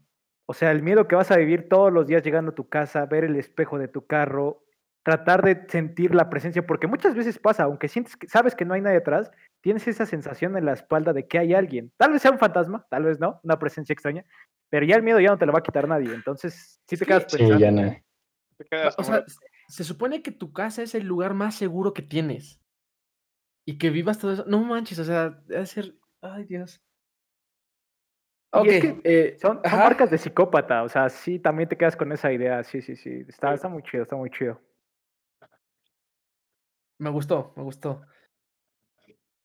O 0.50 0.54
sea, 0.54 0.72
el 0.72 0.82
miedo 0.82 1.08
que 1.08 1.16
vas 1.16 1.30
a 1.30 1.38
vivir 1.38 1.68
todos 1.68 1.92
los 1.92 2.08
días 2.08 2.24
llegando 2.24 2.52
a 2.52 2.56
tu 2.56 2.70
casa, 2.70 3.06
ver 3.06 3.26
el 3.26 3.36
espejo 3.36 3.78
de 3.78 3.90
tu 3.90 4.08
carro, 4.08 4.64
tratar 5.04 5.44
de 5.44 5.66
sentir 5.70 6.16
la 6.16 6.30
presencia, 6.30 6.66
porque 6.66 6.88
muchas 6.88 7.16
veces 7.16 7.38
pasa, 7.38 7.64
aunque 7.64 7.88
sientes 7.88 8.16
que, 8.16 8.28
sabes 8.28 8.56
que 8.56 8.66
no 8.66 8.74
hay 8.74 8.82
nadie 8.82 8.98
atrás, 8.98 9.32
tienes 9.62 9.88
esa 9.88 10.06
sensación 10.06 10.58
en 10.58 10.66
la 10.66 10.74
espalda 10.74 11.14
de 11.14 11.28
que 11.28 11.38
hay 11.38 11.54
alguien. 11.54 11.92
Tal 11.98 12.12
vez 12.12 12.22
sea 12.22 12.32
un 12.32 12.40
fantasma, 12.40 12.86
tal 12.90 13.04
vez 13.04 13.20
no, 13.20 13.40
una 13.44 13.60
presencia 13.60 13.94
extraña, 13.94 14.26
pero 14.70 14.86
ya 14.86 14.96
el 14.96 15.04
miedo 15.04 15.20
ya 15.20 15.30
no 15.30 15.38
te 15.38 15.46
lo 15.46 15.54
va 15.54 15.60
a 15.60 15.64
quitar 15.64 15.88
nadie. 15.88 16.14
Entonces, 16.14 16.82
sí 16.88 16.98
te 16.98 17.06
quedas 17.06 17.26
sí, 17.28 17.38
pensando. 17.38 17.60
ya 17.60 17.72
no. 17.72 17.96
Te 18.58 18.66
quedas 18.66 18.96
O 18.98 19.04
sea, 19.04 19.24
se 19.68 19.84
supone 19.84 20.22
que 20.22 20.32
tu 20.32 20.54
casa 20.54 20.82
es 20.82 20.96
el 20.96 21.06
lugar 21.06 21.34
más 21.34 21.56
seguro 21.56 21.94
que 21.94 22.02
tienes. 22.02 22.62
Y 23.66 23.78
que 23.78 23.90
vivas 23.90 24.18
todo 24.18 24.34
eso. 24.34 24.46
No 24.48 24.64
manches, 24.64 25.00
o 25.00 25.04
sea, 25.04 25.42
debe 25.46 25.66
ser. 25.66 25.96
Ay, 26.22 26.46
Dios. 26.46 26.82
Ok, 28.52 28.68
es 28.68 28.82
que 28.82 29.02
eh, 29.04 29.38
Son, 29.40 29.60
marcas 29.64 30.10
de 30.10 30.18
psicópata, 30.18 30.84
o 30.84 30.90
sea, 30.90 31.10
sí, 31.10 31.40
también 31.40 31.68
te 31.68 31.78
quedas 31.78 31.96
con 31.96 32.12
esa 32.12 32.32
idea, 32.32 32.64
sí, 32.64 32.82
sí, 32.82 32.96
sí, 32.96 33.26
está, 33.28 33.54
está 33.54 33.68
muy 33.68 33.84
chido, 33.84 34.04
está 34.04 34.16
muy 34.16 34.30
chido. 34.30 34.60
Me 37.00 37.10
gustó, 37.10 37.54
me 37.56 37.64
gustó. 37.64 38.02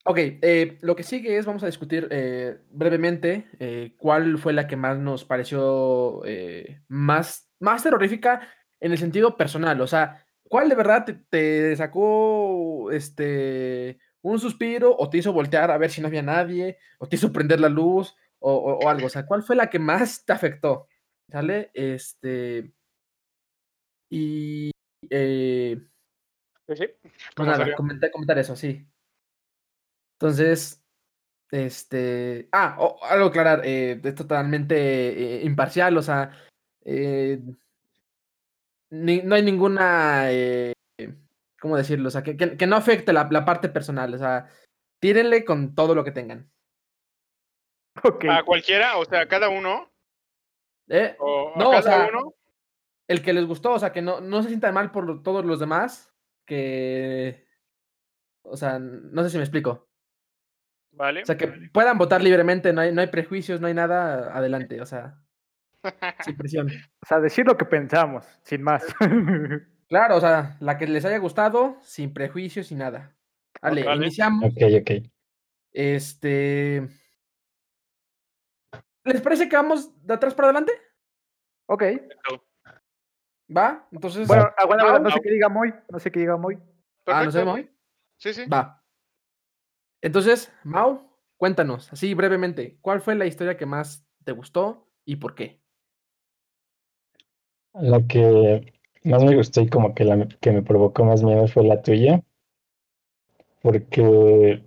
Ok, 0.05 0.19
eh, 0.19 0.79
lo 0.81 0.97
que 0.97 1.05
sigue 1.05 1.37
es, 1.37 1.47
vamos 1.47 1.63
a 1.63 1.67
discutir 1.67 2.09
eh, 2.11 2.59
brevemente 2.71 3.47
eh, 3.61 3.95
cuál 3.99 4.37
fue 4.39 4.53
la 4.53 4.67
que 4.67 4.75
más 4.75 4.99
nos 4.99 5.25
pareció 5.25 6.23
más, 6.89 7.49
más 7.61 7.83
terrorífica 7.85 8.49
en 8.81 8.91
el 8.91 8.99
sentido 8.99 9.37
personal. 9.37 9.81
O 9.81 9.87
sea, 9.87 10.25
¿cuál 10.49 10.69
de 10.69 10.75
verdad 10.75 11.05
te, 11.05 11.15
te 11.15 11.77
sacó 11.77 12.91
este, 12.91 14.01
un 14.23 14.41
suspiro 14.41 14.97
o 14.99 15.09
te 15.09 15.19
hizo 15.19 15.33
voltear 15.33 15.71
a 15.71 15.79
ver 15.79 15.91
si 15.91 16.01
no 16.01 16.09
había 16.09 16.23
nadie 16.23 16.79
o 16.99 17.07
te 17.07 17.15
hizo 17.15 17.33
prender 17.33 17.61
la 17.61 17.69
luz 17.69 18.17
o, 18.43 18.53
o- 18.55 18.79
o 18.85 18.89
algo? 18.89 19.07
O 19.07 19.11
sea, 19.11 19.25
¿cuál 19.27 19.43
fue 19.43 19.57
la 19.57 19.71
que 19.71 19.79
más 19.79 20.25
te 20.25 20.33
afectó? 20.33 20.89
¿Sale? 21.31 21.71
Este... 21.75 22.73
Y... 24.11 24.71
eh, 25.11 25.81
Sí, 26.69 26.77
sí. 26.77 26.85
pues 27.03 27.15
¿Cómo 27.35 27.51
nada, 27.51 27.75
comentar, 27.75 28.11
comentar 28.13 28.39
eso, 28.39 28.55
sí. 28.55 28.87
Entonces, 30.15 30.83
este. 31.51 32.49
Ah, 32.53 32.77
o- 32.79 33.03
algo 33.05 33.27
aclarar, 33.27 33.63
eh, 33.65 34.01
es 34.03 34.15
totalmente 34.15 34.77
eh, 35.41 35.45
imparcial, 35.45 35.97
o 35.99 36.03
sea, 36.03 36.31
eh, 36.85 37.43
ni- 38.91 39.23
no 39.23 39.35
hay 39.35 39.43
ninguna. 39.43 40.29
¿cómo 41.61 41.77
decirlo? 41.77 42.09
O 42.09 42.11
sea, 42.11 42.23
que, 42.23 42.37
que- 42.37 42.57
que 42.57 42.67
no 42.67 42.77
afecte 42.77 43.13
la, 43.13 43.29
la 43.31 43.45
parte 43.45 43.69
personal, 43.69 44.15
o 44.15 44.19
sea, 44.19 44.49
tírenle 45.01 45.45
con 45.45 45.75
todo 45.75 45.95
lo 45.95 46.05
que 46.05 46.13
tengan. 46.13 46.51
Ok, 48.05 48.25
A 48.31 48.43
cualquiera, 48.45 48.97
o 48.99 49.05
sea, 49.05 49.21
a 49.23 49.29
cada 49.29 49.49
uno. 49.49 49.91
¿eh? 50.89 51.15
O 51.19 51.53
a 51.55 51.59
No, 51.59 51.69
o 51.69 51.73
cada 51.73 51.83
sea, 51.83 52.09
uno. 52.09 52.35
el 53.09 53.23
que 53.23 53.33
les 53.33 53.45
gustó, 53.47 53.73
o 53.73 53.79
sea, 53.79 53.93
que 53.93 54.03
no, 54.03 54.21
no 54.21 54.43
se 54.43 54.49
sientan 54.49 54.75
mal 54.75 54.91
por 54.91 55.23
todos 55.23 55.45
los 55.45 55.61
demás, 55.61 56.15
que. 56.47 57.47
O 58.43 58.57
sea, 58.57 58.79
no 58.79 59.23
sé 59.23 59.31
si 59.31 59.37
me 59.37 59.45
explico. 59.45 59.89
Vale. 60.93 61.23
O 61.23 61.27
sea, 61.27 61.37
que 61.37 61.49
puedan 61.73 61.97
votar 61.99 62.23
libremente, 62.23 62.73
no 62.73 62.81
hay, 62.83 62.93
no 62.93 63.01
hay 63.01 63.07
prejuicios, 63.07 63.61
no 63.61 63.67
hay 63.67 63.75
nada, 63.75 64.37
adelante, 64.37 64.81
o 64.81 64.87
sea, 64.87 65.23
sin 66.25 66.37
presión. 66.37 66.69
o 66.69 67.07
sea, 67.07 67.21
decir 67.21 67.47
lo 67.47 67.57
que 67.57 67.65
pensamos, 67.65 68.27
sin 68.43 68.63
más. 68.63 68.85
Claro, 69.89 70.17
o 70.17 70.21
sea, 70.23 70.57
la 70.61 70.79
que 70.79 70.87
les 70.87 71.05
haya 71.05 71.19
gustado, 71.19 71.77
sin 71.83 72.15
prejuicios, 72.15 72.69
sin 72.69 72.79
nada. 72.79 73.15
Vale, 73.61 73.83
Vale. 73.85 74.07
iniciamos. 74.07 74.51
Ok, 74.51 74.63
ok. 74.81 74.91
Este. 75.71 76.89
¿Les 79.05 79.21
parece 79.21 79.49
que 79.49 79.57
vamos 79.57 79.91
de 80.07 80.15
atrás 80.15 80.35
para 80.35 80.49
adelante? 80.49 80.73
ok, 81.67 81.83
¿Va? 83.55 83.87
Entonces. 83.93 84.29
bueno, 84.29 84.49
aguanta, 84.57 84.85
aguanta, 84.87 85.09
no 85.09 85.15
sé 85.15 85.21
qué 85.21 85.31
diga 85.31 85.49
Moy, 85.49 85.75
no 85.91 85.99
sé 85.99 86.11
qué 86.11 86.21
diga 86.21 86.37
Moy. 86.37 86.59
Ah, 87.07 87.25
¿no 87.25 87.31
sé. 87.33 87.45
Moy? 87.45 87.71
Sí, 88.17 88.33
sí. 88.33 88.47
Va. 88.47 88.83
Entonces, 90.01 90.53
Mau, 90.65 91.11
cuéntanos, 91.37 91.93
así 91.93 92.15
brevemente, 92.15 92.79
¿cuál 92.81 93.01
fue 93.01 93.15
la 93.15 93.27
historia 93.27 93.57
que 93.57 93.67
más 93.67 94.07
te 94.25 94.33
gustó 94.33 94.89
y 95.05 95.17
por 95.17 95.35
qué? 95.35 95.61
La 97.75 98.07
que 98.07 98.73
más 99.05 99.23
me 99.25 99.37
gustó 99.37 99.61
y 99.61 99.69
como 99.69 99.95
que 99.95 100.05
la 100.05 100.27
que 100.41 100.53
me 100.53 100.63
provocó 100.63 101.05
más 101.05 101.23
miedo 101.23 101.47
fue 101.49 101.65
la 101.65 101.83
tuya, 101.83 102.23
porque 103.63 104.63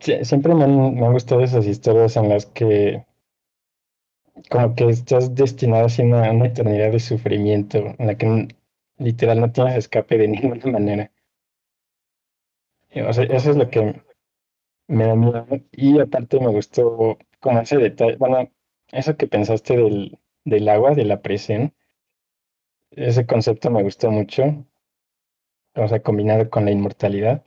sie- 0.00 0.24
siempre 0.24 0.54
me 0.54 0.64
han, 0.64 0.94
me 0.94 1.06
han 1.06 1.12
gustado 1.12 1.42
esas 1.42 1.66
historias 1.66 2.16
en 2.16 2.28
las 2.28 2.46
que 2.46 3.06
como 4.50 4.74
que 4.74 4.88
estás 4.88 5.34
destinado 5.34 5.86
a 5.88 6.02
una, 6.02 6.30
una 6.32 6.46
eternidad 6.46 6.92
de 6.92 7.00
sufrimiento, 7.00 7.78
en 7.98 8.06
la 8.06 8.16
que 8.16 8.48
literal 8.98 9.40
no 9.40 9.52
tienes 9.52 9.76
escape 9.76 10.18
de 10.18 10.28
ninguna 10.34 10.66
manera. 10.66 11.12
O 13.08 13.12
sea, 13.12 13.24
eso 13.24 13.50
es 13.50 13.56
lo 13.56 13.68
que 13.70 14.02
me 14.88 15.06
da 15.06 15.16
miedo. 15.16 15.46
Y 15.72 16.00
aparte 16.00 16.40
me 16.40 16.48
gustó 16.48 17.18
como 17.40 17.60
ese 17.60 17.78
detalle, 17.78 18.16
bueno, 18.16 18.50
eso 18.92 19.16
que 19.16 19.26
pensaste 19.28 19.76
del, 19.76 20.18
del 20.44 20.68
agua, 20.68 20.94
de 20.94 21.04
la 21.04 21.22
presión, 21.22 21.74
ese 22.92 23.26
concepto 23.26 23.70
me 23.72 23.82
gustó 23.82 24.10
mucho. 24.12 24.64
O 25.74 25.86
sea, 25.86 26.02
combinado 26.02 26.48
con 26.48 26.64
la 26.64 26.70
inmortalidad. 26.70 27.44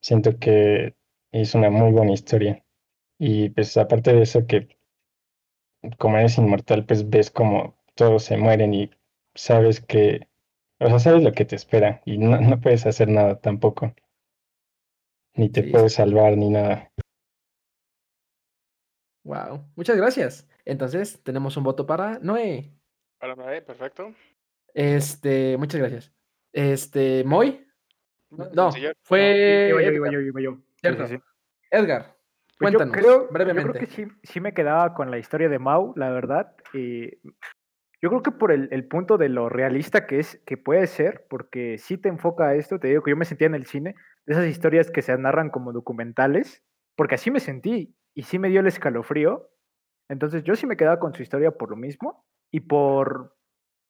Siento 0.00 0.38
que 0.38 0.94
es 1.32 1.54
una 1.56 1.68
muy 1.68 1.90
buena 1.90 2.12
historia. 2.12 2.64
Y 3.18 3.50
pues 3.50 3.76
aparte 3.76 4.12
de 4.14 4.22
eso 4.22 4.46
que 4.46 4.68
como 5.98 6.18
eres 6.18 6.38
inmortal, 6.38 6.84
pues 6.84 7.08
ves 7.08 7.30
como 7.30 7.76
todos 7.94 8.24
se 8.24 8.36
mueren 8.36 8.74
y 8.74 8.90
sabes 9.34 9.80
que, 9.80 10.28
o 10.80 10.86
sea, 10.86 10.98
sabes 10.98 11.22
lo 11.22 11.32
que 11.32 11.44
te 11.44 11.56
espera 11.56 12.02
y 12.04 12.18
no, 12.18 12.40
no 12.40 12.60
puedes 12.60 12.86
hacer 12.86 13.08
nada 13.08 13.40
tampoco. 13.40 13.94
Ni 15.36 15.48
te 15.48 15.62
Sí, 15.62 15.70
puedes 15.70 15.94
salvar 15.94 16.36
ni 16.36 16.50
nada. 16.50 16.92
Wow, 19.24 19.66
muchas 19.74 19.96
gracias. 19.96 20.48
Entonces, 20.64 21.20
tenemos 21.22 21.56
un 21.56 21.64
voto 21.64 21.86
para 21.86 22.18
Noé. 22.20 22.72
Para 23.18 23.34
Noé, 23.34 23.62
perfecto. 23.62 24.14
Este, 24.72 25.56
muchas 25.56 25.80
gracias. 25.80 26.12
Este, 26.52 27.24
Moy. 27.24 27.66
No, 28.30 28.70
fue 29.02 29.68
Iba 29.70 30.40
yo, 30.40 30.58
Edgar. 31.70 32.13
Yo, 32.60 32.68
yo. 32.70 32.72
Pues 32.72 32.72
yo 32.72 32.78
cuéntanos 32.78 32.96
creo, 32.96 33.28
brevemente. 33.30 33.66
Yo 33.66 33.72
creo 33.72 33.88
que 33.88 33.94
sí, 33.94 34.06
sí 34.22 34.40
me 34.40 34.54
quedaba 34.54 34.94
con 34.94 35.10
la 35.10 35.18
historia 35.18 35.48
de 35.48 35.58
Mau, 35.58 35.92
la 35.96 36.10
verdad. 36.10 36.54
eh, 36.72 37.18
yo 38.04 38.10
creo 38.10 38.22
que 38.22 38.32
por 38.32 38.52
el, 38.52 38.68
el 38.70 38.86
punto 38.86 39.16
de 39.16 39.30
lo 39.30 39.48
realista 39.48 40.06
que 40.06 40.18
es, 40.18 40.42
que 40.44 40.58
puede 40.58 40.86
ser, 40.88 41.26
porque 41.30 41.78
sí 41.78 41.96
te 41.96 42.10
enfoca 42.10 42.48
a 42.48 42.54
esto, 42.54 42.78
te 42.78 42.88
digo 42.88 43.02
que 43.02 43.12
yo 43.12 43.16
me 43.16 43.24
sentía 43.24 43.46
en 43.46 43.54
el 43.54 43.64
cine, 43.64 43.94
de 44.26 44.34
esas 44.34 44.46
historias 44.46 44.90
que 44.90 45.00
se 45.00 45.16
narran 45.16 45.48
como 45.48 45.72
documentales, 45.72 46.62
porque 46.96 47.14
así 47.14 47.30
me 47.30 47.40
sentí 47.40 47.96
y 48.12 48.24
sí 48.24 48.38
me 48.38 48.50
dio 48.50 48.60
el 48.60 48.66
escalofrío. 48.66 49.48
Entonces 50.10 50.44
yo 50.44 50.54
sí 50.54 50.66
me 50.66 50.76
quedaba 50.76 51.00
con 51.00 51.14
su 51.14 51.22
historia 51.22 51.52
por 51.52 51.70
lo 51.70 51.76
mismo 51.76 52.26
y 52.50 52.60
por, 52.60 53.38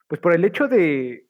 pues 0.07 0.21
por 0.21 0.33
el 0.33 0.45
hecho 0.45 0.69
de, 0.69 1.29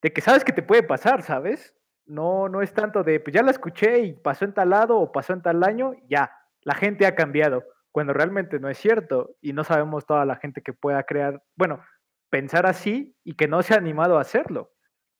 de 0.00 0.12
que 0.12 0.20
sabes 0.20 0.44
que 0.44 0.52
te 0.52 0.62
puede 0.62 0.84
pasar, 0.84 1.22
¿sabes? 1.22 1.74
No, 2.06 2.48
no 2.48 2.62
es 2.62 2.72
tanto 2.72 3.02
de, 3.02 3.18
pues 3.18 3.34
ya 3.34 3.42
la 3.42 3.50
escuché 3.50 3.98
y 3.98 4.12
pasó 4.12 4.44
en 4.44 4.54
tal 4.54 4.70
lado 4.70 4.96
o 4.96 5.10
pasó 5.10 5.32
en 5.32 5.42
tal 5.42 5.64
año, 5.64 5.92
ya, 6.08 6.30
la 6.62 6.74
gente 6.74 7.06
ha 7.06 7.14
cambiado, 7.14 7.64
cuando 7.90 8.12
realmente 8.12 8.58
no 8.58 8.68
es 8.68 8.78
cierto 8.78 9.36
y 9.40 9.52
no 9.52 9.64
sabemos 9.64 10.06
toda 10.06 10.24
la 10.24 10.36
gente 10.36 10.62
que 10.62 10.72
pueda 10.72 11.02
crear, 11.04 11.42
bueno, 11.56 11.84
pensar 12.30 12.66
así 12.66 13.14
y 13.24 13.34
que 13.34 13.46
no 13.46 13.62
se 13.62 13.74
ha 13.74 13.76
animado 13.76 14.16
a 14.16 14.22
hacerlo. 14.22 14.72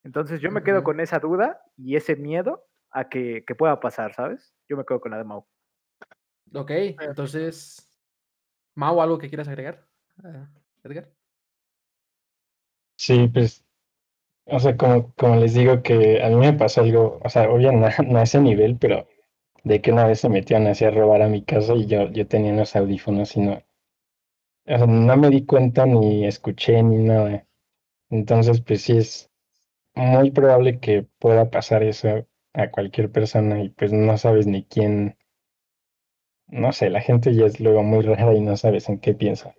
Entonces 0.04 0.40
yo 0.40 0.50
me 0.50 0.62
quedo 0.62 0.82
con 0.82 0.98
esa 0.98 1.18
duda 1.18 1.60
y 1.76 1.96
ese 1.96 2.16
miedo 2.16 2.64
a 2.90 3.08
que, 3.08 3.44
que 3.46 3.54
pueda 3.54 3.78
pasar, 3.78 4.14
¿sabes? 4.14 4.54
Yo 4.68 4.76
me 4.76 4.84
quedo 4.84 5.00
con 5.00 5.12
la 5.12 5.18
de 5.18 5.24
Mau. 5.24 5.46
Ok, 6.54 6.70
entonces, 7.00 7.88
Mau, 8.74 9.00
¿algo 9.00 9.18
que 9.18 9.28
quieras 9.28 9.48
agregar? 9.48 9.86
Ah, 10.24 10.48
Edgar. 10.82 11.08
Sí, 12.96 13.28
pues, 13.32 13.64
o 14.44 14.58
sea, 14.58 14.76
como, 14.76 15.12
como 15.14 15.36
les 15.36 15.54
digo 15.54 15.82
que 15.82 16.22
a 16.22 16.28
mí 16.28 16.36
me 16.36 16.52
pasó 16.52 16.82
algo, 16.82 17.20
o 17.22 17.28
sea, 17.28 17.50
obvio 17.50 17.72
no, 17.72 17.86
no 18.06 18.18
a 18.18 18.22
ese 18.22 18.40
nivel, 18.40 18.76
pero 18.78 19.06
de 19.64 19.80
que 19.80 19.92
una 19.92 20.06
vez 20.06 20.20
se 20.20 20.28
metieron 20.28 20.68
así 20.68 20.84
a 20.84 20.90
robar 20.92 21.22
a 21.22 21.28
mi 21.28 21.42
casa 21.44 21.74
y 21.74 21.86
yo, 21.86 22.10
yo 22.10 22.28
tenía 22.28 22.52
unos 22.52 22.76
audífonos 22.76 23.36
y 23.36 23.40
no, 23.40 23.54
o 23.54 24.76
sea, 24.76 24.86
no 24.86 25.16
me 25.16 25.30
di 25.30 25.46
cuenta 25.46 25.86
ni 25.86 26.26
escuché 26.26 26.82
ni 26.82 26.96
nada. 26.96 27.46
Entonces, 28.10 28.60
pues 28.62 28.82
sí 28.82 28.98
es 28.98 29.30
muy 29.94 30.30
probable 30.32 30.80
que 30.80 31.06
pueda 31.20 31.50
pasar 31.50 31.82
eso 31.84 32.26
a 32.54 32.70
cualquier 32.70 33.10
persona 33.12 33.62
y 33.62 33.70
pues 33.70 33.92
no 33.92 34.18
sabes 34.18 34.46
ni 34.46 34.64
quién, 34.66 35.16
no 36.52 36.72
sé, 36.72 36.88
la 36.88 37.00
gente 37.00 37.34
ya 37.34 37.46
es 37.46 37.58
luego 37.58 37.82
muy 37.82 38.02
rara 38.02 38.32
y 38.32 38.40
no 38.40 38.56
sabes 38.56 38.88
en 38.88 39.00
qué 39.00 39.12
piensa. 39.12 39.56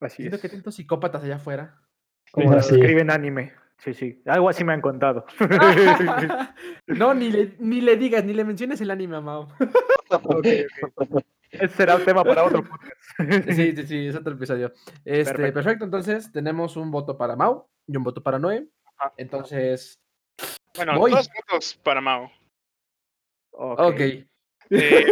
Así 0.00 0.22
Siento 0.22 0.36
es. 0.36 0.40
que 0.40 0.48
tantos 0.48 0.74
psicópatas 0.74 1.22
allá 1.24 1.36
afuera. 1.36 1.82
Como 2.30 2.52
lo 2.52 2.60
Sí. 2.62 2.76
escriben 2.76 3.10
anime. 3.10 3.54
Sí, 3.78 3.94
sí. 3.94 4.22
Algo 4.26 4.48
así 4.48 4.64
me 4.64 4.72
han 4.72 4.80
contado. 4.80 5.26
no, 6.86 7.14
ni 7.14 7.30
le, 7.30 7.54
ni 7.58 7.80
le 7.80 7.96
digas, 7.96 8.24
ni 8.24 8.32
le 8.32 8.44
menciones 8.44 8.80
el 8.80 8.90
anime 8.90 9.16
a 9.16 9.20
Mao. 9.20 9.48
Ok, 10.08 10.46
ok. 10.94 11.20
Ese 11.50 11.68
será 11.68 11.96
un 11.96 12.04
tema 12.04 12.22
para 12.22 12.44
otro 12.44 12.62
podcast. 12.62 13.50
Sí, 13.50 13.74
sí, 13.74 13.86
sí, 13.86 14.06
es 14.06 14.14
otro 14.14 14.34
episodio. 14.34 14.72
Este, 15.04 15.32
Perfecto. 15.32 15.54
perfecto. 15.54 15.84
entonces 15.84 16.30
tenemos 16.30 16.76
un 16.76 16.92
voto 16.92 17.16
para 17.18 17.34
Mau 17.34 17.66
y 17.88 17.96
un 17.96 18.04
voto 18.04 18.22
para 18.22 18.38
Noé. 18.38 18.68
Ajá. 18.96 19.12
Entonces, 19.16 19.98
Bueno, 20.76 20.96
Voy. 20.96 21.10
dos 21.10 21.28
votos 21.34 21.74
para 21.82 22.00
Mao. 22.00 22.30
Ok. 23.50 23.80
ok. 23.80 24.00
Eh, 24.70 25.06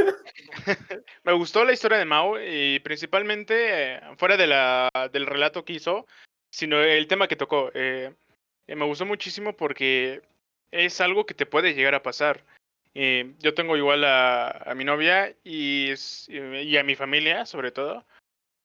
me 1.24 1.32
gustó 1.32 1.64
la 1.64 1.72
historia 1.72 1.98
de 1.98 2.04
Mao 2.04 2.36
y 2.40 2.78
principalmente 2.80 3.94
eh, 3.96 4.00
fuera 4.16 4.36
de 4.36 4.46
la, 4.46 4.88
del 5.12 5.26
relato 5.26 5.64
que 5.64 5.74
hizo, 5.74 6.06
sino 6.50 6.78
el 6.80 7.08
tema 7.08 7.26
que 7.26 7.36
tocó. 7.36 7.70
eh, 7.74 8.14
eh, 8.66 8.76
me 8.76 8.84
gustó 8.84 9.06
muchísimo 9.06 9.54
porque 9.56 10.22
es 10.70 11.00
algo 11.00 11.26
que 11.26 11.34
te 11.34 11.46
puede 11.46 11.74
llegar 11.74 11.94
a 11.94 12.02
pasar. 12.02 12.44
Eh, 12.94 13.34
yo 13.40 13.54
tengo 13.54 13.76
igual 13.76 14.04
a, 14.04 14.72
mi 14.76 14.84
novia 14.84 15.34
y, 15.42 15.90
es- 15.90 16.28
y 16.28 16.76
a 16.76 16.84
mi 16.84 16.94
familia, 16.94 17.44
sobre 17.46 17.72
todo, 17.72 18.04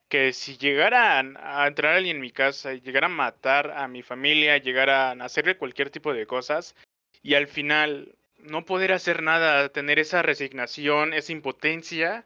que 0.10 0.34
si 0.34 0.58
llegaran 0.58 1.38
a 1.39 1.68
entrar 1.68 1.95
alguien 1.95 2.18
en 2.18 2.22
mi 2.22 2.32
casa 2.32 2.74
y 2.74 2.82
llegar 2.82 3.06
a 3.06 3.10
matar 3.10 3.72
a 3.72 3.88
mi 3.88 4.02
familia, 4.02 4.58
llegar 4.58 4.89
a 4.89 5.12
hacerle 5.12 5.58
cualquier 5.58 5.89
tipo 5.91 6.14
de 6.14 6.26
cosas 6.26 6.76
y 7.22 7.36
al 7.36 7.47
final 7.47 8.16
no 8.38 8.66
poder 8.66 8.91
hacer 8.91 9.22
nada, 9.22 9.70
tener 9.70 10.00
esa 10.00 10.22
resignación, 10.22 11.14
esa 11.14 11.32
impotencia, 11.32 12.26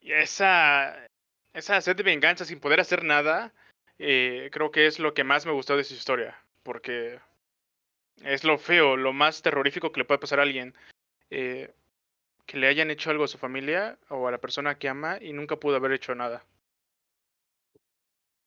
esa, 0.00 1.06
esa 1.52 1.80
sed 1.80 1.96
de 1.96 2.02
venganza 2.02 2.44
sin 2.44 2.60
poder 2.60 2.80
hacer 2.80 3.04
nada, 3.04 3.52
eh, 3.98 4.48
creo 4.52 4.70
que 4.70 4.86
es 4.86 4.98
lo 4.98 5.14
que 5.14 5.24
más 5.24 5.46
me 5.46 5.52
gustó 5.52 5.76
de 5.76 5.84
su 5.84 5.94
historia, 5.94 6.38
porque 6.62 7.20
es 8.22 8.44
lo 8.44 8.58
feo, 8.58 8.96
lo 8.96 9.12
más 9.12 9.42
terrorífico 9.42 9.92
que 9.92 10.00
le 10.00 10.04
puede 10.04 10.20
pasar 10.20 10.40
a 10.40 10.42
alguien, 10.42 10.74
eh, 11.30 11.72
que 12.46 12.58
le 12.58 12.68
hayan 12.68 12.90
hecho 12.90 13.10
algo 13.10 13.24
a 13.24 13.28
su 13.28 13.38
familia 13.38 13.98
o 14.08 14.26
a 14.28 14.30
la 14.30 14.38
persona 14.38 14.78
que 14.78 14.88
ama 14.88 15.18
y 15.20 15.32
nunca 15.32 15.56
pudo 15.56 15.76
haber 15.76 15.92
hecho 15.92 16.14
nada. 16.14 16.44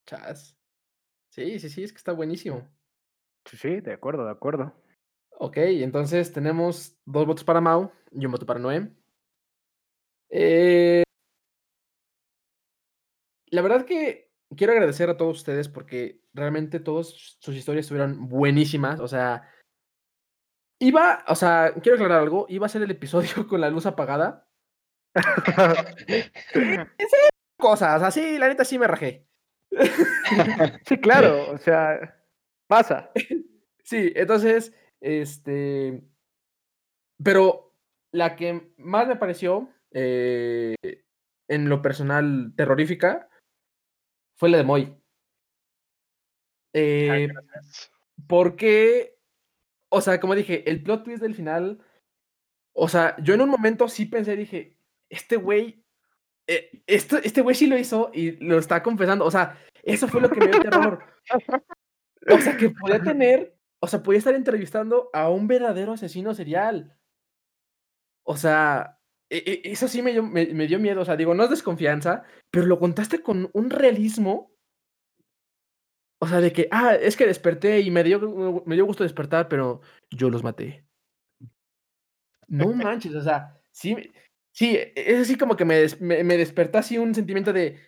Chas. 0.06 0.56
Sí, 1.30 1.58
sí, 1.58 1.68
sí, 1.68 1.82
es 1.82 1.92
que 1.92 1.98
está 1.98 2.12
buenísimo. 2.12 2.68
Sí, 3.46 3.56
sí, 3.56 3.80
de 3.80 3.92
acuerdo, 3.92 4.24
de 4.24 4.30
acuerdo. 4.30 4.72
Ok, 5.38 5.56
entonces 5.56 6.32
tenemos 6.32 6.96
dos 7.04 7.26
votos 7.26 7.44
para 7.44 7.60
Mau 7.60 7.90
y 8.12 8.24
un 8.24 8.32
voto 8.32 8.46
para 8.46 8.60
Noé. 8.60 8.92
Eh, 10.30 11.02
la 13.46 13.62
verdad 13.62 13.84
que 13.84 14.23
quiero 14.56 14.72
agradecer 14.72 15.10
a 15.10 15.16
todos 15.16 15.38
ustedes 15.38 15.68
porque 15.68 16.20
realmente 16.32 16.80
todas 16.80 17.08
sus 17.38 17.54
historias 17.54 17.86
estuvieron 17.86 18.28
buenísimas. 18.28 19.00
O 19.00 19.08
sea, 19.08 19.48
iba, 20.80 21.24
o 21.28 21.34
sea, 21.34 21.74
quiero 21.82 21.96
aclarar 21.96 22.20
algo, 22.20 22.46
iba 22.48 22.66
a 22.66 22.68
ser 22.68 22.82
el 22.82 22.90
episodio 22.90 23.28
con 23.48 23.60
la 23.60 23.70
luz 23.70 23.86
apagada. 23.86 24.48
Cosas, 27.58 28.02
así, 28.02 28.38
la 28.38 28.48
neta 28.48 28.64
sí 28.64 28.78
me 28.78 28.86
rajé. 28.86 29.26
Sí, 30.86 30.98
claro, 30.98 31.52
o 31.52 31.58
sea, 31.58 32.16
pasa. 32.66 33.10
Sí, 33.82 34.12
entonces, 34.14 34.74
este. 35.00 36.02
Pero 37.22 37.74
la 38.12 38.36
que 38.36 38.72
más 38.76 39.08
me 39.08 39.16
pareció, 39.16 39.70
eh, 39.92 40.74
en 41.48 41.68
lo 41.68 41.82
personal, 41.82 42.52
terrorífica, 42.56 43.28
fue 44.44 44.50
la 44.50 44.58
de 44.58 44.64
Moy. 44.64 44.94
Eh, 46.74 47.28
porque, 48.28 49.16
o 49.88 50.02
sea, 50.02 50.20
como 50.20 50.34
dije, 50.34 50.68
el 50.68 50.82
plot 50.82 51.02
twist 51.02 51.22
del 51.22 51.34
final, 51.34 51.82
o 52.74 52.86
sea, 52.86 53.16
yo 53.22 53.32
en 53.32 53.40
un 53.40 53.48
momento 53.48 53.88
sí 53.88 54.04
pensé, 54.04 54.36
dije, 54.36 54.76
este 55.08 55.36
güey, 55.36 55.82
eh, 56.46 56.82
esto, 56.86 57.16
este 57.16 57.40
güey 57.40 57.56
sí 57.56 57.66
lo 57.66 57.78
hizo 57.78 58.10
y 58.12 58.32
lo 58.32 58.58
está 58.58 58.82
confesando, 58.82 59.24
o 59.24 59.30
sea, 59.30 59.58
eso 59.82 60.08
fue 60.08 60.20
lo 60.20 60.28
que 60.28 60.40
me 60.40 60.48
dio 60.48 60.60
terror. 60.60 61.02
O 62.30 62.38
sea, 62.38 62.58
que 62.58 62.68
podía 62.68 63.00
tener, 63.00 63.58
o 63.80 63.86
sea, 63.86 64.02
podía 64.02 64.18
estar 64.18 64.34
entrevistando 64.34 65.08
a 65.14 65.30
un 65.30 65.48
verdadero 65.48 65.92
asesino 65.92 66.34
serial. 66.34 66.98
O 68.24 68.36
sea, 68.36 69.00
eso 69.64 69.88
sí 69.88 70.02
me 70.02 70.12
dio, 70.12 70.22
me, 70.22 70.46
me 70.46 70.66
dio 70.66 70.78
miedo, 70.78 71.00
o 71.00 71.04
sea, 71.04 71.16
digo, 71.16 71.34
no 71.34 71.44
es 71.44 71.50
desconfianza, 71.50 72.22
pero 72.50 72.66
lo 72.66 72.78
contaste 72.78 73.20
con 73.22 73.50
un 73.52 73.70
realismo. 73.70 74.52
O 76.20 76.26
sea, 76.28 76.40
de 76.40 76.52
que, 76.52 76.68
ah, 76.70 76.94
es 76.94 77.16
que 77.16 77.26
desperté 77.26 77.80
y 77.80 77.90
me 77.90 78.04
dio, 78.04 78.62
me 78.64 78.74
dio 78.76 78.86
gusto 78.86 79.02
despertar, 79.02 79.48
pero 79.48 79.80
yo 80.10 80.30
los 80.30 80.42
maté. 80.42 80.84
No 82.48 82.72
manches, 82.72 83.14
o 83.14 83.22
sea, 83.22 83.60
sí, 83.72 84.12
sí, 84.52 84.76
e- 84.76 84.92
es 84.94 85.20
así 85.22 85.36
como 85.36 85.56
que 85.56 85.64
me, 85.64 85.76
des- 85.76 86.00
me, 86.00 86.22
me 86.24 86.36
despertó 86.36 86.78
así 86.78 86.96
un 86.98 87.14
sentimiento 87.14 87.52
de, 87.52 87.78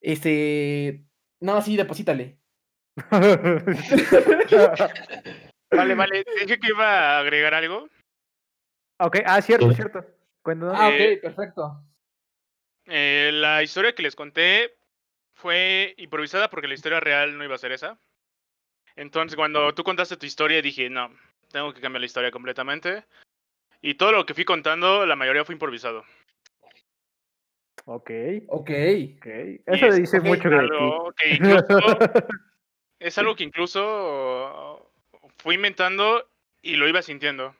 este, 0.00 1.04
no, 1.40 1.60
sí, 1.62 1.76
deposítale. 1.76 2.38
Vale, 5.70 5.94
vale, 5.94 6.24
dije 6.40 6.58
que 6.58 6.68
iba 6.68 7.16
a 7.16 7.18
agregar 7.20 7.54
algo. 7.54 7.88
ok, 9.00 9.18
ah, 9.26 9.42
cierto, 9.42 9.68
Sí. 9.70 9.74
cierto. 9.76 10.04
Cuéntanos. 10.44 10.76
Ah, 10.78 10.90
Eh, 10.90 11.14
ok, 11.16 11.22
perfecto. 11.22 11.82
Eh, 12.84 13.30
la 13.32 13.62
historia 13.62 13.94
que 13.94 14.02
les 14.02 14.14
conté 14.14 14.74
fue 15.32 15.94
improvisada 15.96 16.50
porque 16.50 16.68
la 16.68 16.74
historia 16.74 17.00
real 17.00 17.38
no 17.38 17.44
iba 17.44 17.54
a 17.54 17.58
ser 17.58 17.72
esa. 17.72 17.98
Entonces, 18.94 19.36
cuando 19.36 19.74
tú 19.74 19.82
contaste 19.84 20.18
tu 20.18 20.26
historia, 20.26 20.60
dije, 20.60 20.90
no, 20.90 21.10
tengo 21.50 21.72
que 21.72 21.80
cambiar 21.80 22.00
la 22.00 22.06
historia 22.06 22.30
completamente. 22.30 23.04
Y 23.80 23.94
todo 23.94 24.12
lo 24.12 24.26
que 24.26 24.34
fui 24.34 24.44
contando, 24.44 25.06
la 25.06 25.16
mayoría 25.16 25.46
fue 25.46 25.54
improvisado. 25.54 26.04
Ok, 27.86 28.10
Ok. 28.48 28.70
ok. 29.16 29.26
Eso 29.64 29.86
es 29.86 29.96
dice 29.96 30.20
mucho 30.20 30.50
de 30.50 30.58
Algo 30.58 31.12
que 31.16 31.30
ti. 31.30 31.36
incluso, 31.36 31.98
es 32.98 33.16
algo 33.16 33.34
que 33.34 33.44
incluso 33.44 34.92
fui 35.38 35.54
inventando 35.54 36.28
y 36.60 36.76
lo 36.76 36.86
iba 36.86 37.00
sintiendo. 37.00 37.56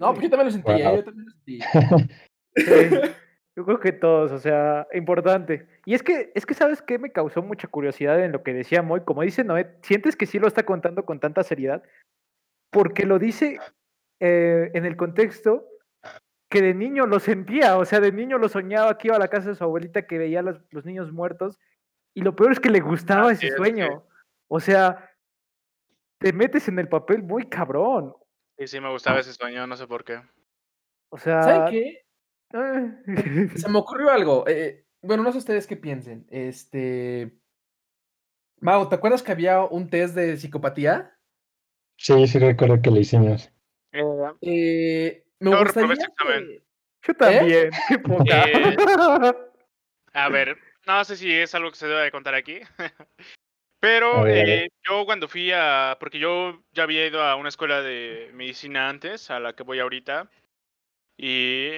No, 0.00 0.12
pues 0.12 0.22
yo 0.22 0.30
también 0.30 0.46
lo 0.46 0.50
sentí. 0.52 0.72
Wow. 0.72 0.96
yo 0.96 1.04
también 1.04 1.26
lo 1.26 1.32
sentí. 1.32 1.60
Sí, 2.56 3.12
yo 3.56 3.64
creo 3.64 3.80
que 3.80 3.92
todos, 3.92 4.32
o 4.32 4.38
sea, 4.38 4.86
importante. 4.92 5.66
Y 5.84 5.94
es 5.94 6.02
que, 6.02 6.32
es 6.34 6.46
que, 6.46 6.54
¿sabes 6.54 6.82
qué? 6.82 6.98
Me 6.98 7.12
causó 7.12 7.42
mucha 7.42 7.68
curiosidad 7.68 8.22
en 8.22 8.32
lo 8.32 8.42
que 8.42 8.54
decía 8.54 8.82
Moy. 8.82 9.00
Como 9.02 9.22
dice 9.22 9.44
Noé, 9.44 9.76
sientes 9.82 10.16
que 10.16 10.26
sí 10.26 10.38
lo 10.38 10.46
está 10.46 10.64
contando 10.64 11.04
con 11.04 11.20
tanta 11.20 11.42
seriedad, 11.42 11.82
porque 12.70 13.06
lo 13.06 13.18
dice 13.18 13.58
eh, 14.20 14.70
en 14.74 14.84
el 14.84 14.96
contexto 14.96 15.66
que 16.50 16.62
de 16.62 16.74
niño 16.74 17.06
lo 17.06 17.20
sentía, 17.20 17.78
o 17.78 17.84
sea, 17.84 18.00
de 18.00 18.10
niño 18.10 18.36
lo 18.36 18.48
soñaba 18.48 18.98
que 18.98 19.08
iba 19.08 19.16
a 19.16 19.20
la 19.20 19.28
casa 19.28 19.50
de 19.50 19.54
su 19.54 19.62
abuelita 19.62 20.06
que 20.06 20.18
veía 20.18 20.40
a 20.40 20.42
los, 20.42 20.60
los 20.70 20.84
niños 20.84 21.12
muertos, 21.12 21.60
y 22.14 22.22
lo 22.22 22.34
peor 22.34 22.52
es 22.52 22.60
que 22.60 22.70
le 22.70 22.80
gustaba 22.80 23.30
ese 23.32 23.48
es, 23.48 23.54
sueño. 23.54 24.04
O 24.48 24.58
sea, 24.58 25.08
te 26.18 26.32
metes 26.32 26.68
en 26.68 26.78
el 26.78 26.88
papel 26.88 27.22
muy 27.22 27.48
cabrón. 27.48 28.14
Y 28.60 28.66
sí 28.66 28.78
me 28.78 28.90
gustaba 28.90 29.18
ese 29.20 29.32
sueño, 29.32 29.66
no 29.66 29.74
sé 29.74 29.86
por 29.86 30.04
qué. 30.04 30.20
O 31.08 31.16
¿Saben 31.16 31.44
sea, 31.46 31.64
qué? 31.70 32.04
ah, 32.52 32.92
Se 33.56 33.68
me 33.70 33.78
ocurrió 33.78 34.10
algo. 34.10 34.46
eh, 34.46 34.84
bueno, 35.00 35.22
no 35.22 35.32
sé 35.32 35.38
ustedes 35.38 35.66
qué 35.66 35.78
piensen. 35.78 36.26
Este. 36.30 37.32
Mau, 38.60 38.86
¿te 38.90 38.96
acuerdas 38.96 39.22
que 39.22 39.32
había 39.32 39.62
un 39.64 39.88
test 39.88 40.14
de 40.14 40.36
psicopatía? 40.36 41.16
Sí, 41.96 42.26
sí 42.26 42.38
recuerdo 42.38 42.82
que 42.82 42.90
le 42.90 43.00
hicimos. 43.00 43.50
Eh, 43.92 44.02
Eh, 44.42 45.24
me 45.38 45.50
Yo 45.52 45.58
gustaría. 45.60 45.96
que- 45.96 46.62
yo 47.02 47.14
también, 47.14 47.70
qué 47.88 47.98
puta. 47.98 48.44
Eh, 48.46 48.76
A 50.12 50.28
ver, 50.28 50.58
no 50.86 51.02
sé 51.06 51.16
si 51.16 51.32
es 51.32 51.54
algo 51.54 51.70
que 51.70 51.78
se 51.78 51.86
debe 51.88 52.02
de 52.02 52.10
contar 52.12 52.34
aquí. 52.34 52.60
Pero 53.80 54.26
eh, 54.26 54.68
yo 54.86 55.06
cuando 55.06 55.26
fui 55.26 55.50
a... 55.52 55.96
Porque 55.98 56.18
yo 56.18 56.62
ya 56.72 56.82
había 56.82 57.06
ido 57.06 57.22
a 57.22 57.36
una 57.36 57.48
escuela 57.48 57.80
de 57.80 58.30
medicina 58.34 58.88
antes, 58.88 59.30
a 59.30 59.40
la 59.40 59.54
que 59.54 59.62
voy 59.62 59.80
ahorita. 59.80 60.30
Y 61.16 61.70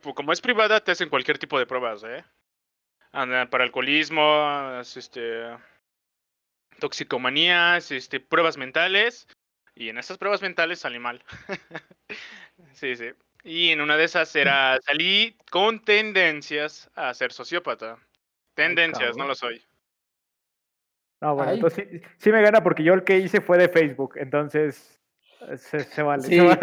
pues, 0.00 0.14
como 0.14 0.32
es 0.32 0.40
privada, 0.40 0.80
te 0.80 0.92
hacen 0.92 1.10
cualquier 1.10 1.38
tipo 1.38 1.58
de 1.58 1.66
pruebas, 1.66 2.02
¿eh? 2.04 2.24
para 3.12 3.64
alcoholismo, 3.64 4.80
este, 4.80 5.56
toxicomanías, 6.78 7.90
este, 7.90 8.20
pruebas 8.20 8.56
mentales. 8.56 9.28
Y 9.74 9.88
en 9.88 9.98
esas 9.98 10.18
pruebas 10.18 10.42
mentales 10.42 10.80
salí 10.80 10.98
mal. 10.98 11.24
sí, 12.74 12.96
sí. 12.96 13.10
Y 13.42 13.70
en 13.70 13.80
una 13.80 13.96
de 13.96 14.04
esas 14.04 14.34
era, 14.36 14.78
salí 14.84 15.36
con 15.50 15.82
tendencias 15.82 16.90
a 16.94 17.14
ser 17.14 17.32
sociópata. 17.32 17.98
Tendencias, 18.54 19.16
no 19.16 19.26
lo 19.26 19.34
soy. 19.34 19.64
No, 21.20 21.34
bueno, 21.34 21.50
Ay. 21.50 21.56
entonces 21.56 21.86
sí, 21.90 22.00
sí 22.18 22.32
me 22.32 22.40
gana 22.42 22.62
porque 22.62 22.82
yo 22.82 22.94
el 22.94 23.04
que 23.04 23.18
hice 23.18 23.40
fue 23.40 23.58
de 23.58 23.68
Facebook, 23.68 24.14
entonces 24.16 25.00
eh, 25.48 25.56
se, 25.58 25.80
se 25.80 26.02
vale. 26.02 26.22
se 26.22 26.28
Sí, 26.28 26.40
vale. 26.40 26.58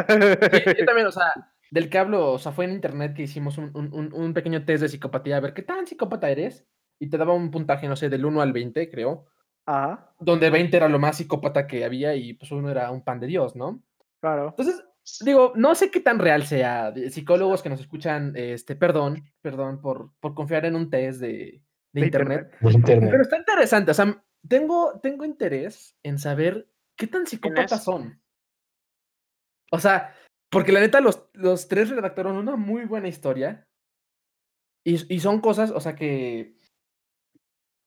Yo 0.80 0.86
también, 0.86 1.08
o 1.08 1.12
sea, 1.12 1.32
del 1.72 1.90
que 1.90 1.98
hablo, 1.98 2.32
o 2.34 2.40
sea, 2.40 2.52
fue 2.52 2.66
en 2.66 2.72
internet 2.72 3.14
que 3.14 3.24
hicimos 3.24 3.58
un, 3.58 3.72
un- 3.76 3.94
un- 3.94 4.14
un 4.14 4.34
pequeño 4.34 4.66
test 4.66 4.82
de 4.82 4.90
psicopatía, 4.90 5.38
a 5.38 5.42
ver 5.42 5.54
qué 5.54 5.62
tan 5.62 5.86
psicópata 5.86 6.30
eres. 6.30 6.66
Y 7.00 7.10
te 7.12 7.18
daba 7.20 7.34
un 7.36 7.52
puntaje, 7.52 7.88
no 7.88 7.96
sé, 7.96 8.10
del 8.10 8.26
1 8.26 8.42
al 8.42 8.52
20, 8.54 8.90
creo. 8.90 9.28
Ajá, 9.68 10.12
Donde 10.20 10.50
20 10.50 10.76
era 10.78 10.88
lo 10.90 10.98
más 10.98 11.18
psicópata 11.18 11.68
que 11.68 11.86
había 11.86 12.16
y 12.16 12.34
pues 12.34 12.52
uno 12.52 12.72
era 12.72 12.90
un 12.90 13.04
pan 13.04 13.20
de 13.20 13.28
Dios, 13.28 13.56
¿no? 13.56 13.84
claro. 14.20 14.48
Entonces, 14.58 14.84
digo, 15.24 15.54
no 15.56 15.76
sé 15.76 15.92
qué 15.92 16.00
tan 16.00 16.18
real 16.18 16.44
sea. 16.48 16.92
Psicólogos 17.12 17.62
que 17.62 17.70
nos 17.70 17.80
escuchan, 17.82 18.34
este, 18.36 18.76
perdón, 18.76 19.22
perdón 19.42 19.80
por, 19.82 20.10
por 20.20 20.34
confiar 20.34 20.66
en 20.66 20.76
un 20.76 20.90
test 20.90 21.20
de, 21.22 21.28
de 21.28 21.62
De 21.92 22.06
internet. 22.06 22.52
de 22.62 22.72
internet. 22.72 23.10
Pero 23.12 23.22
está 23.24 23.38
interesante, 23.38 23.92
o 23.92 23.94
sea, 23.94 24.24
tengo, 24.48 25.00
tengo 25.02 25.26
interés 25.26 25.98
en 26.04 26.20
saber 26.20 26.70
qué 26.96 27.08
tan 27.08 27.26
psicópatas 27.28 27.84
son. 27.84 28.22
O 29.72 29.80
sea, 29.80 30.16
porque 30.50 30.72
la 30.72 30.80
neta, 30.80 31.02
los, 31.02 31.30
los 31.34 31.68
tres 31.68 31.90
redactaron 31.90 32.38
una 32.38 32.56
muy 32.56 32.86
buena 32.86 33.08
historia. 33.08 33.68
Y, 34.84 35.14
y 35.14 35.20
son 35.20 35.42
cosas, 35.42 35.72
o 35.72 35.80
sea, 35.80 35.96
que. 35.96 36.56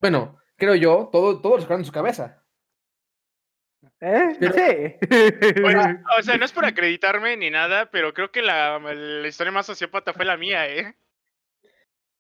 Bueno, 0.01 0.39
creo 0.57 0.75
yo, 0.75 1.09
todo, 1.13 1.41
todos 1.41 1.63
recuerdan 1.63 1.81
en 1.81 1.87
su 1.87 1.93
cabeza. 1.93 2.45
¿Eh? 4.01 4.37
Pero- 4.39 4.55
sí. 4.55 4.97
Oye, 5.65 6.03
o 6.19 6.23
sea, 6.23 6.37
no 6.37 6.45
es 6.45 6.53
por 6.53 6.65
acreditarme 6.65 7.37
ni 7.37 7.51
nada, 7.51 7.91
pero 7.91 8.13
creo 8.13 8.31
que 8.31 8.43
la, 8.43 8.79
la 8.79 9.29
historia 9.29 9.53
más 9.53 9.67
sociópata 9.67 10.13
fue 10.13 10.25
la 10.25 10.37
mía, 10.37 10.69
¿eh? 10.69 10.97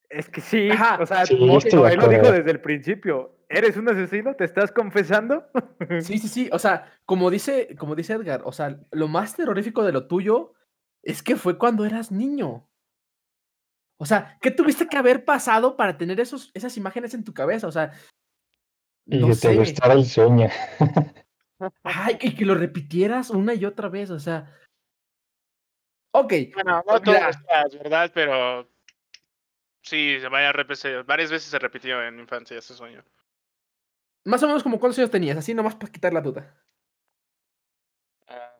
Es 0.09 0.28
que 0.28 0.41
sí, 0.41 0.70
Ajá, 0.70 0.99
o 1.01 1.07
sea, 1.07 1.24
sí, 1.24 1.37
lo 1.37 1.59
dijo 1.61 2.33
desde 2.33 2.51
el 2.51 2.61
principio. 2.61 3.37
¿Eres 3.51 3.76
un 3.76 3.88
asesino? 3.88 4.34
¿Te 4.36 4.44
estás 4.44 4.70
confesando? 4.70 5.44
Sí, 6.03 6.18
sí, 6.18 6.28
sí. 6.28 6.51
O 6.53 6.59
sea, 6.59 6.96
como 7.05 7.30
dice, 7.30 7.74
como 7.76 7.96
dice 7.96 8.12
Edgar, 8.12 8.42
o 8.44 8.53
sea, 8.53 8.78
lo 8.92 9.09
más 9.09 9.34
terrorífico 9.34 9.82
de 9.82 9.92
lo 9.92 10.07
tuyo 10.07 10.55
es 11.03 11.22
que 11.22 11.34
fue 11.34 11.59
cuando 11.59 11.84
eras 11.84 12.12
niño. 12.12 12.68
O 13.98 14.07
sea, 14.07 14.38
¿qué 14.40 14.51
tuviste 14.51 14.86
que 14.86 14.96
haber 14.96 15.24
pasado 15.24 15.76
para 15.76 15.98
tener 15.98 16.20
esos, 16.20 16.51
esas 16.55 16.76
imágenes 16.76 17.12
en 17.12 17.24
tu 17.24 17.34
cabeza? 17.34 17.66
O 17.66 17.72
sea, 17.72 17.92
Y 19.07 19.18
no 19.18 19.26
que 19.26 19.32
te 19.32 19.38
sé. 19.38 19.57
gustara 19.57 19.94
el 19.94 20.05
sueño. 20.05 20.48
Ay, 21.82 22.18
y 22.20 22.34
que 22.36 22.46
lo 22.46 22.55
repitieras 22.55 23.30
una 23.30 23.53
y 23.55 23.64
otra 23.64 23.88
vez, 23.88 24.11
o 24.11 24.20
sea. 24.20 24.57
Ok. 26.12 26.32
Bueno, 26.55 26.84
no 26.86 27.01
todas 27.03 27.36
las 27.48 27.78
¿verdad? 27.78 28.11
Pero 28.14 28.68
sí, 29.82 30.18
se 30.20 30.28
vaya 30.28 30.51
a 30.51 30.53
repetir, 30.53 31.03
varias 31.05 31.30
veces 31.30 31.51
se 31.51 31.59
repitió 31.59 32.03
en 32.03 32.14
mi 32.16 32.22
infancia 32.22 32.57
ese 32.59 32.74
sueño. 32.74 33.05
Más 34.24 34.42
o 34.42 34.46
menos 34.46 34.62
como 34.62 34.78
cuántos 34.78 34.98
años 34.98 35.10
tenías, 35.10 35.36
así 35.36 35.54
nomás 35.54 35.74
para 35.76 35.92
quitar 35.92 36.12
la 36.12 36.20
duda. 36.20 36.54
Ah, 38.28 38.54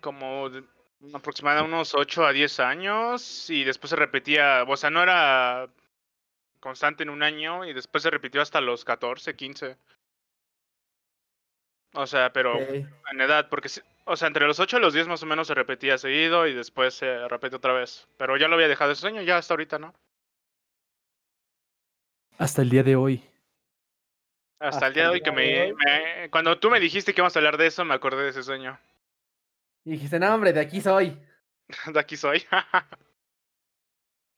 Como 0.00 0.50
de- 0.50 0.64
aproximadamente 1.14 1.72
unos 1.72 1.94
8 1.94 2.26
a 2.26 2.32
10 2.32 2.60
años 2.60 3.48
y 3.50 3.64
después 3.64 3.90
se 3.90 3.96
repetía, 3.96 4.64
o 4.66 4.76
sea, 4.76 4.90
no 4.90 5.02
era 5.02 5.68
constante 6.60 7.02
en 7.02 7.10
un 7.10 7.22
año 7.22 7.64
y 7.64 7.72
después 7.72 8.02
se 8.02 8.10
repitió 8.10 8.42
hasta 8.42 8.60
los 8.60 8.84
14, 8.84 9.34
15. 9.34 9.76
O 11.94 12.06
sea, 12.06 12.32
pero 12.32 12.56
en 13.10 13.20
edad, 13.20 13.48
porque, 13.48 13.68
o 14.04 14.14
sea, 14.16 14.28
entre 14.28 14.46
los 14.46 14.60
8 14.60 14.76
y 14.78 14.80
los 14.80 14.92
10 14.94 15.08
más 15.08 15.22
o 15.22 15.26
menos 15.26 15.48
se 15.48 15.54
repetía 15.54 15.98
seguido 15.98 16.46
y 16.46 16.54
después 16.54 16.94
se 16.94 17.26
repite 17.28 17.56
otra 17.56 17.72
vez. 17.72 18.06
Pero 18.16 18.36
ya 18.36 18.46
lo 18.46 18.54
había 18.54 18.68
dejado 18.68 18.92
ese 18.92 19.00
sueño, 19.00 19.22
ya 19.22 19.38
hasta 19.38 19.54
ahorita, 19.54 19.78
¿no? 19.78 19.94
Hasta 22.38 22.62
el 22.62 22.70
día 22.70 22.82
de 22.82 22.96
hoy. 22.96 23.24
Hasta, 24.60 24.88
el 24.88 24.94
día 24.94 25.04
de 25.04 25.08
hoy 25.08 25.20
que 25.22 25.32
me, 25.32 25.74
Cuando 26.30 26.58
tú 26.58 26.70
me 26.70 26.78
dijiste 26.78 27.14
que 27.14 27.20
íbamos 27.20 27.34
a 27.34 27.38
hablar 27.38 27.56
de 27.56 27.66
eso, 27.66 27.84
me 27.84 27.94
acordé 27.94 28.24
de 28.24 28.28
ese 28.30 28.42
sueño. 28.42 28.78
Y 29.84 29.92
dijiste, 29.92 30.18
no, 30.18 30.34
hombre, 30.34 30.52
de 30.52 30.60
aquí 30.60 30.80
soy. 30.80 31.18
De 31.92 31.98
aquí 32.00 32.16
soy. 32.16 32.42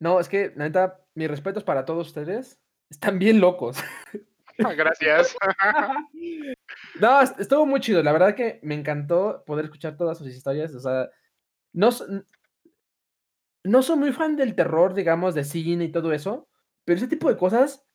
No, 0.00 0.18
es 0.18 0.28
que, 0.28 0.52
la 0.56 0.64
neta, 0.64 1.00
mis 1.14 1.28
respetos 1.28 1.62
para 1.62 1.84
todos 1.84 2.08
ustedes. 2.08 2.60
Están 2.90 3.20
bien 3.20 3.40
locos. 3.40 3.78
Gracias. 4.58 5.36
No, 7.00 7.20
est- 7.22 7.38
estuvo 7.38 7.64
muy 7.66 7.78
chido. 7.78 8.02
La 8.02 8.10
verdad 8.10 8.34
que 8.34 8.58
me 8.64 8.74
encantó 8.74 9.44
poder 9.46 9.66
escuchar 9.66 9.96
todas 9.96 10.18
sus 10.18 10.26
historias. 10.26 10.74
O 10.74 10.80
sea, 10.80 11.08
no, 11.72 11.90
no 13.62 13.82
soy 13.82 13.96
muy 13.96 14.12
fan 14.12 14.34
del 14.34 14.56
terror, 14.56 14.92
digamos, 14.92 15.36
de 15.36 15.44
cine 15.44 15.84
y 15.84 15.92
todo 15.92 16.12
eso, 16.12 16.48
pero 16.84 16.96
ese 16.96 17.06
tipo 17.06 17.28
de 17.28 17.36
cosas, 17.36 17.86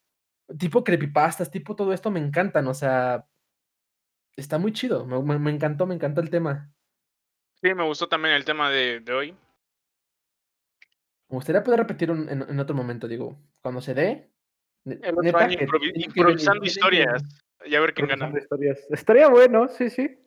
tipo 0.57 0.83
creepypastas, 0.83 1.51
tipo 1.51 1.75
todo 1.75 1.93
esto, 1.93 2.11
me 2.11 2.19
encantan. 2.19 2.67
O 2.67 2.73
sea, 2.73 3.25
está 4.35 4.57
muy 4.57 4.71
chido. 4.73 5.05
Me, 5.05 5.21
me- 5.21 5.39
me 5.39 5.51
encantó, 5.51 5.85
me 5.85 5.95
encantó 5.95 6.21
el 6.21 6.29
tema. 6.29 6.71
Sí, 7.61 7.73
me 7.73 7.83
gustó 7.83 8.07
también 8.07 8.35
el 8.35 8.45
tema 8.45 8.69
de, 8.69 8.99
de 8.99 9.13
hoy. 9.13 9.31
Me 11.29 11.35
gustaría 11.35 11.63
poder 11.63 11.81
repetir 11.81 12.11
un- 12.11 12.29
en, 12.29 12.41
en 12.43 12.59
otro 12.59 12.75
momento, 12.75 13.07
digo, 13.07 13.37
cuando 13.61 13.81
se 13.81 13.93
dé. 13.93 14.31
El 14.85 15.17
otro 15.17 15.37
año 15.39 15.57
que 15.57 15.67
improvi- 15.67 15.91
tienen 15.93 16.11
que 16.11 16.19
improvisando 16.19 16.61
que 16.61 16.67
historias. 16.67 17.23
Y 17.65 17.75
a 17.75 17.81
ver 17.81 17.93
quién 17.93 18.07
gana. 18.07 18.31
historias. 18.37 18.79
Estaría 18.89 19.27
bueno, 19.27 19.67
sí, 19.67 19.89
sí. 19.89 20.17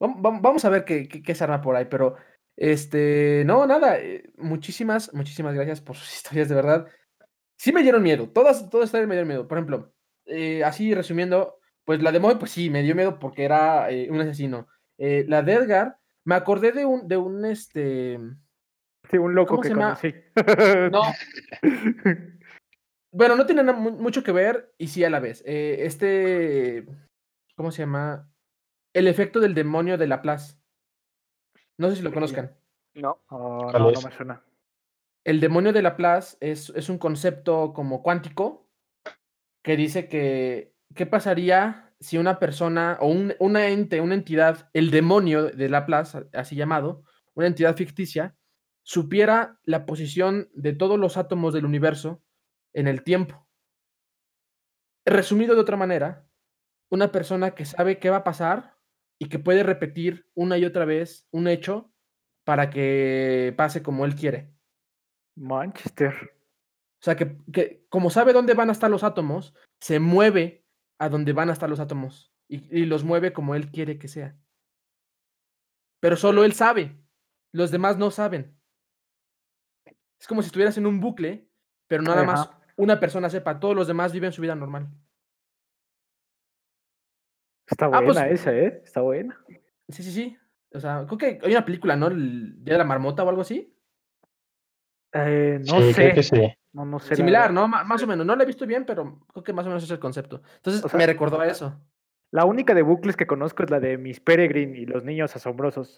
Vam- 0.00 0.20
vam- 0.20 0.40
Vamos 0.40 0.64
a 0.64 0.70
ver 0.70 0.84
qué, 0.84 1.06
qué, 1.08 1.22
qué 1.22 1.34
se 1.34 1.44
arma 1.44 1.60
por 1.60 1.76
ahí, 1.76 1.84
pero 1.84 2.16
este, 2.56 3.44
no, 3.46 3.66
nada, 3.66 3.98
eh, 4.00 4.30
muchísimas, 4.36 5.12
muchísimas 5.14 5.54
gracias 5.54 5.80
por 5.80 5.94
sus 5.96 6.12
historias, 6.16 6.48
de 6.48 6.54
verdad. 6.54 6.88
Sí 7.64 7.72
me 7.72 7.82
dieron 7.82 8.02
miedo, 8.02 8.28
todas, 8.28 8.68
todas 8.68 8.92
me 8.92 9.06
dieron 9.06 9.26
miedo. 9.26 9.48
Por 9.48 9.56
ejemplo, 9.56 9.94
eh, 10.26 10.62
así 10.62 10.94
resumiendo, 10.94 11.56
pues 11.86 12.02
la 12.02 12.12
de 12.12 12.20
Moe, 12.20 12.36
pues 12.36 12.50
sí, 12.50 12.68
me 12.68 12.82
dio 12.82 12.94
miedo 12.94 13.18
porque 13.18 13.42
era 13.42 13.90
eh, 13.90 14.10
un 14.10 14.20
asesino. 14.20 14.68
Eh, 14.98 15.24
la 15.28 15.42
de 15.42 15.54
Edgar, 15.54 15.96
me 16.24 16.34
acordé 16.34 16.72
de 16.72 16.84
un, 16.84 17.08
de 17.08 17.16
un, 17.16 17.46
este, 17.46 18.20
Sí, 19.10 19.16
un 19.16 19.34
loco 19.34 19.52
¿Cómo 19.52 19.62
que 19.62 19.68
se 19.68 19.74
llama? 19.74 19.98
conocí. 19.98 20.14
no, 20.92 21.02
bueno, 23.10 23.34
no 23.34 23.46
tiene 23.46 23.62
mucho 23.72 24.22
que 24.22 24.32
ver 24.32 24.74
y 24.76 24.88
sí 24.88 25.02
a 25.02 25.08
la 25.08 25.20
vez. 25.20 25.42
Eh, 25.46 25.86
este, 25.86 26.84
¿cómo 27.56 27.70
se 27.70 27.80
llama? 27.80 28.30
El 28.92 29.08
efecto 29.08 29.40
del 29.40 29.54
demonio 29.54 29.96
de 29.96 30.06
Laplace. 30.06 30.58
No 31.78 31.88
sé 31.88 31.96
si 31.96 32.02
lo 32.02 32.12
conozcan. 32.12 32.54
No. 32.92 33.22
Oh, 33.30 33.68
¿Cuál 33.70 33.84
no, 33.84 33.90
no 33.90 34.02
me 34.02 34.12
suena. 34.12 34.44
El 35.24 35.40
demonio 35.40 35.72
de 35.72 35.82
Laplace 35.82 36.36
es, 36.40 36.70
es 36.76 36.88
un 36.88 36.98
concepto 36.98 37.72
como 37.72 38.02
cuántico 38.02 38.68
que 39.62 39.76
dice 39.76 40.08
que 40.08 40.74
qué 40.94 41.06
pasaría 41.06 41.94
si 41.98 42.18
una 42.18 42.38
persona 42.38 42.98
o 43.00 43.08
un, 43.08 43.34
una 43.38 43.68
ente, 43.68 44.02
una 44.02 44.14
entidad, 44.14 44.68
el 44.74 44.90
demonio 44.90 45.44
de 45.44 45.68
Laplace, 45.70 46.26
así 46.34 46.54
llamado, 46.54 47.04
una 47.34 47.46
entidad 47.46 47.74
ficticia, 47.76 48.36
supiera 48.82 49.58
la 49.64 49.86
posición 49.86 50.50
de 50.52 50.74
todos 50.74 50.98
los 50.98 51.16
átomos 51.16 51.54
del 51.54 51.64
universo 51.64 52.22
en 52.74 52.86
el 52.86 53.02
tiempo. 53.02 53.48
Resumido 55.06 55.54
de 55.54 55.62
otra 55.62 55.78
manera, 55.78 56.26
una 56.90 57.10
persona 57.10 57.54
que 57.54 57.64
sabe 57.64 57.98
qué 57.98 58.10
va 58.10 58.18
a 58.18 58.24
pasar 58.24 58.76
y 59.18 59.30
que 59.30 59.38
puede 59.38 59.62
repetir 59.62 60.28
una 60.34 60.58
y 60.58 60.66
otra 60.66 60.84
vez 60.84 61.26
un 61.30 61.48
hecho 61.48 61.90
para 62.44 62.68
que 62.68 63.54
pase 63.56 63.82
como 63.82 64.04
él 64.04 64.14
quiere. 64.14 64.53
Manchester. 65.36 66.12
O 67.00 67.04
sea, 67.04 67.16
que, 67.16 67.36
que 67.52 67.84
como 67.88 68.10
sabe 68.10 68.32
dónde 68.32 68.54
van 68.54 68.68
a 68.68 68.72
estar 68.72 68.90
los 68.90 69.04
átomos, 69.04 69.54
se 69.80 69.98
mueve 70.00 70.64
a 70.98 71.08
donde 71.08 71.32
van 71.32 71.50
a 71.50 71.52
estar 71.52 71.68
los 71.68 71.80
átomos 71.80 72.32
y, 72.48 72.80
y 72.80 72.86
los 72.86 73.04
mueve 73.04 73.32
como 73.32 73.54
él 73.54 73.70
quiere 73.70 73.98
que 73.98 74.08
sea. 74.08 74.36
Pero 76.00 76.16
solo 76.16 76.44
él 76.44 76.52
sabe, 76.52 76.96
los 77.52 77.70
demás 77.70 77.98
no 77.98 78.10
saben. 78.10 78.56
Es 80.20 80.26
como 80.26 80.40
si 80.42 80.46
estuvieras 80.46 80.78
en 80.78 80.86
un 80.86 81.00
bucle, 81.00 81.48
pero 81.88 82.02
nada 82.02 82.22
más 82.24 82.50
una 82.76 82.98
persona 83.00 83.28
sepa, 83.28 83.60
todos 83.60 83.74
los 83.76 83.86
demás 83.86 84.12
viven 84.12 84.32
su 84.32 84.40
vida 84.40 84.54
normal. 84.54 84.88
Está 87.66 87.86
Ah, 87.86 88.00
buena 88.00 88.22
pues- 88.26 88.40
esa, 88.40 88.54
¿eh? 88.54 88.82
Está 88.84 89.00
buena. 89.00 89.38
Sí, 89.88 90.02
sí, 90.02 90.12
sí. 90.12 90.38
O 90.72 90.80
sea, 90.80 91.04
creo 91.06 91.18
que 91.18 91.38
hay 91.42 91.52
una 91.52 91.64
película, 91.64 91.96
¿no? 91.96 92.08
El 92.08 92.62
Día 92.64 92.74
de 92.74 92.78
la 92.78 92.84
Marmota 92.84 93.22
o 93.24 93.28
algo 93.28 93.42
así. 93.42 93.73
Eh, 95.14 95.60
no 95.66 95.80
sí, 95.80 95.92
sé. 95.92 96.02
creo 96.02 96.14
que 96.14 96.22
sí. 96.22 96.52
No, 96.72 96.84
no 96.84 96.98
sé. 96.98 97.10
la 97.10 97.16
Similar. 97.16 97.52
¿no? 97.52 97.68
Ma- 97.68 97.84
más 97.84 98.02
o 98.02 98.06
menos. 98.06 98.26
No 98.26 98.34
la 98.34 98.42
he 98.42 98.46
visto 98.46 98.66
bien, 98.66 98.84
pero 98.84 99.20
creo 99.32 99.44
que 99.44 99.52
más 99.52 99.64
o 99.64 99.68
menos 99.68 99.84
es 99.84 99.90
el 99.90 99.98
concepto. 100.00 100.42
Entonces 100.56 100.84
O 100.84 100.88
sea- 100.88 100.98
me 100.98 101.06
recordó 101.06 101.40
a 101.40 101.46
eso. 101.46 101.80
La 102.32 102.44
única 102.46 102.74
de 102.74 102.82
bucles 102.82 103.16
que 103.16 103.28
conozco 103.28 103.62
es 103.62 103.70
la 103.70 103.78
de 103.78 103.96
Miss 103.96 104.18
Peregrine 104.18 104.76
y 104.76 104.86
los 104.86 105.04
niños 105.04 105.36
asombrosos. 105.36 105.96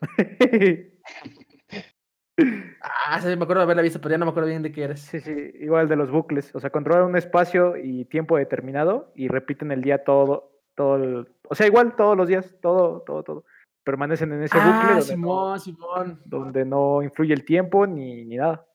Ah, 3.08 3.18
sí, 3.22 3.28
me 3.28 3.44
acuerdo 3.44 3.60
de 3.60 3.62
haberla 3.62 3.80
visto, 3.82 3.98
pero 4.00 4.10
ya 4.12 4.18
no 4.18 4.26
me 4.26 4.30
acuerdo 4.30 4.50
bien 4.50 4.62
de 4.62 4.70
qué 4.70 4.84
eres. 4.84 5.00
Sí, 5.00 5.20
sí, 5.20 5.32
igual 5.60 5.88
de 5.88 5.96
los 5.96 6.10
bucles. 6.10 6.54
O 6.54 6.60
sea, 6.60 6.68
controlan 6.68 7.06
un 7.06 7.16
espacio 7.16 7.76
y 7.78 8.04
tiempo 8.04 8.36
determinado 8.36 9.10
y 9.14 9.28
repiten 9.28 9.72
el 9.72 9.80
día 9.80 10.04
todo, 10.04 10.52
todo 10.74 10.96
el- 10.96 11.28
O 11.48 11.54
sea, 11.54 11.66
igual 11.66 11.96
todos 11.96 12.14
los 12.16 12.28
días, 12.28 12.54
todo, 12.60 13.00
todo, 13.06 13.22
todo. 13.22 13.44
Permanecen 13.84 14.32
en 14.32 14.42
ese 14.42 14.58
bucle 14.58 14.70
Ah, 14.74 14.86
donde, 14.88 15.02
Simón, 15.02 15.52
no, 15.52 15.58
Simón. 15.58 16.20
donde 16.26 16.64
no 16.66 17.02
influye 17.02 17.32
el 17.32 17.44
tiempo 17.46 17.86
ni, 17.86 18.26
ni 18.26 18.36
nada. 18.36 18.66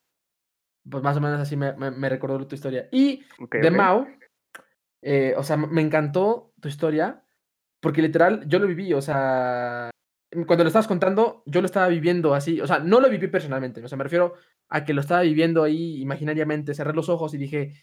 Pues 0.90 1.04
más 1.04 1.18
o 1.18 1.22
menos 1.22 1.40
así 1.40 1.56
me, 1.56 1.74
me, 1.74 1.92
me 1.92 2.10
recordó 2.10 2.46
tu 2.48 2.56
historia. 2.56 2.88
Y 2.92 3.24
Ok, 3.40 3.56
de 3.56 3.70
ok. 3.70 3.76
Mao, 3.76 4.08
eh, 5.02 5.34
o 5.36 5.44
sea, 5.44 5.58
me 5.58 5.82
encantó 5.82 6.54
tu 6.60 6.68
historia, 6.68 7.24
porque 7.80 8.02
literal, 8.02 8.48
yo 8.48 8.60
lo 8.60 8.68
viví, 8.68 8.94
o 8.94 9.02
sea, 9.02 9.90
cuando 10.46 10.64
lo 10.64 10.68
estabas 10.68 10.88
contando, 10.88 11.44
yo 11.48 11.62
lo 11.62 11.66
estaba 11.66 11.88
viviendo 11.88 12.36
así, 12.36 12.62
o 12.62 12.68
sea, 12.68 12.80
no 12.80 13.00
lo 13.00 13.10
viví 13.10 13.28
personalmente, 13.28 13.84
o 13.84 13.88
sea, 13.88 13.98
me 13.98 14.04
refiero 14.04 14.36
a 14.70 14.86
que 14.86 14.94
lo 14.94 15.02
estaba 15.02 15.22
viviendo 15.22 15.64
ahí 15.64 16.00
imaginariamente, 16.02 16.76
cerré 16.76 16.94
los 16.94 17.10
ojos 17.10 17.34
y 17.34 17.40
dije, 17.40 17.74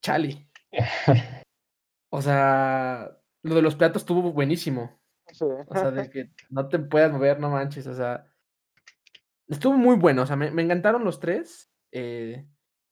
chale, 0.00 0.48
o 2.12 2.22
sea, 2.22 3.18
lo 3.42 3.54
de 3.56 3.62
los 3.62 3.74
platos 3.74 4.02
estuvo 4.02 4.32
buenísimo, 4.32 5.00
o 5.28 5.74
sea, 5.74 5.90
de 5.90 6.08
que 6.08 6.30
no 6.50 6.68
te 6.68 6.78
puedas 6.78 7.10
mover, 7.10 7.40
no 7.40 7.50
manches, 7.50 7.88
o 7.88 7.94
sea, 7.94 8.26
estuvo 9.48 9.76
muy 9.76 9.96
bueno, 9.96 10.22
o 10.22 10.26
sea, 10.26 10.36
me, 10.36 10.52
me 10.52 10.62
encantaron 10.62 11.04
los 11.04 11.18
tres, 11.18 11.67
eh, 11.92 12.46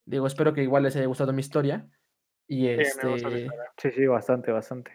digo, 0.05 0.27
espero 0.27 0.53
que 0.53 0.63
igual 0.63 0.83
les 0.83 0.97
haya 0.97 1.07
gustado 1.07 1.33
mi 1.33 1.41
historia, 1.41 1.89
y 2.49 2.69
me 2.69 2.85
gusta 2.85 3.01
tu 3.01 3.15
este... 3.15 3.17
historia. 3.17 3.53
Sí, 3.77 3.91
sí, 3.91 4.07
bastante, 4.07 4.53
bastante. 4.53 4.93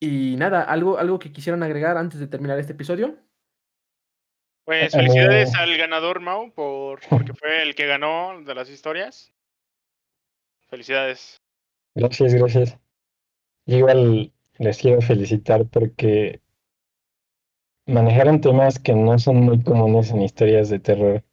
Y 0.00 0.36
nada, 0.36 0.62
algo, 0.62 0.98
algo 0.98 1.18
que 1.18 1.32
quisieran 1.32 1.62
agregar 1.62 1.96
antes 1.96 2.18
de 2.18 2.26
terminar 2.26 2.58
este 2.58 2.72
episodio. 2.72 3.18
Pues 4.64 4.94
mí- 4.94 5.02
felicidades 5.02 5.54
al 5.54 5.76
ganador, 5.76 6.20
Mau, 6.20 6.52
por, 6.52 7.00
porque 7.08 7.34
fue 7.34 7.62
el 7.62 7.74
que 7.74 7.86
ganó 7.86 8.42
de 8.42 8.54
las 8.54 8.70
historias. 8.70 9.32
Felicidades. 10.68 11.40
Gracias, 11.94 12.34
gracias. 12.34 12.78
Yo 13.66 13.76
igual 13.76 14.32
les 14.58 14.78
quiero 14.78 15.00
felicitar 15.02 15.66
porque 15.66 16.40
manejaron 17.86 18.40
temas 18.40 18.78
que 18.78 18.94
no 18.94 19.18
son 19.18 19.36
muy 19.36 19.62
comunes 19.62 20.10
en 20.10 20.22
historias 20.22 20.68
de 20.70 20.78
terror. 20.78 21.24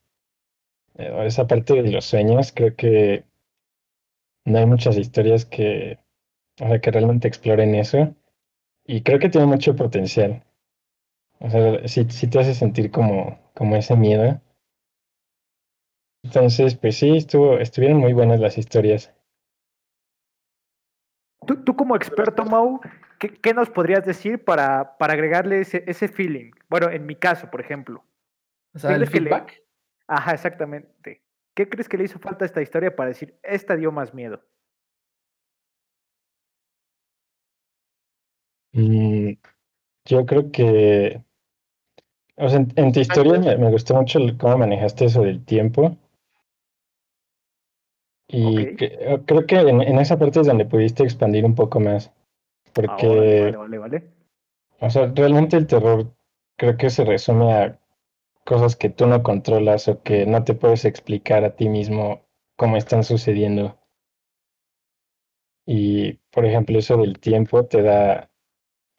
Eh, 1.00 1.26
Esa 1.26 1.48
parte 1.48 1.82
de 1.82 1.92
los 1.92 2.06
sueños, 2.06 2.52
creo 2.56 2.76
que 2.76 3.26
no 4.46 4.58
hay 4.58 4.66
muchas 4.66 4.98
historias 4.98 5.46
que, 5.46 5.98
o 6.62 6.68
sea, 6.68 6.82
que 6.82 6.92
realmente 6.92 7.28
exploren 7.28 7.76
eso. 7.76 8.16
Y 8.86 9.04
creo 9.04 9.20
que 9.20 9.30
tiene 9.30 9.48
mucho 9.48 9.76
potencial. 9.76 10.44
O 11.40 11.50
sea, 11.50 11.88
sí, 11.88 12.06
sí 12.10 12.28
te 12.28 12.40
hace 12.40 12.54
sentir 12.56 12.92
como, 12.92 13.40
como 13.56 13.76
ese 13.76 13.96
miedo. 13.96 14.42
Entonces, 16.24 16.76
pues 16.76 16.96
sí, 16.96 17.18
estuvo, 17.18 17.58
estuvieron 17.58 17.98
muy 17.98 18.14
buenas 18.14 18.40
las 18.40 18.58
historias. 18.58 19.14
Tú, 21.46 21.64
tú 21.64 21.76
como 21.76 21.96
experto, 21.96 22.46
Mau, 22.46 22.80
¿qué, 23.18 23.30
qué 23.40 23.54
nos 23.54 23.70
podrías 23.70 24.06
decir 24.06 24.44
para, 24.44 24.98
para 24.98 25.14
agregarle 25.14 25.62
ese, 25.62 25.84
ese 25.88 26.08
feeling? 26.08 26.52
Bueno, 26.70 26.90
en 26.90 27.06
mi 27.06 27.16
caso, 27.16 27.50
por 27.50 27.62
ejemplo. 27.62 28.04
O 28.74 28.80
sea, 28.80 28.92
¿Qué 28.92 28.96
el 28.96 29.00
le- 29.02 29.08
feedback. 29.08 29.62
Ajá, 30.10 30.32
exactamente. 30.34 31.22
¿Qué 31.54 31.70
crees 31.70 31.88
que 31.88 31.98
le 31.98 32.06
hizo 32.06 32.18
falta 32.18 32.44
a 32.44 32.48
esta 32.48 32.62
historia 32.64 32.96
para 32.96 33.10
decir, 33.10 33.38
esta 33.44 33.76
dio 33.76 33.92
más 33.92 34.12
miedo? 34.14 34.42
Mm, 38.74 39.34
yo 40.06 40.26
creo 40.26 40.52
que, 40.52 41.22
o 42.38 42.50
sea, 42.50 42.60
en, 42.60 42.74
en 42.76 42.92
tu 42.92 43.00
historia 43.02 43.40
me, 43.40 43.56
me 43.58 43.70
gustó 43.70 43.94
mucho 43.96 44.18
el- 44.18 44.36
cómo 44.38 44.58
manejaste 44.58 45.06
eso 45.06 45.22
del 45.22 45.46
tiempo. 45.46 45.96
Y 48.28 48.76
que- 48.76 48.98
eh, 49.00 49.22
creo 49.26 49.46
que 49.46 49.60
en, 49.60 49.82
en 49.82 50.00
esa 50.00 50.18
parte 50.18 50.40
es 50.40 50.48
donde 50.48 50.66
pudiste 50.66 51.04
expandir 51.04 51.46
un 51.46 51.54
poco 51.56 51.80
más. 51.80 52.08
Ah, 52.08 52.72
Porque, 52.74 53.52
vale, 53.52 53.58
vale, 53.58 53.78
vale. 53.78 54.04
o 54.80 54.90
sea, 54.90 55.12
realmente 55.16 55.56
el 55.58 55.68
terror 55.68 56.12
creo 56.58 56.78
que 56.78 56.90
se 56.90 57.06
resume 57.06 57.54
a 57.54 57.80
cosas 58.50 58.76
que 58.76 58.90
tú 58.90 59.06
no 59.06 59.22
controlas 59.22 59.88
o 59.88 60.02
que 60.02 60.26
no 60.26 60.44
te 60.44 60.56
puedes 60.56 60.84
explicar 60.84 61.44
a 61.44 61.56
ti 61.56 61.70
mismo 61.70 62.26
cómo 62.58 62.78
están 62.78 63.04
sucediendo. 63.04 63.80
Y, 65.68 66.14
por 66.32 66.46
ejemplo, 66.46 66.80
eso 66.80 66.98
del 66.98 67.20
tiempo 67.20 67.68
te 67.68 67.84
da, 67.84 68.32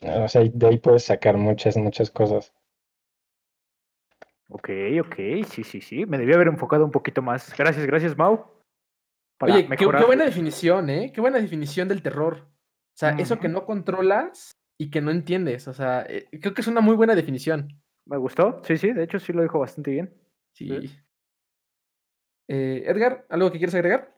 o 0.03 0.28
sea, 0.28 0.42
de 0.44 0.66
ahí 0.68 0.78
puedes 0.78 1.03
sacar 1.03 1.36
muchas, 1.36 1.76
muchas 1.76 2.12
cosas. 2.12 2.55
Ok, 4.51 4.70
ok, 5.05 5.16
sí, 5.48 5.64
sí, 5.64 5.80
sí. 5.80 6.07
Me 6.07 6.18
debí 6.18 6.32
haber 6.32 6.46
enfocado 6.46 6.84
un 6.84 6.92
poquito 6.92 7.20
más. 7.20 7.53
Gracias, 7.59 7.84
gracias, 7.86 8.16
Mau. 8.16 8.53
Oye, 9.40 9.68
qué, 9.76 9.84
buena 9.84 10.26
definición, 10.26 10.90
¿eh? 10.90 11.11
Qué 11.12 11.20
buena 11.20 11.40
definición 11.40 11.88
del 11.88 12.03
terror. 12.03 12.46
O 12.46 12.98
sea, 13.01 13.16
eso 13.18 13.40
que 13.40 13.48
no 13.48 13.64
controlas 13.64 14.53
y 14.78 14.90
que 14.90 15.01
no 15.01 15.11
entiendes. 15.11 15.66
O 15.66 15.72
sea, 15.72 16.07
eh, 16.09 16.28
creo 16.40 16.55
que 16.55 16.61
es 16.61 16.68
una 16.68 16.82
muy 16.82 16.94
buena 16.94 17.16
definición. 17.16 17.80
¿Me 18.11 18.17
gustó? 18.17 18.61
Sí, 18.65 18.77
sí, 18.77 18.93
de 18.93 19.05
hecho 19.05 19.21
sí 19.21 19.33
lo 19.33 19.41
dijo 19.41 19.61
bastante 19.61 19.93
bien. 19.93 20.13
Sí. 20.51 20.91
Eh, 22.49 22.83
Edgar, 22.85 23.25
¿algo 23.29 23.53
que 23.53 23.59
quieres 23.59 23.75
agregar? 23.77 24.13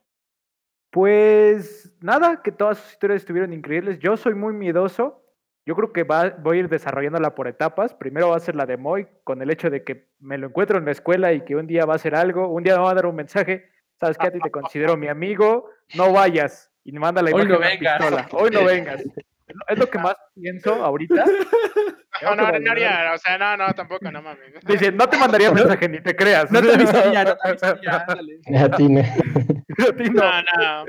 Pues 0.91 1.95
nada, 2.01 2.41
que 2.43 2.53
todas 2.53 2.79
sus 2.79 2.93
historias 2.93 3.21
estuvieron 3.21 3.53
increíbles. 3.53 3.99
Yo 3.99 4.17
soy 4.17 4.35
muy 4.35 4.55
miedoso. 4.55 5.23
Yo 5.67 5.77
creo 5.77 5.93
que 5.93 6.05
va, 6.05 6.31
voy 6.31 6.57
a 6.57 6.61
ir 6.61 6.69
desarrollándola 6.71 7.35
por 7.35 7.49
etapas. 7.49 7.93
Primero 7.93 8.31
va 8.31 8.37
a 8.37 8.41
ser 8.41 8.57
la 8.57 8.65
de 8.65 8.79
Moy, 8.79 9.07
con 9.25 9.43
el 9.43 9.51
hecho 9.51 9.69
de 9.69 9.85
que 9.85 10.09
me 10.21 10.39
lo 10.39 10.47
encuentro 10.47 10.79
en 10.79 10.87
la 10.87 10.93
escuela 10.93 11.35
y 11.35 11.43
que 11.45 11.55
un 11.55 11.67
día 11.67 11.85
va 11.85 11.93
a 11.93 11.97
hacer 11.97 12.15
algo, 12.15 12.49
un 12.49 12.63
día 12.63 12.77
me 12.79 12.85
va 12.85 12.93
a 12.93 12.95
dar 12.95 13.05
un 13.05 13.15
mensaje. 13.17 13.69
¿Sabes 14.01 14.17
qué? 14.17 14.29
A 14.29 14.33
ti 14.33 14.41
te 14.41 14.51
considero 14.51 14.97
mi 14.97 15.09
amigo, 15.09 15.69
no 15.97 16.15
vayas. 16.15 16.73
Y 16.83 16.93
me 16.93 17.01
manda 17.01 17.21
la 17.21 17.29
Hoy 17.29 17.43
imagen 17.43 17.53
no 17.53 17.59
vengas. 17.59 17.99
pistola. 17.99 18.29
Hoy 18.33 18.51
no 18.51 18.65
vengas. 18.65 19.05
Es 19.69 19.79
lo 19.79 19.87
que 19.89 19.99
más 19.99 20.17
pienso 20.35 20.75
ahorita. 20.85 21.25
No, 22.21 22.37
no, 22.37 22.53
no, 22.53 22.73
o 23.15 23.19
sea, 23.19 23.37
no, 23.39 23.57
no, 23.57 23.73
tampoco, 23.75 24.09
no 24.13 24.23
mames. 24.23 24.53
Dice, 24.67 24.93
no 24.93 25.09
te 25.09 25.17
mandaría 25.17 25.51
mensaje 25.53 25.89
ni 25.89 25.99
te 26.01 26.15
creas. 26.15 26.53
No 26.53 26.61
te 26.61 26.73
avisaría, 26.75 27.25
no 27.25 27.37
te 27.37 27.49
avisaría, 27.49 27.91
ándale. 28.07 28.39
A 28.61 28.71
ti 28.77 28.89
no. 28.89 29.01
A 29.01 29.97
ti 29.97 30.11
no. 30.11 30.23
No, 30.23 30.81
a 30.83 30.85